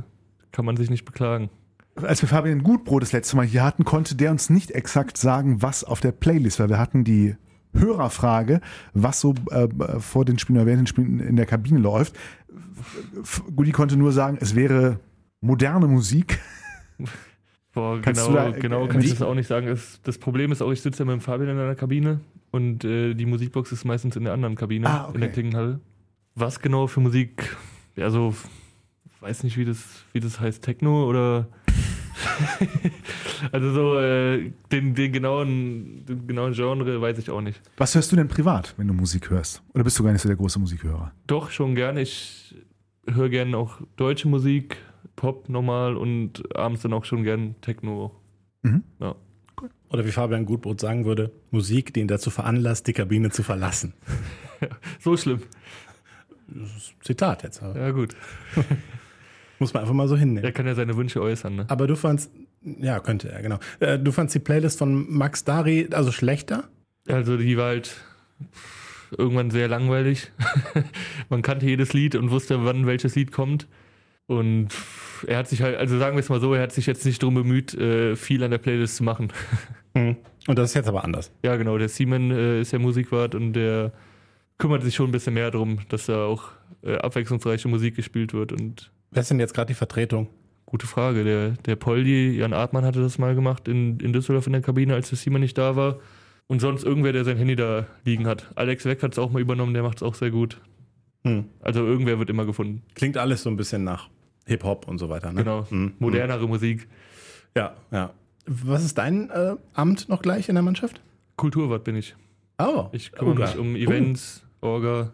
kann 0.53 0.65
man 0.65 0.77
sich 0.77 0.91
nicht 0.91 1.05
beklagen. 1.05 1.51
Als 1.97 2.23
wir 2.23 2.29
Fabian 2.29 2.63
Gutbrot 2.63 3.03
das 3.03 3.13
letzte 3.13 3.37
Mal 3.37 3.47
hier 3.47 3.63
hatten, 3.63 3.85
konnte 3.85 4.15
der 4.15 4.31
uns 4.31 4.49
nicht 4.51 4.71
exakt 4.71 5.19
sagen, 5.19 5.61
was 5.63 5.85
auf 5.85 6.01
der 6.01 6.13
Playlist 6.13 6.59
war. 6.59 6.69
Wir 6.69 6.79
hatten 6.79 7.05
die 7.05 7.37
Hörerfrage, 7.75 8.61
was 8.95 9.21
so 9.21 9.35
äh, 9.51 9.69
vor 10.01 10.25
den 10.25 10.39
Spielen 10.39 10.59
oder 10.59 10.67
während 10.67 10.83
den 10.83 10.87
Spielen 10.87 11.21
in 11.21 11.37
der 11.37 11.47
Kabine 11.47 11.79
läuft. 11.79 12.15
Gudi 13.55 13.73
konnte 13.73 13.97
nur 13.97 14.13
sagen, 14.13 14.39
es 14.41 14.55
wäre 14.55 15.01
moderne 15.41 15.87
Musik. 15.87 16.39
Boah, 17.75 18.01
Kannst 18.03 18.27
genau, 18.27 18.45
du 18.45 18.51
da, 18.51 18.57
äh, 18.57 18.61
genau 18.61 18.87
kann 18.87 19.01
ich 19.01 19.11
das 19.11 19.23
auch 19.23 19.35
nicht 19.35 19.47
sagen. 19.47 19.67
Es, 19.69 20.01
das 20.03 20.19
Problem 20.19 20.53
ist 20.53 20.61
auch, 20.61 20.71
ich 20.71 20.83
sitze 20.83 21.01
ja 21.01 21.05
mit 21.07 21.15
dem 21.15 21.21
Fabian 21.21 21.51
in 21.51 21.59
einer 21.59 21.75
Kabine 21.75 22.21
und 22.51 22.85
äh, 22.85 23.15
die 23.15 23.25
Musikbox 23.27 23.73
ist 23.73 23.85
meistens 23.85 24.17
in 24.17 24.25
der 24.25 24.33
anderen 24.35 24.57
Kabine, 24.57 24.89
Ah, 24.89 25.05
okay. 25.05 25.15
in 25.15 25.21
der 25.21 25.31
Klingenhalle. 25.31 25.81
Was 26.35 26.61
genau 26.61 26.87
für 26.87 27.01
Musik? 27.01 27.57
Ja, 27.97 28.11
so, 28.11 28.35
weiß 29.21 29.45
nicht, 29.45 29.57
wie 29.57 29.65
das, 29.65 30.05
wie 30.13 30.21
das 30.21 30.41
heißt, 30.41 30.63
Techno 30.63 31.07
oder. 31.09 31.49
also 33.53 33.73
so, 33.73 33.99
äh, 33.99 34.53
den, 34.71 34.95
den, 34.95 35.13
genauen, 35.13 36.05
den 36.07 36.27
genauen 36.27 36.53
Genre 36.53 37.01
weiß 37.01 37.19
ich 37.19 37.31
auch 37.31 37.41
nicht. 37.41 37.61
Was 37.77 37.95
hörst 37.95 38.13
du 38.13 38.17
denn 38.17 38.29
privat, 38.29 38.75
wenn 38.77 38.89
du 38.89 38.95
Musik 38.95 39.31
hörst? 39.31 39.63
Oder 39.75 39.85
bist 39.85 39.99
du 39.99 40.05
gar 40.05 40.13
nicht 40.13 40.23
so 40.23 40.29
der 40.29 40.37
große 40.37 40.59
Musikhörer? 40.59 41.13
Doch, 41.27 41.51
schon 41.51 41.75
gerne. 41.75 42.03
Ich 42.03 42.55
höre 43.07 43.29
gerne 43.29 43.57
auch 43.57 43.81
deutsche 43.97 44.29
Musik, 44.29 44.77
Pop 45.17 45.49
normal 45.49 45.97
und 45.97 46.57
abends 46.57 46.83
dann 46.83 46.93
auch 46.93 47.05
schon 47.05 47.25
gern 47.25 47.57
Techno. 47.61 48.13
Mhm. 48.63 48.83
Ja. 49.01 49.15
Oder 49.89 50.07
wie 50.07 50.11
Fabian 50.11 50.47
Gutbrot 50.47 50.81
sagen 50.81 51.05
würde, 51.05 51.33
Musik, 51.51 51.93
die 51.93 52.01
ihn 52.01 52.09
dazu 52.09 52.31
veranlasst, 52.31 52.87
die 52.87 52.93
Kabine 52.93 53.31
zu 53.31 53.43
verlassen. 53.43 53.95
So 55.01 55.17
schlimm. 55.17 55.43
Zitat 57.01 57.43
jetzt. 57.43 57.61
Ja, 57.63 57.91
gut. 57.91 58.15
Muss 59.63 59.75
man 59.75 59.83
einfach 59.83 59.95
mal 59.95 60.09
so 60.09 60.17
hinnehmen. 60.17 60.43
Er 60.43 60.51
kann 60.51 60.67
ja 60.67 60.75
seine 60.75 60.97
Wünsche 60.97 61.23
äußern, 61.23 61.55
ne? 61.55 61.67
Aber 61.69 61.87
du 61.87 61.95
fandst, 61.95 62.33
ja, 62.81 62.99
könnte 62.99 63.31
er, 63.31 63.43
genau. 63.43 63.61
Äh, 63.79 63.97
Du 63.97 64.11
fandst 64.11 64.35
die 64.35 64.41
Playlist 64.41 64.77
von 64.77 65.07
Max 65.09 65.45
Dari 65.45 65.89
also 65.93 66.11
schlechter? 66.11 66.65
Also 67.07 67.37
die 67.37 67.57
war 67.57 67.67
halt 67.67 67.95
irgendwann 69.17 69.53
sehr 69.53 69.69
langweilig. 69.69 70.33
Man 71.29 71.43
kannte 71.43 71.67
jedes 71.67 71.93
Lied 71.93 72.17
und 72.17 72.33
wusste, 72.33 72.65
wann 72.65 72.87
welches 72.87 73.15
Lied 73.15 73.31
kommt. 73.31 73.69
Und 74.27 74.71
er 75.29 75.39
hat 75.39 75.47
sich 75.47 75.63
halt, 75.63 75.77
also 75.77 75.97
sagen 75.97 76.17
wir 76.17 76.21
es 76.23 76.29
mal 76.29 76.41
so, 76.41 76.55
er 76.55 76.63
hat 76.63 76.73
sich 76.73 76.87
jetzt 76.87 77.07
nicht 77.07 77.23
darum 77.23 77.37
bemüht, 77.37 77.73
äh, 77.75 78.17
viel 78.17 78.43
an 78.43 78.51
der 78.51 78.59
Playlist 78.59 78.97
zu 78.97 79.05
machen. 79.05 79.33
Und 79.95 80.59
das 80.59 80.71
ist 80.71 80.75
jetzt 80.75 80.89
aber 80.89 81.05
anders. 81.05 81.31
Ja, 81.45 81.55
genau, 81.55 81.79
der 81.79 81.89
Simon 81.89 82.33
äh, 82.33 82.63
ist 82.63 82.73
ja 82.73 82.81
Musikwart 82.81 83.37
und 83.37 83.53
der 83.53 83.93
kümmert 84.59 84.83
sich 84.83 84.97
schon 84.97 85.11
ein 85.11 85.13
bisschen 85.13 85.35
mehr 85.35 85.53
darum, 85.53 85.79
dass 85.89 86.07
da 86.07 86.25
auch 86.25 86.51
abwechslungsreiche 86.83 87.69
Musik 87.69 87.95
gespielt 87.95 88.35
wird. 88.35 88.51
Und 88.51 88.91
Wer 89.13 89.21
ist 89.21 89.31
denn 89.31 89.39
jetzt 89.39 89.55
gerade 89.55 89.69
die 89.69 89.75
Vertretung? 89.75 90.29
gute 90.73 90.87
Frage, 90.87 91.23
der, 91.23 91.51
der 91.51 91.77
Poldi, 91.77 92.31
Jan 92.31 92.55
Artmann 92.55 92.87
hatte 92.87 93.03
das 93.03 93.19
mal 93.19 93.35
gemacht 93.35 93.69
in, 93.69 94.01
in 94.01 94.15
Düsseldorf 94.15 94.47
in 94.47 94.55
der 94.55 94.63
Kabine, 94.63 94.95
als 94.95 95.11
der 95.11 95.19
Simon 95.19 95.43
nicht 95.43 95.57
da 95.59 95.77
war. 95.77 95.99
Und 96.47 96.61
sonst 96.61 96.83
irgendwer, 96.83 97.13
der 97.13 97.25
sein 97.25 97.37
Handy 97.37 97.57
da 97.57 97.87
liegen 98.05 98.27
hat. 98.27 98.51
Alex 98.57 98.87
Weck 98.87 99.03
hat 99.03 99.13
es 99.13 99.19
auch 99.19 99.31
mal 99.31 99.41
übernommen, 99.41 99.75
der 99.75 99.83
macht 99.83 99.99
es 99.99 100.03
auch 100.03 100.15
sehr 100.15 100.31
gut. 100.31 100.61
Hm. 101.25 101.45
Also 101.61 101.85
irgendwer 101.85 102.19
wird 102.19 102.31
immer 102.31 102.47
gefunden. 102.47 102.83
Klingt 102.95 103.19
alles 103.19 103.43
so 103.43 103.51
ein 103.51 103.57
bisschen 103.57 103.85
nach 103.85 104.09
Hip-Hop 104.47 104.89
und 104.89 104.97
so 104.99 105.11
weiter, 105.11 105.31
ne? 105.31 105.45
Genau. 105.45 105.67
Hm. 105.69 105.93
Modernere 105.99 106.49
Musik. 106.49 106.89
Ja, 107.55 107.75
ja. 107.91 108.15
Was 108.47 108.83
ist 108.83 108.97
dein 108.97 109.29
äh, 109.29 109.57
Amt 109.75 110.09
noch 110.09 110.23
gleich 110.23 110.49
in 110.49 110.55
der 110.55 110.63
Mannschaft? 110.63 111.03
Kulturwart 111.37 111.85
bin 111.85 111.97
ich. 111.97 112.17
Oh, 112.59 112.87
Ich 112.93 113.13
kümmere 113.13 113.35
oh, 113.35 113.41
mich 113.41 113.59
um. 113.59 113.77
Events, 113.77 114.43
Orga. 114.63 115.13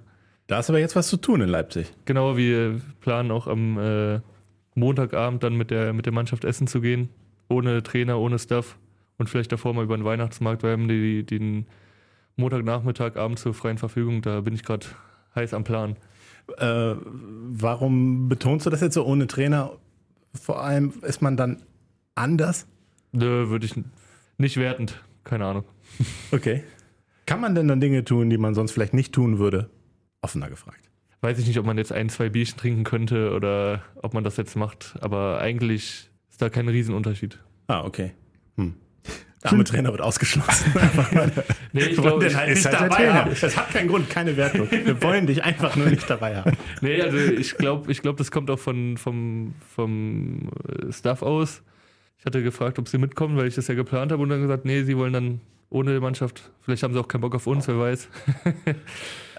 Da 0.49 0.59
ist 0.59 0.71
aber 0.71 0.79
jetzt 0.79 0.97
was 0.97 1.09
zu 1.09 1.19
tun 1.19 1.43
in 1.43 1.49
Leipzig. 1.49 1.93
Genau, 2.07 2.37
wir 2.39 2.81
planen 3.01 3.31
auch 3.31 3.47
am 3.47 3.79
äh, 3.79 4.21
Montagabend 4.75 5.43
dann 5.43 5.57
mit 5.57 5.71
der, 5.71 5.93
mit 5.93 6.07
der 6.07 6.13
Mannschaft 6.15 6.45
essen 6.45 6.67
zu 6.67 6.81
gehen. 6.81 7.11
Ohne 7.51 7.83
Trainer, 7.83 8.19
ohne 8.19 8.39
Staff. 8.39 8.79
Und 9.19 9.29
vielleicht 9.29 9.53
davor 9.53 9.75
mal 9.75 9.85
über 9.85 9.97
den 9.97 10.07
Weihnachtsmarkt. 10.07 10.63
Wir 10.63 10.71
haben 10.71 10.89
die, 10.89 11.23
den 11.23 11.67
Montagnachmittag, 12.37 13.17
Abend 13.17 13.39
zur 13.39 13.53
freien 13.53 13.77
Verfügung. 13.77 14.23
Da 14.23 14.41
bin 14.41 14.55
ich 14.55 14.63
gerade 14.63 14.87
heiß 15.35 15.53
am 15.53 15.65
Plan. 15.65 15.97
Äh, 16.57 16.95
warum 17.05 18.31
betonst 18.31 18.65
du 18.65 18.71
das 18.71 18.81
jetzt 18.81 18.95
so 18.95 19.05
ohne 19.05 19.27
Trainer? 19.27 19.73
Vor 20.33 20.63
allem 20.63 20.95
ist 21.03 21.21
man 21.21 21.37
dann 21.37 21.63
anders? 22.15 22.67
Nö, 23.13 23.51
würde 23.51 23.67
ich 23.67 23.75
nicht 24.39 24.57
wertend. 24.57 25.03
Keine 25.25 25.45
Ahnung. 25.45 25.65
Okay. 26.31 26.63
Kann 27.27 27.41
man 27.41 27.55
denn 27.55 27.69
dann 27.69 27.81
Dinge 27.81 28.05
tun, 28.05 28.31
die 28.31 28.39
man 28.39 28.55
sonst 28.55 28.73
vielleicht 28.73 28.95
nicht 28.95 29.13
tun 29.13 29.39
würde? 29.39 29.69
Offener 30.23 30.49
gefragt. 30.49 30.81
Weiß 31.21 31.39
ich 31.39 31.47
nicht, 31.47 31.59
ob 31.59 31.67
man 31.67 31.79
jetzt 31.79 31.93
ein, 31.93 32.09
zwei 32.09 32.29
Bierchen 32.29 32.57
trinken 32.57 32.85
könnte 32.85 33.33
oder 33.33 33.83
ob 34.03 34.15
man 34.15 34.23
das 34.25 34.37
jetzt 34.37 34.55
macht. 34.57 34.95
Aber 35.01 35.41
eigentlich 35.41 36.11
ist 36.31 36.41
da 36.41 36.49
kein 36.49 36.69
Riesenunterschied. 36.69 37.39
Ah, 37.67 37.85
okay. 37.85 38.13
Hm. 38.57 38.75
Der 39.43 39.51
arme 39.53 39.65
Trainer 39.65 39.91
wird 39.91 40.01
ausgeschlossen. 40.01 40.73
Nee, 41.73 41.81
ich 41.83 41.89
Wir 41.91 41.97
wollen 41.99 42.07
glaube, 42.19 42.25
den 42.29 42.37
halt 42.37 42.49
ist 42.51 42.65
nicht 42.65 42.67
halt 42.67 42.81
der 42.81 42.89
dabei 42.89 42.97
Trainer. 42.97 43.15
haben. 43.15 43.31
Es 43.33 43.57
hat 43.57 43.71
keinen 43.71 43.89
Grund, 43.89 44.09
keine 44.09 44.37
Wertung. 44.39 44.71
Wir 44.71 45.03
wollen 45.03 45.27
dich 45.27 45.45
einfach 45.45 45.77
nur 45.77 45.89
nicht 45.89 46.09
dabei 46.09 46.37
haben. 46.37 46.57
Nee, 46.81 47.03
also 47.03 47.19
ich 47.19 47.57
glaube, 47.57 47.93
ich 47.93 48.01
glaub, 48.01 48.17
das 48.17 48.31
kommt 48.31 48.51
auch 48.51 48.59
von, 48.59 48.97
vom, 48.97 49.55
vom 49.75 50.49
äh, 50.67 50.91
Staff 50.93 51.23
aus. 51.23 51.63
Ich 52.19 52.25
hatte 52.25 52.43
gefragt, 52.43 52.79
ob 52.79 52.89
sie 52.89 52.97
mitkommen, 52.99 53.37
weil 53.37 53.47
ich 53.49 53.55
das 53.55 53.69
ja 53.69 53.75
geplant 53.75 54.13
habe 54.13 54.23
und 54.23 54.31
dann 54.31 54.41
gesagt, 54.41 54.65
nee, 54.65 54.83
sie 54.83 54.97
wollen 54.97 55.13
dann 55.13 55.41
ohne 55.69 56.01
Mannschaft. 56.01 56.51
Vielleicht 56.63 56.83
haben 56.83 56.95
sie 56.95 57.01
auch 57.01 57.07
keinen 57.09 57.21
Bock 57.21 57.35
auf 57.35 57.47
uns, 57.47 57.69
wer 57.69 57.79
weiß. 57.79 58.09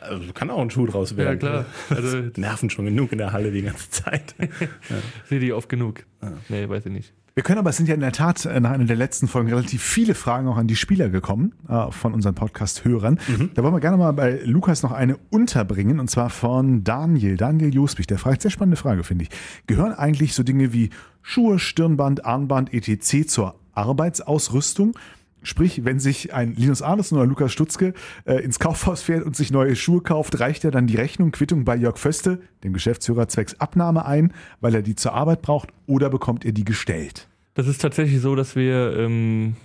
Also, 0.01 0.33
kann 0.33 0.49
auch 0.49 0.61
ein 0.61 0.69
Schuh 0.69 0.85
draus 0.85 1.11
Ja, 1.11 1.17
werden. 1.17 1.39
klar. 1.39 1.65
Also 1.89 2.17
Nerven 2.37 2.69
schon 2.69 2.85
genug 2.85 3.11
in 3.11 3.17
der 3.17 3.31
Halle 3.33 3.51
die 3.51 3.61
ganze 3.61 3.89
Zeit. 3.89 4.35
sehe 5.29 5.39
die 5.39 5.53
oft 5.53 5.69
genug. 5.69 6.05
Nee, 6.49 6.67
weiß 6.67 6.85
ich 6.85 6.91
nicht. 6.91 7.13
Wir 7.35 7.43
können 7.43 7.59
aber, 7.59 7.69
es 7.69 7.77
sind 7.77 7.87
ja 7.87 7.95
in 7.95 8.01
der 8.01 8.11
Tat 8.11 8.45
äh, 8.45 8.59
nach 8.59 8.71
einer 8.71 8.83
der 8.83 8.97
letzten 8.97 9.29
Folgen 9.29 9.47
relativ 9.49 9.81
viele 9.81 10.13
Fragen 10.13 10.47
auch 10.49 10.57
an 10.57 10.67
die 10.67 10.75
Spieler 10.75 11.07
gekommen 11.07 11.53
äh, 11.69 11.89
von 11.89 12.13
unseren 12.13 12.35
Podcast-Hörern. 12.35 13.17
Da 13.53 13.63
wollen 13.63 13.73
wir 13.73 13.79
gerne 13.79 13.95
mal 13.95 14.11
bei 14.11 14.41
Lukas 14.43 14.83
noch 14.83 14.91
eine 14.91 15.15
unterbringen 15.29 16.01
und 16.01 16.09
zwar 16.09 16.29
von 16.31 16.83
Daniel, 16.83 17.37
Daniel 17.37 17.73
Josbich. 17.73 18.07
Der 18.07 18.17
fragt, 18.17 18.41
sehr 18.41 18.51
spannende 18.51 18.75
Frage, 18.75 19.05
finde 19.05 19.23
ich. 19.23 19.29
Gehören 19.67 19.93
eigentlich 19.93 20.33
so 20.33 20.43
Dinge 20.43 20.73
wie 20.73 20.89
Schuhe, 21.21 21.59
Stirnband, 21.59 22.25
Armband, 22.25 22.73
etc. 22.73 23.25
zur 23.27 23.55
Arbeitsausrüstung? 23.73 24.93
Sprich, 25.41 25.85
wenn 25.85 25.99
sich 25.99 26.33
ein 26.33 26.53
Linus 26.55 26.81
Arnesen 26.81 27.17
oder 27.17 27.25
Lukas 27.25 27.51
Stutzke 27.51 27.93
äh, 28.25 28.43
ins 28.43 28.59
Kaufhaus 28.59 29.01
fährt 29.01 29.23
und 29.23 29.35
sich 29.35 29.51
neue 29.51 29.75
Schuhe 29.75 30.01
kauft, 30.01 30.39
reicht 30.39 30.65
er 30.65 30.71
dann 30.71 30.87
die 30.87 30.95
Rechnung, 30.95 31.31
Quittung 31.31 31.63
bei 31.63 31.75
Jörg 31.75 31.97
Föste, 31.97 32.41
dem 32.63 32.73
Geschäftsführer, 32.73 33.27
zwecks 33.27 33.55
Abnahme 33.59 34.05
ein, 34.05 34.33
weil 34.59 34.75
er 34.75 34.81
die 34.81 34.95
zur 34.95 35.13
Arbeit 35.13 35.41
braucht, 35.41 35.69
oder 35.87 36.09
bekommt 36.09 36.45
er 36.45 36.51
die 36.51 36.65
gestellt? 36.65 37.27
Das 37.53 37.67
ist 37.67 37.81
tatsächlich 37.81 38.21
so, 38.21 38.35
dass 38.35 38.55
wir 38.55 38.97
ähm, 38.97 39.55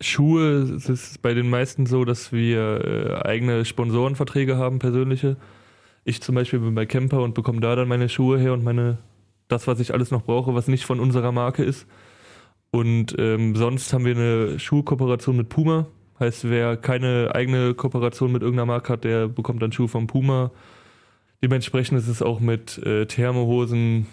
Schuhe, 0.00 0.62
es 0.76 0.88
ist 0.88 1.22
bei 1.22 1.32
den 1.32 1.48
meisten 1.48 1.86
so, 1.86 2.04
dass 2.04 2.32
wir 2.32 2.84
äh, 2.84 3.26
eigene 3.26 3.64
Sponsorenverträge 3.64 4.56
haben, 4.56 4.78
persönliche. 4.78 5.36
Ich 6.04 6.20
zum 6.22 6.34
Beispiel 6.34 6.58
bin 6.58 6.74
bei 6.74 6.86
Camper 6.86 7.22
und 7.22 7.34
bekomme 7.34 7.60
da 7.60 7.74
dann 7.74 7.88
meine 7.88 8.08
Schuhe 8.08 8.38
her 8.38 8.52
und 8.52 8.62
meine, 8.62 8.98
das, 9.48 9.66
was 9.66 9.80
ich 9.80 9.94
alles 9.94 10.10
noch 10.10 10.24
brauche, 10.24 10.54
was 10.54 10.68
nicht 10.68 10.84
von 10.84 11.00
unserer 11.00 11.32
Marke 11.32 11.64
ist. 11.64 11.86
Und 12.76 13.16
ähm, 13.18 13.56
sonst 13.56 13.90
haben 13.94 14.04
wir 14.04 14.14
eine 14.14 14.58
Schuhkooperation 14.58 15.34
mit 15.34 15.48
Puma. 15.48 15.86
Heißt, 16.20 16.50
wer 16.50 16.76
keine 16.76 17.30
eigene 17.34 17.72
Kooperation 17.72 18.30
mit 18.30 18.42
irgendeiner 18.42 18.66
Marke 18.66 18.92
hat, 18.92 19.04
der 19.04 19.28
bekommt 19.28 19.62
dann 19.62 19.72
Schuhe 19.72 19.88
vom 19.88 20.06
Puma. 20.06 20.50
Dementsprechend 21.42 21.98
ist 21.98 22.06
es 22.06 22.20
auch 22.20 22.38
mit 22.38 22.76
äh, 22.84 23.06
Thermohosen, 23.06 24.08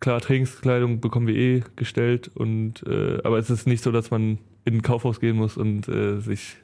klar, 0.00 0.22
Trainingskleidung 0.22 1.00
bekommen 1.00 1.26
wir 1.26 1.36
eh 1.36 1.62
gestellt. 1.76 2.30
Und, 2.34 2.86
äh, 2.86 3.18
aber 3.22 3.36
es 3.36 3.50
ist 3.50 3.66
nicht 3.66 3.82
so, 3.82 3.92
dass 3.92 4.10
man 4.10 4.38
in 4.64 4.76
ein 4.76 4.82
Kaufhaus 4.82 5.20
gehen 5.20 5.36
muss 5.36 5.58
und 5.58 5.86
äh, 5.86 6.18
sich 6.18 6.56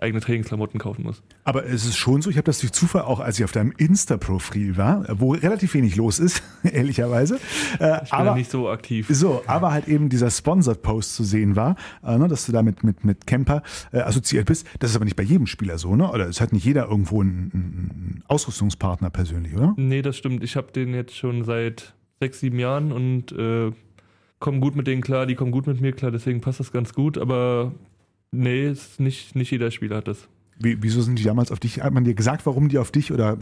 eigene 0.00 0.20
Trainingsklamotten 0.20 0.78
kaufen 0.80 1.02
muss. 1.02 1.22
Aber 1.44 1.64
es 1.66 1.84
ist 1.84 1.96
schon 1.96 2.22
so, 2.22 2.30
ich 2.30 2.36
habe 2.36 2.44
das 2.46 2.60
durch 2.60 2.72
Zufall 2.72 3.02
auch, 3.02 3.20
als 3.20 3.38
ich 3.38 3.44
auf 3.44 3.52
deinem 3.52 3.72
Insta-Profil 3.76 4.76
war, 4.76 5.04
wo 5.18 5.32
relativ 5.32 5.74
wenig 5.74 5.96
los 5.96 6.18
ist, 6.18 6.42
ehrlicherweise. 6.62 7.36
Äh, 7.80 8.02
Ich 8.04 8.10
bin 8.10 8.18
aber, 8.20 8.34
nicht 8.34 8.50
so 8.50 8.68
aktiv. 8.68 9.06
so, 9.10 9.42
aber 9.46 9.72
halt 9.72 9.88
eben 9.88 10.08
dieser 10.08 10.30
Sponsored-Post 10.30 11.14
zu 11.14 11.24
sehen 11.24 11.56
war, 11.56 11.76
äh, 12.04 12.16
ne, 12.18 12.28
dass 12.28 12.46
du 12.46 12.52
da 12.52 12.62
mit, 12.62 12.84
mit, 12.84 13.04
mit 13.04 13.26
Camper 13.26 13.62
äh, 13.92 13.98
assoziiert 14.00 14.46
bist. 14.46 14.66
Das 14.78 14.90
ist 14.90 14.96
aber 14.96 15.04
nicht 15.04 15.16
bei 15.16 15.22
jedem 15.22 15.46
Spieler 15.46 15.78
so, 15.78 15.96
ne? 15.96 16.10
Oder 16.10 16.28
es 16.28 16.40
hat 16.40 16.52
nicht 16.52 16.64
jeder 16.64 16.88
irgendwo 16.88 17.20
einen, 17.20 17.50
einen 17.52 18.24
Ausrüstungspartner 18.28 19.10
persönlich, 19.10 19.54
oder? 19.54 19.74
Nee, 19.76 20.02
das 20.02 20.16
stimmt. 20.16 20.42
Ich 20.44 20.56
habe 20.56 20.72
den 20.72 20.94
jetzt 20.94 21.16
schon 21.16 21.44
seit 21.44 21.94
sechs, 22.20 22.40
sieben 22.40 22.58
Jahren 22.58 22.92
und 22.92 23.32
äh, 23.32 23.70
komme 24.38 24.60
gut 24.60 24.76
mit 24.76 24.86
denen 24.86 25.02
klar, 25.02 25.26
die 25.26 25.34
kommen 25.34 25.50
gut 25.50 25.66
mit 25.66 25.80
mir 25.80 25.92
klar, 25.92 26.10
deswegen 26.10 26.40
passt 26.40 26.60
das 26.60 26.72
ganz 26.72 26.92
gut, 26.92 27.18
aber 27.18 27.72
nee, 28.30 28.68
ist 28.70 29.00
nicht, 29.00 29.34
nicht 29.36 29.50
jeder 29.50 29.70
Spieler 29.70 29.96
hat 29.98 30.08
das. 30.08 30.28
Wie, 30.60 30.82
wieso 30.82 31.00
sind 31.02 31.18
die 31.18 31.22
damals 31.24 31.52
auf 31.52 31.60
dich? 31.60 31.82
Hat 31.82 31.92
man 31.92 32.04
dir 32.04 32.14
gesagt, 32.14 32.44
warum 32.44 32.68
die 32.68 32.78
auf 32.78 32.90
dich 32.90 33.12
oder 33.12 33.36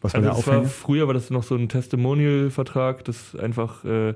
was 0.00 0.14
war 0.14 0.20
Also 0.20 0.20
der 0.20 0.30
das 0.30 0.46
war, 0.48 0.58
Aufhänger? 0.58 0.68
früher 0.68 1.06
war 1.06 1.14
das 1.14 1.30
noch 1.30 1.44
so 1.44 1.54
ein 1.54 1.68
Testimonial-Vertrag, 1.68 3.04
das 3.04 3.36
einfach, 3.36 3.84
äh, 3.84 4.14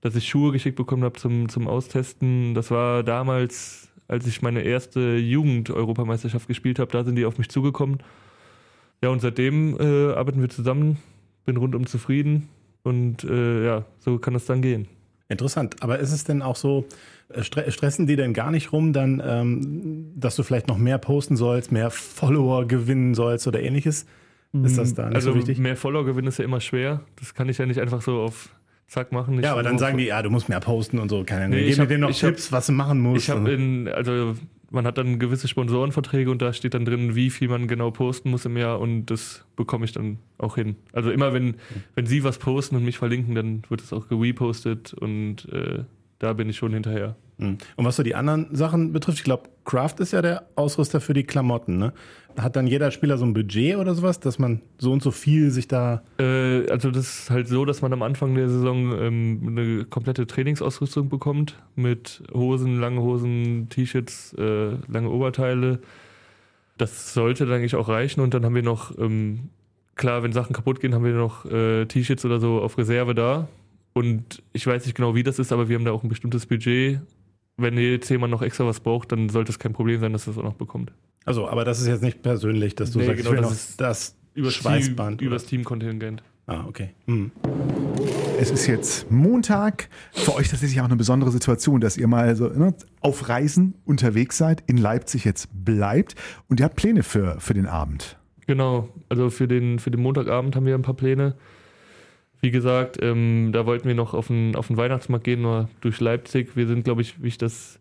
dass 0.00 0.16
ich 0.16 0.28
Schuhe 0.28 0.50
geschickt 0.52 0.76
bekommen 0.76 1.04
habe 1.04 1.18
zum, 1.18 1.48
zum 1.48 1.68
Austesten. 1.68 2.54
Das 2.54 2.70
war 2.72 3.04
damals, 3.04 3.88
als 4.08 4.26
ich 4.26 4.42
meine 4.42 4.62
erste 4.62 5.16
Jugend-Europameisterschaft 5.16 6.48
gespielt 6.48 6.78
habe, 6.80 6.90
da 6.90 7.04
sind 7.04 7.14
die 7.16 7.24
auf 7.24 7.38
mich 7.38 7.48
zugekommen. 7.50 7.98
Ja, 9.02 9.10
und 9.10 9.20
seitdem 9.20 9.78
äh, 9.78 10.12
arbeiten 10.14 10.40
wir 10.40 10.48
zusammen, 10.48 10.98
bin 11.44 11.56
rundum 11.56 11.86
zufrieden 11.86 12.48
und 12.82 13.22
äh, 13.24 13.64
ja, 13.64 13.84
so 14.00 14.18
kann 14.18 14.34
das 14.34 14.46
dann 14.46 14.60
gehen. 14.62 14.88
Interessant. 15.28 15.82
Aber 15.82 15.98
ist 15.98 16.12
es 16.12 16.24
denn 16.24 16.40
auch 16.42 16.56
so, 16.56 16.86
äh, 17.28 17.42
stre 17.42 17.70
stressen 17.70 18.06
die 18.06 18.16
denn 18.16 18.32
gar 18.32 18.50
nicht 18.50 18.72
rum, 18.72 18.92
dann, 18.92 19.22
ähm, 19.24 20.12
dass 20.14 20.36
du 20.36 20.42
vielleicht 20.42 20.68
noch 20.68 20.78
mehr 20.78 20.98
posten 20.98 21.36
sollst, 21.36 21.72
mehr 21.72 21.90
Follower 21.90 22.66
gewinnen 22.66 23.14
sollst 23.14 23.46
oder 23.46 23.60
ähnliches? 23.60 24.06
Ist 24.62 24.78
das 24.78 24.94
da 24.94 25.06
nicht 25.06 25.16
also 25.16 25.32
so 25.32 25.38
wichtig? 25.38 25.58
mehr 25.58 25.76
Follower 25.76 26.04
gewinnen 26.04 26.28
ist 26.28 26.38
ja 26.38 26.44
immer 26.44 26.60
schwer. 26.60 27.02
Das 27.16 27.34
kann 27.34 27.48
ich 27.48 27.58
ja 27.58 27.66
nicht 27.66 27.80
einfach 27.80 28.00
so 28.00 28.20
auf 28.20 28.50
Zack 28.86 29.10
machen. 29.12 29.42
Ja, 29.42 29.52
aber 29.52 29.62
dann 29.64 29.78
sagen 29.78 29.98
die, 29.98 30.04
ja, 30.04 30.22
du 30.22 30.30
musst 30.30 30.48
mehr 30.48 30.60
posten 30.60 30.98
und 30.98 31.08
so. 31.08 31.24
Keine 31.24 31.44
Ahnung. 31.46 31.58
Nee, 31.58 31.64
ich 31.64 31.76
Geben 31.76 31.88
dir 31.88 31.98
noch 31.98 32.10
ich 32.10 32.22
hab- 32.22 32.30
Tipps, 32.30 32.52
was 32.52 32.66
du 32.66 32.72
machen 32.72 33.00
musst. 33.00 33.24
Ich 33.24 33.30
habe 33.30 33.50
in, 33.52 33.88
also 33.88 34.36
man 34.70 34.86
hat 34.86 34.98
dann 34.98 35.18
gewisse 35.18 35.48
Sponsorenverträge 35.48 36.30
und 36.30 36.42
da 36.42 36.52
steht 36.52 36.74
dann 36.74 36.84
drin, 36.84 37.14
wie 37.14 37.30
viel 37.30 37.48
man 37.48 37.68
genau 37.68 37.90
posten 37.90 38.30
muss 38.30 38.44
im 38.44 38.56
Jahr 38.56 38.80
und 38.80 39.06
das 39.06 39.44
bekomme 39.54 39.84
ich 39.84 39.92
dann 39.92 40.18
auch 40.38 40.56
hin. 40.56 40.76
Also 40.92 41.10
immer 41.10 41.32
wenn, 41.32 41.56
wenn 41.94 42.06
sie 42.06 42.24
was 42.24 42.38
posten 42.38 42.76
und 42.76 42.84
mich 42.84 42.98
verlinken, 42.98 43.34
dann 43.34 43.62
wird 43.68 43.80
es 43.80 43.92
auch 43.92 44.08
gerepostet 44.08 44.92
und 44.94 45.48
äh, 45.52 45.84
da 46.18 46.32
bin 46.32 46.48
ich 46.48 46.56
schon 46.56 46.72
hinterher. 46.72 47.16
Mhm. 47.38 47.58
Und 47.76 47.84
was 47.84 47.96
so 47.96 48.02
die 48.02 48.14
anderen 48.14 48.54
Sachen 48.54 48.92
betrifft, 48.92 49.18
ich 49.18 49.24
glaube, 49.24 49.50
Kraft 49.64 50.00
ist 50.00 50.12
ja 50.12 50.22
der 50.22 50.48
Ausrüster 50.54 51.00
für 51.00 51.12
die 51.12 51.24
Klamotten. 51.24 51.78
Ne? 51.78 51.92
Hat 52.38 52.56
dann 52.56 52.66
jeder 52.66 52.90
Spieler 52.90 53.18
so 53.18 53.24
ein 53.24 53.34
Budget 53.34 53.76
oder 53.76 53.94
sowas, 53.94 54.20
dass 54.20 54.38
man 54.38 54.62
so 54.78 54.92
und 54.92 55.02
so 55.02 55.10
viel 55.10 55.50
sich 55.50 55.68
da. 55.68 56.02
Äh, 56.18 56.68
also 56.70 56.90
das 56.90 57.20
ist 57.20 57.30
halt 57.30 57.48
so, 57.48 57.64
dass 57.64 57.82
man 57.82 57.92
am 57.92 58.02
Anfang 58.02 58.34
der 58.34 58.48
Saison 58.48 58.92
ähm, 58.98 59.40
eine 59.46 59.84
komplette 59.84 60.26
Trainingsausrüstung 60.26 61.08
bekommt 61.08 61.58
mit 61.74 62.22
Hosen, 62.32 62.80
lange 62.80 63.02
Hosen, 63.02 63.68
T-Shirts, 63.68 64.34
äh, 64.38 64.76
lange 64.88 65.10
Oberteile. 65.10 65.80
Das 66.78 67.14
sollte 67.14 67.46
dann 67.46 67.56
eigentlich 67.56 67.74
auch 67.74 67.88
reichen 67.88 68.20
und 68.20 68.34
dann 68.34 68.44
haben 68.44 68.54
wir 68.54 68.62
noch, 68.62 68.96
ähm, 68.98 69.48
klar, 69.94 70.22
wenn 70.22 70.32
Sachen 70.32 70.54
kaputt 70.54 70.80
gehen, 70.80 70.94
haben 70.94 71.04
wir 71.04 71.14
noch 71.14 71.46
äh, 71.46 71.86
T-Shirts 71.86 72.24
oder 72.24 72.38
so 72.38 72.60
auf 72.60 72.76
Reserve 72.78 73.14
da. 73.14 73.48
Und 73.94 74.42
ich 74.52 74.66
weiß 74.66 74.84
nicht 74.84 74.94
genau, 74.94 75.14
wie 75.14 75.22
das 75.22 75.38
ist, 75.38 75.52
aber 75.52 75.70
wir 75.70 75.76
haben 75.76 75.86
da 75.86 75.92
auch 75.92 76.02
ein 76.02 76.10
bestimmtes 76.10 76.44
Budget. 76.44 77.00
Wenn 77.58 77.78
jetzt 77.78 78.08
jemand 78.10 78.30
noch 78.30 78.42
extra 78.42 78.66
was 78.66 78.80
braucht, 78.80 79.12
dann 79.12 79.28
sollte 79.30 79.50
es 79.50 79.58
kein 79.58 79.72
Problem 79.72 79.98
sein, 80.00 80.12
dass 80.12 80.26
er 80.26 80.32
es 80.32 80.38
auch 80.38 80.42
noch 80.42 80.54
bekommt. 80.54 80.92
Also, 81.24 81.48
aber 81.48 81.64
das 81.64 81.80
ist 81.80 81.86
jetzt 81.86 82.02
nicht 82.02 82.22
persönlich, 82.22 82.74
dass 82.74 82.90
du 82.92 82.98
Nee, 82.98 83.06
sagst, 83.06 83.18
genau, 83.24 83.30
ich 83.30 83.36
will 83.36 83.42
das 83.42 83.50
noch 83.50 83.56
ist 83.56 83.80
das 83.80 84.16
Übers 84.34 84.54
Schweißband. 84.54 85.18
Team, 85.18 85.28
oder- 85.28 85.36
übers 85.36 85.46
Teamkontingent. 85.46 86.22
Ah, 86.48 86.64
okay. 86.68 86.90
Mhm. 87.06 87.32
Es 88.38 88.50
ist 88.52 88.66
jetzt 88.68 89.10
Montag. 89.10 89.88
Für 90.12 90.34
euch 90.36 90.48
tatsächlich 90.48 90.80
auch 90.80 90.84
eine 90.84 90.94
besondere 90.96 91.32
Situation, 91.32 91.80
dass 91.80 91.96
ihr 91.96 92.06
mal 92.06 92.36
so 92.36 92.48
ne, 92.48 92.74
auf 93.00 93.28
Reisen 93.28 93.74
unterwegs 93.84 94.36
seid, 94.38 94.62
in 94.68 94.76
Leipzig 94.76 95.24
jetzt 95.24 95.48
bleibt 95.64 96.14
und 96.48 96.60
ihr 96.60 96.64
habt 96.66 96.76
Pläne 96.76 97.02
für, 97.02 97.40
für 97.40 97.54
den 97.54 97.66
Abend. 97.66 98.16
Genau, 98.46 98.88
also 99.08 99.28
für 99.30 99.48
den, 99.48 99.80
für 99.80 99.90
den 99.90 100.00
Montagabend 100.02 100.54
haben 100.54 100.66
wir 100.66 100.74
ein 100.76 100.82
paar 100.82 100.94
Pläne. 100.94 101.34
Wie 102.46 102.52
gesagt, 102.52 102.98
ähm, 103.02 103.50
da 103.52 103.66
wollten 103.66 103.88
wir 103.88 103.96
noch 103.96 104.14
auf 104.14 104.28
den, 104.28 104.54
auf 104.54 104.68
den 104.68 104.76
Weihnachtsmarkt 104.76 105.24
gehen, 105.24 105.42
nur 105.42 105.68
durch 105.80 105.98
Leipzig. 105.98 106.54
Wir 106.54 106.68
sind, 106.68 106.84
glaube 106.84 107.02
ich, 107.02 107.20
wie 107.20 107.26
ich 107.26 107.38
das 107.38 107.80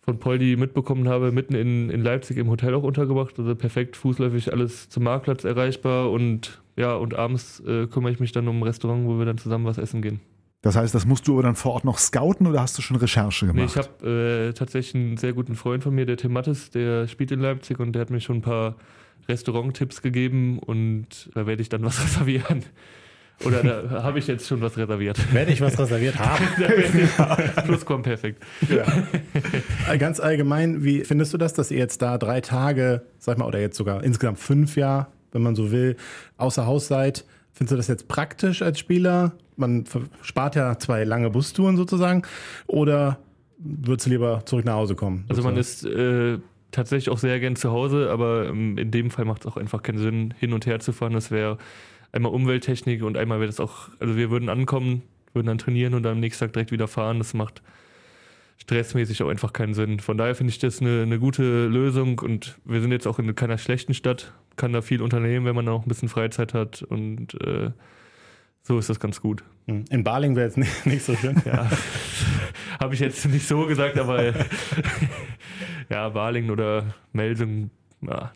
von 0.00 0.18
Poldi 0.18 0.56
mitbekommen 0.56 1.08
habe, 1.10 1.30
mitten 1.30 1.54
in, 1.54 1.90
in 1.90 2.00
Leipzig 2.02 2.38
im 2.38 2.48
Hotel 2.48 2.72
auch 2.74 2.84
untergebracht. 2.84 3.38
Also 3.38 3.54
perfekt 3.54 3.98
fußläufig 3.98 4.50
alles 4.50 4.88
zum 4.88 5.02
Marktplatz 5.04 5.44
erreichbar 5.44 6.10
und 6.10 6.62
ja, 6.74 6.94
und 6.94 7.12
abends 7.12 7.60
äh, 7.66 7.86
kümmere 7.86 8.12
ich 8.12 8.18
mich 8.18 8.32
dann 8.32 8.48
um 8.48 8.60
ein 8.60 8.62
Restaurant, 8.62 9.06
wo 9.06 9.18
wir 9.18 9.26
dann 9.26 9.36
zusammen 9.36 9.66
was 9.66 9.76
essen 9.76 10.00
gehen. 10.00 10.20
Das 10.62 10.74
heißt, 10.74 10.94
das 10.94 11.04
musst 11.04 11.28
du 11.28 11.34
aber 11.34 11.42
dann 11.42 11.54
vor 11.54 11.72
Ort 11.72 11.84
noch 11.84 11.98
scouten 11.98 12.46
oder 12.46 12.62
hast 12.62 12.78
du 12.78 12.80
schon 12.80 12.96
Recherche 12.96 13.44
Nee, 13.44 13.52
gemacht? 13.52 13.72
ich 13.72 13.76
habe 13.76 14.48
äh, 14.48 14.52
tatsächlich 14.54 14.94
einen 14.94 15.16
sehr 15.18 15.34
guten 15.34 15.54
Freund 15.54 15.82
von 15.82 15.94
mir, 15.94 16.06
der 16.06 16.16
Tim 16.16 16.32
Mattes, 16.32 16.70
der 16.70 17.08
spielt 17.08 17.30
in 17.30 17.40
Leipzig 17.40 17.78
und 17.78 17.92
der 17.92 18.00
hat 18.00 18.08
mir 18.08 18.22
schon 18.22 18.36
ein 18.36 18.42
paar 18.42 18.76
Restauranttipps 19.28 20.00
gegeben 20.00 20.58
und 20.60 21.28
da 21.34 21.46
werde 21.46 21.60
ich 21.60 21.68
dann 21.68 21.82
was 21.82 22.02
reservieren. 22.02 22.64
Oder 23.44 23.62
da 23.62 24.02
habe 24.02 24.18
ich 24.18 24.26
jetzt 24.26 24.46
schon 24.46 24.60
was 24.60 24.76
reserviert. 24.76 25.18
Werde 25.32 25.52
ich 25.52 25.60
was 25.60 25.78
reserviert 25.78 26.18
haben? 26.18 26.44
Plusquamperfekt. 27.64 28.42
Äh, 29.88 29.98
Ganz 29.98 30.20
allgemein, 30.20 30.84
wie 30.84 31.04
findest 31.04 31.32
du 31.32 31.38
das, 31.38 31.52
dass 31.54 31.70
ihr 31.70 31.78
jetzt 31.78 32.02
da 32.02 32.18
drei 32.18 32.40
Tage, 32.40 33.02
sag 33.18 33.38
mal, 33.38 33.46
oder 33.46 33.60
jetzt 33.60 33.76
sogar 33.76 34.02
insgesamt 34.04 34.38
fünf 34.38 34.76
Jahre, 34.76 35.06
wenn 35.32 35.42
man 35.42 35.54
so 35.54 35.70
will, 35.72 35.96
außer 36.36 36.66
Haus 36.66 36.88
seid? 36.88 37.24
Findest 37.52 37.72
du 37.72 37.76
das 37.76 37.88
jetzt 37.88 38.08
praktisch 38.08 38.62
als 38.62 38.78
Spieler? 38.78 39.32
Man 39.56 39.84
spart 40.22 40.56
ja 40.56 40.78
zwei 40.78 41.04
lange 41.04 41.30
Bustouren 41.30 41.76
sozusagen. 41.76 42.22
Oder 42.66 43.18
würdest 43.58 44.06
du 44.06 44.10
lieber 44.10 44.42
zurück 44.46 44.64
nach 44.64 44.74
Hause 44.74 44.94
kommen? 44.94 45.24
Also 45.28 45.42
man 45.42 45.56
ist 45.56 45.84
äh, 45.84 46.38
tatsächlich 46.70 47.10
auch 47.10 47.18
sehr 47.18 47.38
gern 47.38 47.54
zu 47.54 47.70
Hause, 47.70 48.10
aber 48.10 48.48
ähm, 48.48 48.78
in 48.78 48.90
dem 48.90 49.10
Fall 49.10 49.24
macht 49.24 49.42
es 49.42 49.46
auch 49.52 49.56
einfach 49.56 49.82
keinen 49.82 49.98
Sinn, 49.98 50.34
hin 50.38 50.52
und 50.52 50.66
her 50.66 50.80
zu 50.80 50.92
fahren. 50.92 51.12
Das 51.12 51.30
wäre 51.30 51.58
einmal 52.12 52.32
Umwelttechnik 52.32 53.02
und 53.02 53.16
einmal 53.16 53.38
wäre 53.40 53.48
das 53.48 53.60
auch, 53.60 53.88
also 53.98 54.16
wir 54.16 54.30
würden 54.30 54.48
ankommen, 54.48 55.02
würden 55.32 55.46
dann 55.46 55.58
trainieren 55.58 55.94
und 55.94 56.02
dann 56.02 56.12
am 56.12 56.20
nächsten 56.20 56.44
Tag 56.44 56.52
direkt 56.52 56.70
wieder 56.70 56.88
fahren. 56.88 57.18
Das 57.18 57.34
macht 57.34 57.62
stressmäßig 58.58 59.22
auch 59.22 59.28
einfach 59.28 59.52
keinen 59.52 59.74
Sinn. 59.74 59.98
Von 59.98 60.18
daher 60.18 60.34
finde 60.34 60.50
ich 60.50 60.58
das 60.58 60.80
eine, 60.80 61.02
eine 61.02 61.18
gute 61.18 61.66
Lösung 61.66 62.18
und 62.20 62.58
wir 62.64 62.80
sind 62.80 62.92
jetzt 62.92 63.06
auch 63.06 63.18
in 63.18 63.34
keiner 63.34 63.58
schlechten 63.58 63.94
Stadt, 63.94 64.32
kann 64.56 64.72
da 64.72 64.82
viel 64.82 65.02
unternehmen, 65.02 65.46
wenn 65.46 65.56
man 65.56 65.68
auch 65.68 65.82
ein 65.84 65.88
bisschen 65.88 66.08
Freizeit 66.08 66.54
hat 66.54 66.82
und 66.82 67.34
äh, 67.40 67.70
so 68.62 68.78
ist 68.78 68.88
das 68.88 69.00
ganz 69.00 69.20
gut. 69.20 69.42
Hm. 69.66 69.84
In 69.90 70.04
Baling 70.04 70.36
wäre 70.36 70.46
jetzt 70.46 70.58
nicht, 70.58 70.86
nicht 70.86 71.04
so 71.04 71.16
schön. 71.16 71.42
Ja, 71.44 71.68
habe 72.80 72.94
ich 72.94 73.00
jetzt 73.00 73.26
nicht 73.26 73.46
so 73.48 73.66
gesagt, 73.66 73.98
aber 73.98 74.32
ja, 75.88 76.08
Balingen 76.10 76.50
oder 76.50 76.94
Melsung, 77.12 77.70
ja, 78.02 78.32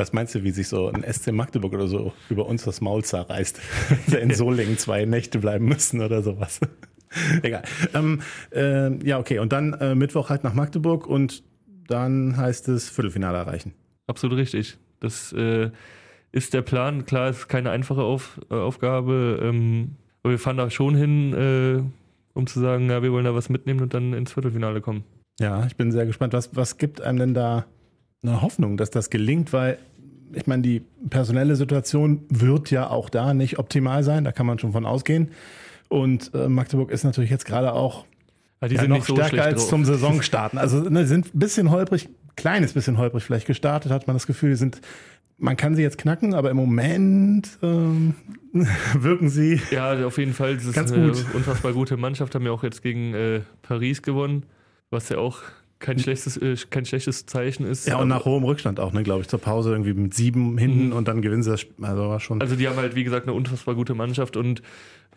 Was 0.00 0.14
meinst 0.14 0.34
du, 0.34 0.42
wie 0.44 0.50
sich 0.50 0.66
so 0.66 0.90
ein 0.90 1.04
SC 1.04 1.30
Magdeburg 1.30 1.74
oder 1.74 1.86
so 1.86 2.14
über 2.30 2.46
uns 2.46 2.64
das 2.64 2.80
Maul 2.80 3.04
zerreißt? 3.04 3.60
Wenn 4.06 4.12
wir 4.12 4.20
in 4.20 4.32
Solingen 4.32 4.78
zwei 4.78 5.04
Nächte 5.04 5.40
bleiben 5.40 5.66
müssen 5.66 6.00
oder 6.00 6.22
sowas. 6.22 6.58
Egal. 7.42 7.64
Ähm, 7.92 8.22
äh, 8.50 8.96
ja, 9.06 9.18
okay. 9.18 9.40
Und 9.40 9.52
dann 9.52 9.74
äh, 9.74 9.94
Mittwoch 9.94 10.30
halt 10.30 10.42
nach 10.42 10.54
Magdeburg 10.54 11.06
und 11.06 11.42
dann 11.86 12.38
heißt 12.38 12.68
es 12.68 12.88
Viertelfinale 12.88 13.36
erreichen. 13.36 13.74
absolut 14.06 14.38
richtig. 14.38 14.78
Das 15.00 15.34
äh, 15.34 15.70
ist 16.32 16.54
der 16.54 16.62
Plan. 16.62 17.04
Klar, 17.04 17.28
ist 17.28 17.48
keine 17.48 17.70
einfache 17.70 18.00
Auf, 18.00 18.40
äh, 18.50 18.54
Aufgabe, 18.54 19.38
ähm, 19.42 19.96
aber 20.22 20.30
wir 20.30 20.38
fahren 20.38 20.56
da 20.56 20.70
schon 20.70 20.94
hin, 20.94 21.34
äh, 21.34 21.82
um 22.32 22.46
zu 22.46 22.58
sagen, 22.58 22.88
ja, 22.88 23.02
wir 23.02 23.12
wollen 23.12 23.26
da 23.26 23.34
was 23.34 23.50
mitnehmen 23.50 23.80
und 23.80 23.92
dann 23.92 24.14
ins 24.14 24.32
Viertelfinale 24.32 24.80
kommen. 24.80 25.04
Ja, 25.38 25.66
ich 25.66 25.76
bin 25.76 25.92
sehr 25.92 26.06
gespannt. 26.06 26.32
Was, 26.32 26.56
was 26.56 26.78
gibt 26.78 27.02
einem 27.02 27.18
denn 27.18 27.34
da 27.34 27.66
eine 28.22 28.40
Hoffnung, 28.40 28.78
dass 28.78 28.90
das 28.90 29.10
gelingt? 29.10 29.52
Weil 29.52 29.78
ich 30.32 30.46
meine, 30.46 30.62
die 30.62 30.82
personelle 31.08 31.56
Situation 31.56 32.24
wird 32.28 32.70
ja 32.70 32.88
auch 32.88 33.08
da 33.08 33.34
nicht 33.34 33.58
optimal 33.58 34.02
sein. 34.02 34.24
Da 34.24 34.32
kann 34.32 34.46
man 34.46 34.58
schon 34.58 34.72
von 34.72 34.86
ausgehen. 34.86 35.30
Und 35.88 36.32
äh, 36.34 36.48
Magdeburg 36.48 36.90
ist 36.90 37.04
natürlich 37.04 37.30
jetzt 37.30 37.46
gerade 37.46 37.72
auch 37.72 38.04
die 38.68 38.74
ja, 38.74 38.82
sind 38.82 38.90
noch 38.90 39.04
so 39.04 39.14
stärker 39.16 39.44
als 39.44 39.62
drauf. 39.62 39.70
zum 39.70 39.84
Saisonstarten. 39.86 40.58
Also 40.58 40.80
ne, 40.80 41.06
sind 41.06 41.34
ein 41.34 41.38
bisschen 41.38 41.70
holprig, 41.70 42.08
kleines 42.36 42.72
bisschen 42.72 42.98
holprig 42.98 43.24
vielleicht 43.24 43.46
gestartet, 43.46 43.90
hat 43.90 44.06
man 44.06 44.16
das 44.16 44.26
Gefühl, 44.26 44.54
sind, 44.56 44.80
man 45.38 45.56
kann 45.56 45.74
sie 45.74 45.82
jetzt 45.82 45.96
knacken, 45.96 46.34
aber 46.34 46.50
im 46.50 46.58
Moment 46.58 47.48
ähm, 47.62 48.14
wirken 48.94 49.30
sie. 49.30 49.60
Ja, 49.70 50.04
auf 50.06 50.18
jeden 50.18 50.34
Fall. 50.34 50.56
Das 50.56 50.66
ist 50.66 50.74
Ganz 50.74 50.92
eine 50.92 51.08
gut. 51.08 51.24
unfassbar 51.32 51.72
gute 51.72 51.96
Mannschaft. 51.96 52.34
Haben 52.34 52.44
ja 52.44 52.52
auch 52.52 52.62
jetzt 52.62 52.82
gegen 52.82 53.14
äh, 53.14 53.40
Paris 53.62 54.02
gewonnen, 54.02 54.44
was 54.90 55.08
ja 55.08 55.16
auch 55.16 55.38
kein 55.80 55.98
schlechtes, 55.98 56.36
äh, 56.36 56.54
kein 56.70 56.84
schlechtes 56.84 57.26
Zeichen 57.26 57.66
ist. 57.66 57.86
Ja, 57.88 57.94
und 57.96 58.02
Aber- 58.02 58.18
nach 58.20 58.24
hohem 58.24 58.44
Rückstand 58.44 58.78
auch, 58.78 58.92
ne, 58.92 59.02
glaube 59.02 59.22
ich, 59.22 59.28
zur 59.28 59.40
Pause 59.40 59.72
irgendwie 59.72 59.94
mit 59.94 60.14
sieben 60.14 60.56
hinten 60.58 60.88
Mhm. 60.88 60.92
und 60.92 61.08
dann 61.08 61.22
gewinnen 61.22 61.42
sie 61.42 61.50
das 61.50 61.60
Spiel. 61.62 61.84
Also 61.84 62.02
war 62.08 62.20
schon. 62.20 62.40
Also 62.40 62.54
die 62.54 62.68
haben 62.68 62.76
halt, 62.76 62.94
wie 62.94 63.04
gesagt, 63.04 63.26
eine 63.26 63.32
unfassbar 63.34 63.74
gute 63.74 63.94
Mannschaft 63.94 64.36
und 64.36 64.62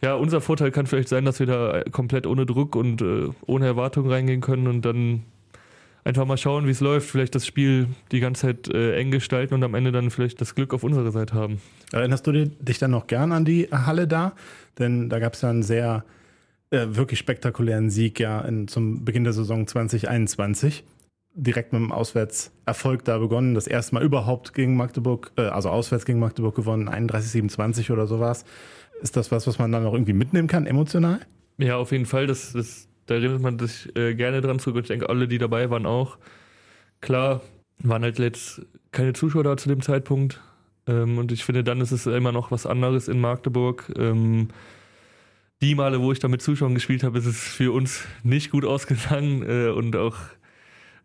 ja, 0.01 0.15
unser 0.15 0.41
Vorteil 0.41 0.71
kann 0.71 0.85
vielleicht 0.87 1.07
sein, 1.09 1.23
dass 1.25 1.39
wir 1.39 1.45
da 1.45 1.83
komplett 1.91 2.25
ohne 2.27 2.45
Druck 2.45 2.75
und 2.75 3.01
äh, 3.01 3.29
ohne 3.45 3.65
Erwartung 3.67 4.09
reingehen 4.09 4.41
können 4.41 4.67
und 4.67 4.83
dann 4.83 5.23
einfach 6.03 6.25
mal 6.25 6.35
schauen, 6.37 6.65
wie 6.67 6.71
es 6.71 6.81
läuft. 6.81 7.09
Vielleicht 7.09 7.35
das 7.35 7.45
Spiel 7.45 7.87
die 8.11 8.19
ganze 8.19 8.47
Zeit 8.47 8.67
äh, 8.67 8.95
eng 8.97 9.11
gestalten 9.11 9.53
und 9.53 9.63
am 9.63 9.73
Ende 9.75 9.93
dann 9.93 10.11
vielleicht 10.11 10.41
das 10.41 10.55
Glück 10.55 10.73
auf 10.73 10.83
unserer 10.83 11.11
Seite 11.11 11.33
haben. 11.35 11.61
Erinnerst 11.93 12.27
du 12.27 12.31
dich 12.33 12.79
dann 12.79 12.91
noch 12.91 13.07
gern 13.07 13.31
an 13.31 13.45
die 13.45 13.69
Halle 13.71 14.07
da? 14.07 14.33
Denn 14.79 15.09
da 15.09 15.19
gab 15.19 15.33
es 15.35 15.41
ja 15.41 15.49
einen 15.49 15.63
sehr 15.63 16.03
äh, 16.73 16.95
wirklich 16.95 17.19
spektakulären 17.19 17.89
Sieg 17.89 18.19
ja 18.19 18.41
in, 18.41 18.67
zum 18.67 19.05
Beginn 19.05 19.23
der 19.23 19.33
Saison 19.33 19.67
2021. 19.67 20.83
Direkt 21.35 21.71
mit 21.71 21.81
dem 21.81 21.91
Auswärtserfolg 21.91 23.05
da 23.05 23.19
begonnen. 23.19 23.53
Das 23.53 23.67
erste 23.67 23.95
Mal 23.95 24.03
überhaupt 24.03 24.53
gegen 24.53 24.75
Magdeburg, 24.75 25.31
äh, 25.37 25.43
also 25.43 25.69
auswärts 25.69 26.05
gegen 26.05 26.19
Magdeburg 26.19 26.55
gewonnen, 26.55 26.89
31-27 26.89 27.91
oder 27.91 28.07
sowas. 28.07 28.43
Ist 29.01 29.15
das 29.15 29.31
was, 29.31 29.45
was 29.45 29.59
man 29.59 29.71
dann 29.71 29.85
auch 29.85 29.93
irgendwie 29.93 30.13
mitnehmen 30.13 30.47
kann, 30.47 30.65
emotional? 30.65 31.19
Ja, 31.57 31.77
auf 31.77 31.91
jeden 31.91 32.05
Fall. 32.05 32.25
Das, 32.25 32.53
das, 32.53 32.87
da 33.05 33.15
erinnert 33.15 33.41
man 33.41 33.59
sich 33.59 33.95
äh, 33.95 34.15
gerne 34.15 34.41
dran 34.41 34.59
zurück. 34.59 34.83
Ich 34.83 34.87
denke, 34.87 35.09
alle, 35.09 35.27
die 35.27 35.37
dabei 35.37 35.69
waren, 35.69 35.85
auch. 35.85 36.17
Klar, 37.01 37.41
waren 37.79 38.01
halt 38.01 38.17
jetzt 38.17 38.61
keine 38.91 39.13
Zuschauer 39.13 39.43
da 39.43 39.57
zu 39.57 39.69
dem 39.69 39.81
Zeitpunkt. 39.81 40.41
Ähm, 40.87 41.19
und 41.19 41.31
ich 41.31 41.43
finde, 41.43 41.63
dann 41.63 41.81
ist 41.81 41.91
es 41.91 42.07
immer 42.07 42.31
noch 42.31 42.49
was 42.49 42.65
anderes 42.65 43.07
in 43.07 43.19
Magdeburg. 43.19 43.91
Ähm, 43.97 44.49
die 45.63 45.75
Male, 45.75 46.01
wo 46.01 46.11
ich 46.11 46.19
da 46.19 46.27
mit 46.27 46.41
Zuschauern 46.41 46.73
gespielt 46.75 47.03
habe, 47.03 47.17
ist 47.17 47.25
es 47.25 47.37
für 47.39 47.71
uns 47.71 48.05
nicht 48.23 48.51
gut 48.51 48.65
ausgegangen 48.65 49.43
äh, 49.47 49.69
und 49.69 49.95
auch 49.95 50.17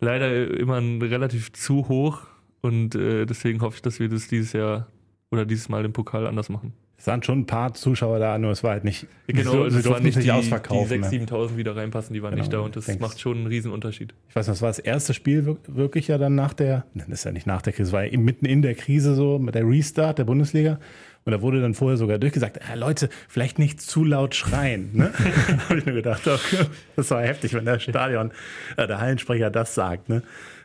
leider 0.01 0.49
immer 0.59 0.81
relativ 0.81 1.53
zu 1.53 1.89
hoch. 1.89 2.21
Und 2.61 2.95
äh, 2.95 3.25
deswegen 3.25 3.61
hoffe 3.61 3.77
ich, 3.77 3.83
dass 3.83 4.01
wir 4.01 4.09
das 4.09 4.27
dieses 4.29 4.53
Jahr 4.53 4.89
oder 5.31 5.45
dieses 5.47 5.69
Mal 5.69 5.85
im 5.85 5.93
Pokal 5.93 6.27
anders 6.27 6.49
machen. 6.49 6.73
Es 7.01 7.07
waren 7.07 7.23
schon 7.23 7.41
ein 7.41 7.47
paar 7.47 7.75
Zuschauer 7.75 8.19
da, 8.19 8.37
nur 8.39 8.51
es 8.51 8.65
war 8.65 8.73
halt 8.73 8.83
nicht. 8.83 9.07
Genau, 9.29 9.53
so, 9.53 9.63
also 9.63 9.79
es 9.79 9.89
waren 9.89 10.03
nicht 10.03 10.19
die, 10.19 10.23
die 10.23 10.33
ausverkaufen. 10.33 11.05
6.000, 11.05 11.29
7.000, 11.31 11.57
die 11.57 11.63
da 11.63 11.73
reinpassen, 11.75 12.13
die 12.13 12.23
waren 12.25 12.31
Genau, 12.33 12.43
nicht 12.43 12.53
da 12.53 12.59
und 12.59 12.75
das 12.75 12.87
denkst- 12.87 13.01
macht 13.01 13.21
schon 13.21 13.37
einen 13.39 13.47
Riesenunterschied. 13.47 14.15
Ich 14.29 14.35
weiß 14.35 14.49
noch, 14.49 14.55
das 14.55 14.63
war 14.63 14.71
das 14.71 14.81
erste 14.81 15.15
Spiel 15.15 15.47
wir- 15.47 15.59
wirklich 15.69 16.09
ja 16.09 16.19
dann 16.19 16.35
nach 16.35 16.55
der, 16.55 16.87
nein, 16.95 17.07
das 17.09 17.21
ist 17.21 17.25
ja 17.25 17.31
nicht 17.31 17.47
nach 17.47 17.63
der 17.63 17.73
Krise, 17.73 17.91
es 17.91 17.93
war 17.93 18.05
ja 18.05 18.19
mitten 18.19 18.47
in 18.47 18.63
der 18.63 18.75
Krise 18.75 19.15
so, 19.15 19.39
mit 19.39 19.55
der 19.55 19.65
Restart 19.65 20.19
der 20.19 20.25
Bundesliga. 20.25 20.81
Und 21.29 21.33
da 21.33 21.43
wurde 21.43 21.61
dann 21.61 21.75
vorher 21.75 21.99
sogar 21.99 22.17
durchgesagt, 22.19 22.57
äh, 22.57 22.75
Leute, 22.75 23.11
vielleicht 23.29 23.59
nicht 23.59 23.83
zu 23.83 24.03
laut 24.03 24.35
schreien. 24.35 24.89
Ne? 24.95 25.13
da 25.47 25.69
habe 25.69 25.79
ich 25.79 25.85
nur 25.85 25.97
gedacht, 25.97 26.27
okay, 26.27 26.65
das 26.97 27.11
war 27.11 27.21
heftig, 27.21 27.53
wenn 27.53 27.67
der 27.67 27.79
Stadion, 27.81 28.31
äh, 28.79 28.87
der 28.87 28.99
Hallensprecher 28.99 29.51
das 29.51 29.75
sagt. 29.75 30.09
Ne? 30.09 30.23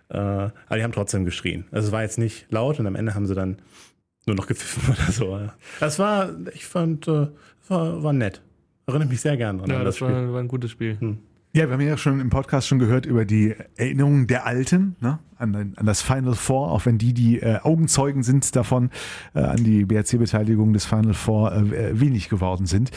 Äh, 0.08 0.16
aber 0.18 0.54
die 0.78 0.84
haben 0.84 0.94
trotzdem 0.94 1.26
geschrien. 1.26 1.66
Also 1.72 1.88
es 1.88 1.92
war 1.92 2.02
jetzt 2.04 2.18
nicht 2.18 2.46
laut 2.50 2.80
und 2.80 2.88
am 2.88 2.96
Ende 2.96 3.14
haben 3.14 3.28
sie 3.28 3.36
dann 3.36 3.58
nur 4.26 4.38
noch 4.38 4.48
gepfiffen 4.48 4.94
oder 4.98 5.12
so. 5.12 5.38
ja. 5.38 5.54
Das 5.82 6.00
war, 6.00 6.30
ich 6.54 6.66
fand, 6.66 7.10
äh, 7.10 7.28
war, 7.68 8.02
war 8.02 8.14
nett. 8.14 8.42
Erinnere 8.88 9.10
mich 9.10 9.20
sehr 9.20 9.36
gern 9.36 9.58
dran 9.58 9.70
Ja, 9.70 9.80
an 9.80 9.84
das 9.84 9.98
das 9.98 10.08
Spiel. 10.08 10.16
war, 10.16 10.34
war 10.34 10.40
ein 10.40 10.48
gutes 10.48 10.72
Spiel. 10.72 10.98
Ja, 11.56 11.68
wir 11.68 11.74
haben 11.74 11.82
ja 11.82 11.98
schon 11.98 12.20
im 12.20 12.32
Podcast 12.32 12.68
schon 12.68 12.80
gehört 12.80 13.06
über 13.06 13.26
die 13.26 13.54
Erinnerungen 13.76 14.26
der 14.26 14.48
Alten 14.48 14.96
ne? 15.02 15.20
an, 15.38 15.76
an 15.76 15.86
das 15.86 16.02
Final 16.02 16.34
Four, 16.34 16.72
auch 16.72 16.88
wenn 16.88 16.98
die 16.98 17.14
die 17.14 17.42
äh, 17.42 17.60
Augenzeugen 17.60 18.24
sind 18.24 18.56
davon, 18.56 18.90
äh, 19.36 19.42
an 19.42 19.64
die 19.64 19.86
BRC-Beteiligung 19.86 20.74
des 20.74 20.86
Final 20.86 21.14
Four 21.14 21.54
äh, 21.54 22.00
wenig 22.00 22.30
geworden 22.30 22.66
sind. 22.66 22.90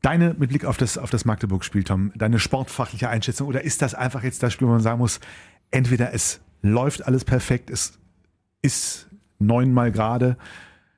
Deine, 0.00 0.36
mit 0.38 0.50
Blick 0.50 0.64
auf 0.64 0.76
das, 0.76 0.96
auf 0.96 1.10
das 1.10 1.24
Magdeburg-Spiel, 1.24 1.82
Tom, 1.82 2.12
deine 2.14 2.38
sportfachliche 2.38 3.08
Einschätzung, 3.08 3.48
oder 3.48 3.64
ist 3.64 3.82
das 3.82 3.94
einfach 3.94 4.22
jetzt 4.22 4.44
das 4.44 4.52
Spiel, 4.52 4.68
wo 4.68 4.72
man 4.72 4.80
sagen 4.80 5.00
muss, 5.00 5.18
entweder 5.72 6.14
es 6.14 6.40
läuft 6.62 7.04
alles 7.04 7.24
perfekt, 7.24 7.68
es 7.68 7.98
ist 8.62 9.08
neunmal 9.40 9.90
gerade 9.90 10.36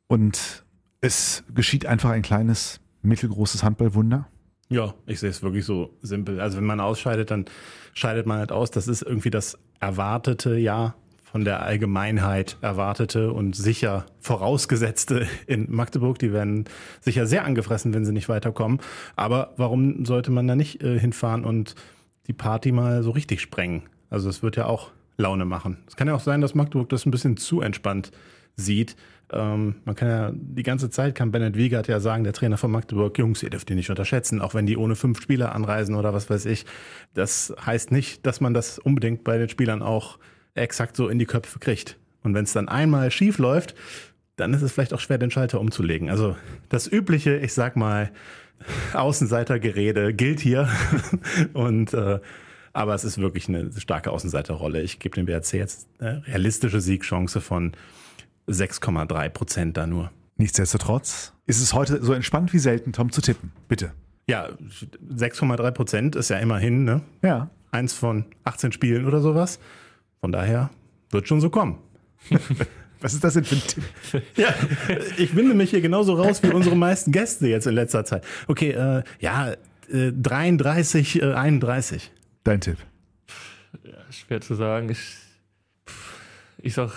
und 0.07 0.67
es 1.01 1.45
geschieht 1.55 1.87
einfach 1.87 2.11
ein 2.11 2.21
kleines, 2.21 2.79
mittelgroßes 3.01 3.65
Handballwunder? 3.65 4.29
Ja, 4.69 4.95
ich 5.07 5.21
sehe 5.21 5.31
es 5.31 5.43
wirklich 5.43 5.65
so 5.65 5.91
simpel. 6.03 6.41
Also 6.41 6.59
wenn 6.59 6.65
man 6.65 6.81
ausscheidet, 6.81 7.31
dann 7.31 7.45
scheidet 7.95 8.27
man 8.27 8.39
halt 8.39 8.53
aus. 8.53 8.71
Das 8.71 8.89
ist 8.89 9.03
irgendwie 9.03 9.31
das 9.31 9.59
erwartete, 9.81 10.57
ja, 10.57 10.95
von 11.37 11.45
der 11.45 11.63
Allgemeinheit 11.63 12.57
erwartete 12.63 13.33
und 13.33 13.55
sicher 13.55 14.07
vorausgesetzte 14.21 15.27
in 15.47 15.71
Magdeburg. 15.71 16.19
Die 16.19 16.33
werden 16.33 16.65
sicher 17.01 17.27
sehr 17.27 17.45
angefressen, 17.45 17.93
wenn 17.95 18.05
sie 18.05 18.13
nicht 18.13 18.29
weiterkommen. 18.29 18.81
Aber 19.17 19.53
warum 19.57 20.05
sollte 20.05 20.31
man 20.31 20.49
da 20.49 20.57
nicht 20.57 20.83
äh, 20.83 20.99
hinfahren 20.99 21.45
und 21.45 21.75
die 22.27 22.33
Party 22.33 22.73
mal 22.73 23.03
so 23.03 23.11
richtig 23.11 23.41
sprengen? 23.41 23.83
Also 24.09 24.29
es 24.29 24.43
wird 24.43 24.57
ja 24.57 24.67
auch 24.67 24.93
Laune 25.19 25.45
machen. 25.45 25.79
Es 25.87 25.97
kann 25.97 26.09
ja 26.09 26.15
auch 26.15 26.21
sein, 26.21 26.41
dass 26.41 26.55
Magdeburg 26.55 26.89
das 26.89 27.07
ein 27.07 27.11
bisschen 27.11 27.37
zu 27.37 27.61
entspannt 27.61 28.13
sieht. 28.57 28.97
Ähm, 29.33 29.77
man 29.85 29.95
kann 29.97 30.09
ja 30.09 30.33
die 30.33 30.63
ganze 30.63 30.89
Zeit 30.89 31.15
kann 31.15 31.33
Bennett 31.33 31.57
Wiegert 31.57 31.89
ja 31.89 31.99
sagen, 31.99 32.25
der 32.25 32.33
Trainer 32.33 32.59
von 32.59 32.71
Magdeburg, 32.71 33.19
Jungs, 33.19 33.43
ihr 33.43 33.51
dürft 33.51 33.69
die 33.69 33.75
nicht 33.75 33.91
unterschätzen, 33.91 34.41
auch 34.41 34.55
wenn 34.55 34.67
die 34.67 34.77
ohne 34.77 34.95
fünf 34.95 35.21
Spieler 35.21 35.55
anreisen 35.55 35.95
oder 35.97 36.15
was 36.15 36.31
weiß 36.31 36.47
ich. 36.47 36.65
Das 37.15 37.55
heißt 37.65 37.91
nicht, 37.91 38.25
dass 38.25 38.41
man 38.41 38.55
das 38.55 38.79
unbedingt 38.79 39.25
bei 39.25 39.39
den 39.39 39.49
Spielern 39.49 39.83
auch 39.83 40.19
exakt 40.55 40.97
so 40.97 41.09
in 41.09 41.19
die 41.19 41.27
Köpfe 41.27 41.59
kriegt. 41.59 41.99
Und 42.23 42.35
wenn 42.35 42.45
es 42.45 42.53
dann 42.53 42.69
einmal 42.69 43.11
schief 43.11 43.39
läuft, 43.39 43.75
dann 44.37 44.53
ist 44.55 44.63
es 44.63 44.73
vielleicht 44.73 44.95
auch 44.95 45.01
schwer, 45.01 45.19
den 45.19 45.31
Schalter 45.31 45.61
umzulegen. 45.61 46.11
Also 46.11 46.37
das 46.69 46.91
übliche, 46.91 47.37
ich 47.37 47.53
sag 47.53 47.77
mal, 47.77 48.11
Außenseitergerede 48.93 50.15
gilt 50.15 50.41
hier. 50.41 50.69
Und 51.53 51.95
äh, 51.95 52.21
aber 52.73 52.95
es 52.95 53.05
ist 53.05 53.19
wirklich 53.19 53.49
eine 53.49 53.71
starke 53.79 54.11
Außenseiterrolle. 54.11 54.83
Ich 54.83 54.99
gebe 54.99 55.15
dem 55.15 55.25
BRC 55.25 55.55
jetzt 55.55 55.89
eine 55.99 56.27
realistische 56.27 56.83
Siegchance 56.83 57.41
von 57.41 57.73
6,3 58.49 59.29
Prozent 59.29 59.77
da 59.77 59.87
nur. 59.87 60.11
Nichtsdestotrotz 60.37 61.33
ist 61.47 61.61
es 61.61 61.73
heute 61.73 62.03
so 62.03 62.13
entspannt 62.13 62.53
wie 62.53 62.59
selten, 62.59 62.93
Tom, 62.93 63.11
zu 63.11 63.21
tippen. 63.21 63.53
Bitte. 63.69 63.93
Ja, 64.29 64.49
6,3 65.09 65.71
Prozent 65.71 66.17
ist 66.17 66.31
ja 66.31 66.39
immerhin 66.39 66.85
ne? 66.85 67.03
Ja. 67.23 67.51
eins 67.71 67.93
von 67.93 68.25
18 68.45 68.73
Spielen 68.73 69.07
oder 69.07 69.21
sowas. 69.21 69.59
Von 70.21 70.33
daher 70.33 70.71
wird 71.11 71.29
schon 71.29 71.41
so 71.41 71.51
kommen. 71.51 71.79
Was 73.01 73.15
ist 73.15 73.23
das 73.23 73.35
denn 73.35 73.45
für 73.45 73.57
ein 73.57 73.63
Tipp? 73.63 73.85
Ja, 74.37 74.55
ich 75.19 75.37
winde 75.37 75.55
mich 75.55 75.71
hier 75.71 75.81
genauso 75.81 76.15
raus 76.15 76.43
wie 76.43 76.49
unsere 76.49 76.77
meisten 76.77 77.13
Gäste 77.13 77.47
jetzt 77.47 77.67
in 77.67 77.75
letzter 77.75 78.05
Zeit. 78.05 78.25
Okay, 78.49 78.71
äh, 78.71 79.03
ja, 79.21 79.53
äh, 79.91 80.13
33, 80.13 81.23
äh, 81.23 81.33
31. 81.35 82.11
Dein 82.43 82.61
Tipp. 82.61 82.79
Schwer 84.11 84.41
zu 84.41 84.55
sagen. 84.55 84.89
Ich, 84.89 85.17
ich 86.59 86.75
sag 86.75 86.91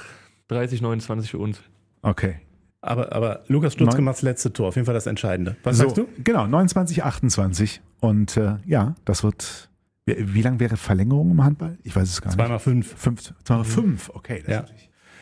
30, 0.50 0.82
29 0.82 1.32
für 1.32 1.38
uns. 1.40 1.62
Okay. 2.02 2.36
Aber, 2.82 3.12
aber 3.12 3.44
Lukas 3.48 3.74
Stutzke 3.74 3.96
Neun- 3.98 4.06
macht 4.06 4.18
das 4.18 4.22
letzte 4.22 4.54
Tor. 4.54 4.70
Auf 4.70 4.76
jeden 4.76 4.86
Fall 4.86 4.94
das 4.94 5.06
Entscheidende. 5.06 5.56
Was 5.64 5.78
so, 5.78 5.84
sagst 5.84 5.98
du? 5.98 6.08
Genau, 6.24 6.48
29, 6.48 7.04
28. 7.04 7.82
Und 8.00 8.38
äh, 8.38 8.56
ja, 8.66 8.96
das 9.06 9.24
wird. 9.24 9.70
Wie, 10.06 10.34
wie 10.36 10.42
lang 10.42 10.60
wäre 10.60 10.78
Verlängerung 10.78 11.32
im 11.32 11.44
Handball? 11.44 11.78
Ich 11.84 11.96
weiß 11.96 12.10
es 12.10 12.22
gar 12.22 12.30
nicht. 12.30 12.38
Zweimal 12.40 12.60
fünf. 12.60 12.94
Fünf. 12.96 13.34
Zweimal 13.44 13.66
fünf. 13.66 14.10
Okay. 14.14 14.44
Das 14.46 14.54
Ja. 14.56 14.66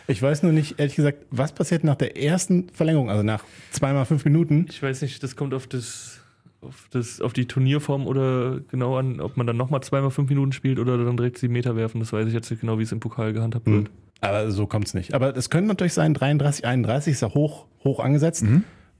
Ich 0.09 0.21
weiß 0.21 0.43
nur 0.43 0.53
nicht, 0.53 0.79
ehrlich 0.79 0.95
gesagt, 0.95 1.25
was 1.31 1.51
passiert 1.51 1.83
nach 1.83 1.95
der 1.95 2.15
ersten 2.21 2.69
Verlängerung, 2.69 3.09
also 3.09 3.23
nach 3.23 3.43
zweimal 3.71 4.05
fünf 4.05 4.23
Minuten. 4.23 4.65
Ich 4.69 4.81
weiß 4.81 5.01
nicht, 5.01 5.21
das 5.21 5.35
kommt 5.35 5.53
auf 5.53 5.67
das, 5.67 6.21
auf 6.61 6.87
das, 6.91 7.19
auf 7.19 7.33
die 7.33 7.45
Turnierform 7.45 8.07
oder 8.07 8.61
genau 8.69 8.95
an, 8.97 9.19
ob 9.19 9.35
man 9.35 9.45
dann 9.45 9.57
nochmal 9.57 9.81
zweimal 9.83 10.11
fünf 10.11 10.29
Minuten 10.29 10.53
spielt 10.53 10.79
oder 10.79 10.97
dann 11.03 11.17
direkt 11.17 11.37
sieben 11.39 11.51
Meter 11.51 11.75
werfen. 11.75 11.99
Das 11.99 12.13
weiß 12.13 12.25
ich 12.27 12.33
jetzt 12.33 12.49
nicht 12.49 12.61
genau, 12.61 12.79
wie 12.79 12.83
es 12.83 12.91
im 12.93 13.01
Pokal 13.01 13.33
gehandhabt 13.33 13.65
wird. 13.65 13.89
Aber 14.21 14.49
so 14.51 14.65
kommt 14.67 14.87
es 14.87 14.93
nicht. 14.93 15.13
Aber 15.13 15.35
es 15.35 15.49
könnte 15.49 15.67
natürlich 15.67 15.93
sein, 15.93 16.13
33, 16.13 16.65
31 16.65 17.13
ist 17.13 17.21
ja 17.21 17.33
hoch, 17.33 17.67
hoch 17.83 17.99
angesetzt. 17.99 18.43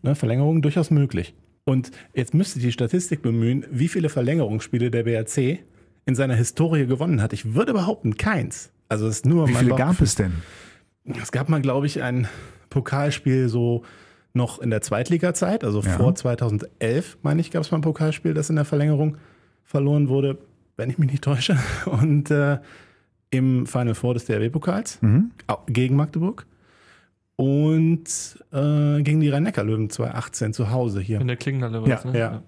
Ne, 0.04 0.16
Verlängerung 0.16 0.62
durchaus 0.62 0.92
möglich. 0.92 1.34
Und 1.66 1.92
jetzt 2.14 2.34
müsste 2.34 2.60
die 2.60 2.72
Statistik 2.72 3.22
bemühen, 3.22 3.66
wie 3.72 3.88
viele 3.88 4.10
Verlängerungsspiele 4.10 4.92
der 4.92 5.04
BRC 5.04 5.60
in 6.06 6.16
seiner 6.16 6.36
Historie 6.36 6.86
gewonnen 6.86 7.22
hat. 7.22 7.34
Ich 7.34 7.54
würde 7.56 7.74
behaupten, 7.74 8.16
keins. 8.18 8.72
Also 8.90 9.08
es 9.08 9.18
ist 9.18 9.26
nur 9.26 9.48
Wie 9.50 9.54
viele 9.56 9.72
Bauch- 9.72 9.78
gab 9.78 10.00
es 10.02 10.16
denn? 10.16 10.34
Es 11.22 11.32
gab 11.32 11.50
mal, 11.50 11.62
glaube 11.62 11.88
ich, 11.88 12.02
ein 12.04 12.28
Pokalspiel 12.70 13.50
so 13.50 13.84
noch 14.34 14.60
in 14.60 14.70
der 14.70 14.82
Zweitliga-Zeit, 14.82 15.64
also 15.64 15.82
Ja. 15.82 15.90
vor 15.98 16.14
2011, 16.16 17.18
meine 17.24 17.42
ich, 17.42 17.50
gab 17.52 17.64
es 17.64 17.72
mal 17.72 17.80
ein 17.80 17.82
Pokalspiel, 17.82 18.34
das 18.34 18.50
in 18.50 18.56
der 18.56 18.66
Verlängerung 18.66 19.18
verloren 19.64 20.10
wurde, 20.10 20.38
wenn 20.78 20.90
ich 20.90 20.98
mich 21.00 21.10
nicht 21.12 21.24
täusche. 21.24 21.58
Und 21.86 22.30
äh, 22.32 22.60
im 23.30 23.66
Final 23.68 23.94
Four 23.96 24.14
des 24.14 24.26
DRW-Pokals 24.26 25.02
Mhm. 25.02 25.32
gegen 25.68 25.96
Magdeburg 25.96 26.46
und 27.36 28.06
äh, 28.52 29.02
gegen 29.04 29.20
die 29.20 29.30
Rhein-Neckar-Löwen 29.30 29.90
2018 29.90 30.54
zu 30.54 30.72
Hause 30.72 31.02
hier. 31.02 31.22
In 31.22 31.28
der 31.28 31.38
Klingenhalle 31.38 31.82
war 31.82 31.88
Ja, 31.88 31.96
das, 31.96 32.06
ne? 32.06 32.18
Ja. 32.20 32.42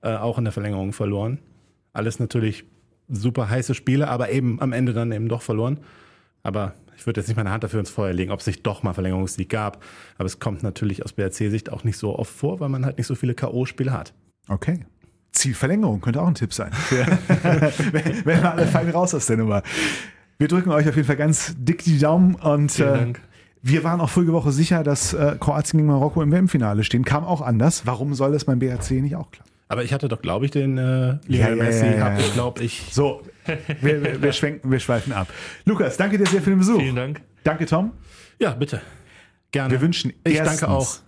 Äh, 0.00 0.16
auch 0.16 0.38
in 0.38 0.44
der 0.44 0.52
Verlängerung 0.52 0.92
verloren. 0.92 1.38
Alles 1.92 2.20
natürlich 2.20 2.64
super 3.08 3.48
heiße 3.50 3.74
Spiele, 3.74 4.08
aber 4.08 4.30
eben 4.30 4.60
am 4.60 4.72
Ende 4.72 4.92
dann 4.92 5.10
eben 5.12 5.28
doch 5.28 5.42
verloren. 5.42 5.78
Aber 6.44 6.74
ich 6.96 7.04
würde 7.06 7.20
jetzt 7.20 7.28
nicht 7.28 7.36
meine 7.36 7.50
Hand 7.50 7.64
dafür 7.64 7.80
ins 7.80 7.90
Feuer 7.90 8.12
legen, 8.12 8.30
ob 8.30 8.40
es 8.40 8.46
nicht 8.46 8.64
doch 8.66 8.82
mal 8.84 8.92
Verlängerungssieg 8.92 9.48
gab. 9.48 9.82
Aber 10.18 10.26
es 10.26 10.38
kommt 10.38 10.62
natürlich 10.62 11.04
aus 11.04 11.12
BRC-Sicht 11.14 11.70
auch 11.72 11.82
nicht 11.84 11.96
so 11.96 12.16
oft 12.18 12.30
vor, 12.32 12.60
weil 12.60 12.68
man 12.68 12.84
halt 12.84 12.98
nicht 12.98 13.06
so 13.08 13.14
viele 13.16 13.34
K.O.-Spiele 13.34 13.90
hat. 13.90 14.12
Okay. 14.48 14.84
Zielverlängerung 15.32 16.00
könnte 16.00 16.22
auch 16.22 16.28
ein 16.28 16.34
Tipp 16.34 16.52
sein. 16.54 16.70
wenn 16.90 18.24
wenn 18.24 18.42
wir 18.42 18.52
alle 18.52 18.66
fein 18.66 18.88
raus 18.90 19.14
aus 19.14 19.26
der 19.26 19.36
Nummer. 19.38 19.62
Wir 20.40 20.46
drücken 20.46 20.70
euch 20.70 20.88
auf 20.88 20.94
jeden 20.94 21.06
Fall 21.06 21.16
ganz 21.16 21.56
dick 21.58 21.82
die 21.82 21.98
Daumen 21.98 22.36
und 22.36 22.78
äh, 22.78 23.12
wir 23.60 23.82
waren 23.82 24.00
auch 24.00 24.08
vorige 24.08 24.32
Woche 24.32 24.52
sicher, 24.52 24.84
dass 24.84 25.12
äh, 25.12 25.34
Kroatien 25.40 25.78
gegen 25.78 25.88
Marokko 25.88 26.22
im 26.22 26.30
WM-Finale 26.30 26.84
stehen. 26.84 27.04
Kam 27.04 27.24
auch 27.24 27.40
anders. 27.40 27.86
Warum 27.86 28.14
soll 28.14 28.30
das 28.30 28.44
beim 28.44 28.60
BRC 28.60 28.92
nicht 28.92 29.16
auch 29.16 29.32
klappen? 29.32 29.50
Aber 29.66 29.82
ich 29.82 29.92
hatte 29.92 30.06
doch, 30.06 30.22
glaube 30.22 30.44
ich, 30.44 30.52
den 30.52 30.78
äh, 30.78 31.18
Ja, 31.26 31.48
ja, 31.48 31.56
Messi, 31.56 31.86
ja, 31.86 31.92
ja, 31.92 32.12
ja. 32.12 32.18
ich, 32.20 32.32
glaube 32.34 32.62
ich. 32.62 32.84
So, 32.92 33.22
wir, 33.80 34.04
wir, 34.04 34.22
wir 34.22 34.32
schwenken, 34.32 34.70
wir 34.70 34.78
schweifen 34.78 35.12
ab. 35.12 35.26
Lukas, 35.64 35.96
danke 35.96 36.18
dir 36.18 36.26
sehr 36.26 36.40
für 36.40 36.50
den 36.50 36.60
Besuch. 36.60 36.78
Vielen 36.78 36.94
Dank. 36.94 37.20
Danke, 37.42 37.66
Tom. 37.66 37.90
Ja, 38.38 38.52
bitte. 38.52 38.80
Gerne. 39.50 39.72
Wir 39.72 39.80
wünschen 39.80 40.12
ich 40.22 40.36
erstens, 40.36 40.60
danke 40.60 40.72
auch. 40.72 40.98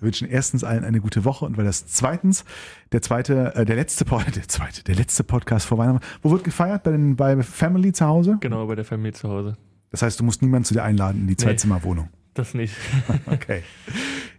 Wir 0.00 0.06
wünschen 0.06 0.28
erstens 0.28 0.64
allen 0.64 0.84
eine 0.84 1.00
gute 1.00 1.24
Woche 1.24 1.44
und 1.44 1.56
weil 1.56 1.64
das 1.64 1.86
zweitens 1.86 2.44
der 2.92 3.02
zweite, 3.02 3.54
äh, 3.54 3.64
der 3.64 3.76
letzte, 3.76 4.04
Pod- 4.04 4.24
der 4.36 4.48
zweite, 4.48 4.82
der 4.84 4.94
letzte 4.94 5.24
Podcast 5.24 5.66
vor 5.66 5.78
Weihnachten. 5.78 6.04
Wo 6.22 6.30
wird 6.30 6.44
gefeiert? 6.44 6.82
Bei 6.84 6.90
den 6.92 7.16
bei 7.16 7.42
Family 7.42 7.92
zu 7.92 8.06
Hause? 8.06 8.38
Genau, 8.40 8.66
bei 8.66 8.74
der 8.74 8.84
Familie 8.84 9.12
zu 9.12 9.28
Hause. 9.28 9.56
Das 9.90 10.02
heißt, 10.02 10.18
du 10.20 10.24
musst 10.24 10.42
niemanden 10.42 10.64
zu 10.64 10.74
dir 10.74 10.82
einladen 10.84 11.22
in 11.22 11.26
die 11.26 11.36
Zweizimmerwohnung. 11.36 12.08
Das 12.34 12.52
nicht. 12.52 12.74
Okay. 13.26 13.62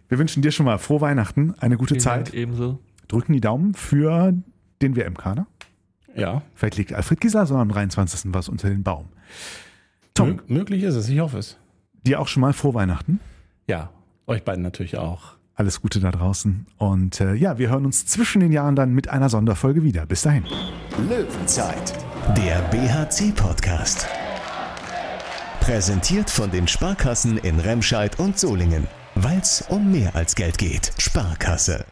Wir 0.08 0.18
wünschen 0.20 0.40
dir 0.40 0.52
schon 0.52 0.64
mal 0.66 0.78
frohe 0.78 1.00
Weihnachten, 1.00 1.54
eine 1.58 1.76
gute 1.76 1.94
Vielen 1.94 2.00
Zeit. 2.00 2.26
Dank, 2.28 2.34
ebenso. 2.34 2.78
Drücken 3.08 3.32
die 3.32 3.40
Daumen 3.40 3.74
für 3.74 4.32
den 4.80 4.94
WM-Kader. 4.94 5.46
Ja, 6.14 6.42
Vielleicht 6.54 6.76
legt 6.76 6.92
Alfred 6.92 7.20
Gisler 7.20 7.44
so 7.46 7.56
am 7.56 7.68
23. 7.68 8.32
was 8.32 8.48
unter 8.48 8.68
den 8.70 8.84
Baum. 8.84 9.08
Tom, 10.14 10.30
mö- 10.30 10.40
möglich 10.46 10.82
ist 10.84 10.94
es. 10.94 11.08
Ich 11.08 11.18
hoffe 11.18 11.38
es. 11.38 11.56
dir 12.06 12.20
auch 12.20 12.28
schon 12.28 12.40
mal 12.40 12.52
frohe 12.52 12.74
Weihnachten. 12.74 13.18
Ja, 13.66 13.90
euch 14.28 14.44
beiden 14.44 14.62
natürlich 14.62 14.96
auch. 14.96 15.36
Alles 15.58 15.82
Gute 15.82 15.98
da 15.98 16.12
draußen. 16.12 16.66
Und 16.78 17.20
äh, 17.20 17.34
ja, 17.34 17.58
wir 17.58 17.68
hören 17.68 17.84
uns 17.84 18.06
zwischen 18.06 18.38
den 18.38 18.52
Jahren 18.52 18.76
dann 18.76 18.94
mit 18.94 19.08
einer 19.08 19.28
Sonderfolge 19.28 19.82
wieder. 19.82 20.06
Bis 20.06 20.22
dahin. 20.22 20.44
Löwenzeit, 21.08 21.94
der 22.36 22.60
BHC-Podcast. 22.70 24.06
Präsentiert 25.58 26.30
von 26.30 26.52
den 26.52 26.68
Sparkassen 26.68 27.38
in 27.38 27.58
Remscheid 27.58 28.20
und 28.20 28.38
Solingen. 28.38 28.86
Weil 29.16 29.38
es 29.38 29.64
um 29.68 29.90
mehr 29.90 30.14
als 30.14 30.36
Geld 30.36 30.58
geht. 30.58 30.92
Sparkasse. 30.96 31.84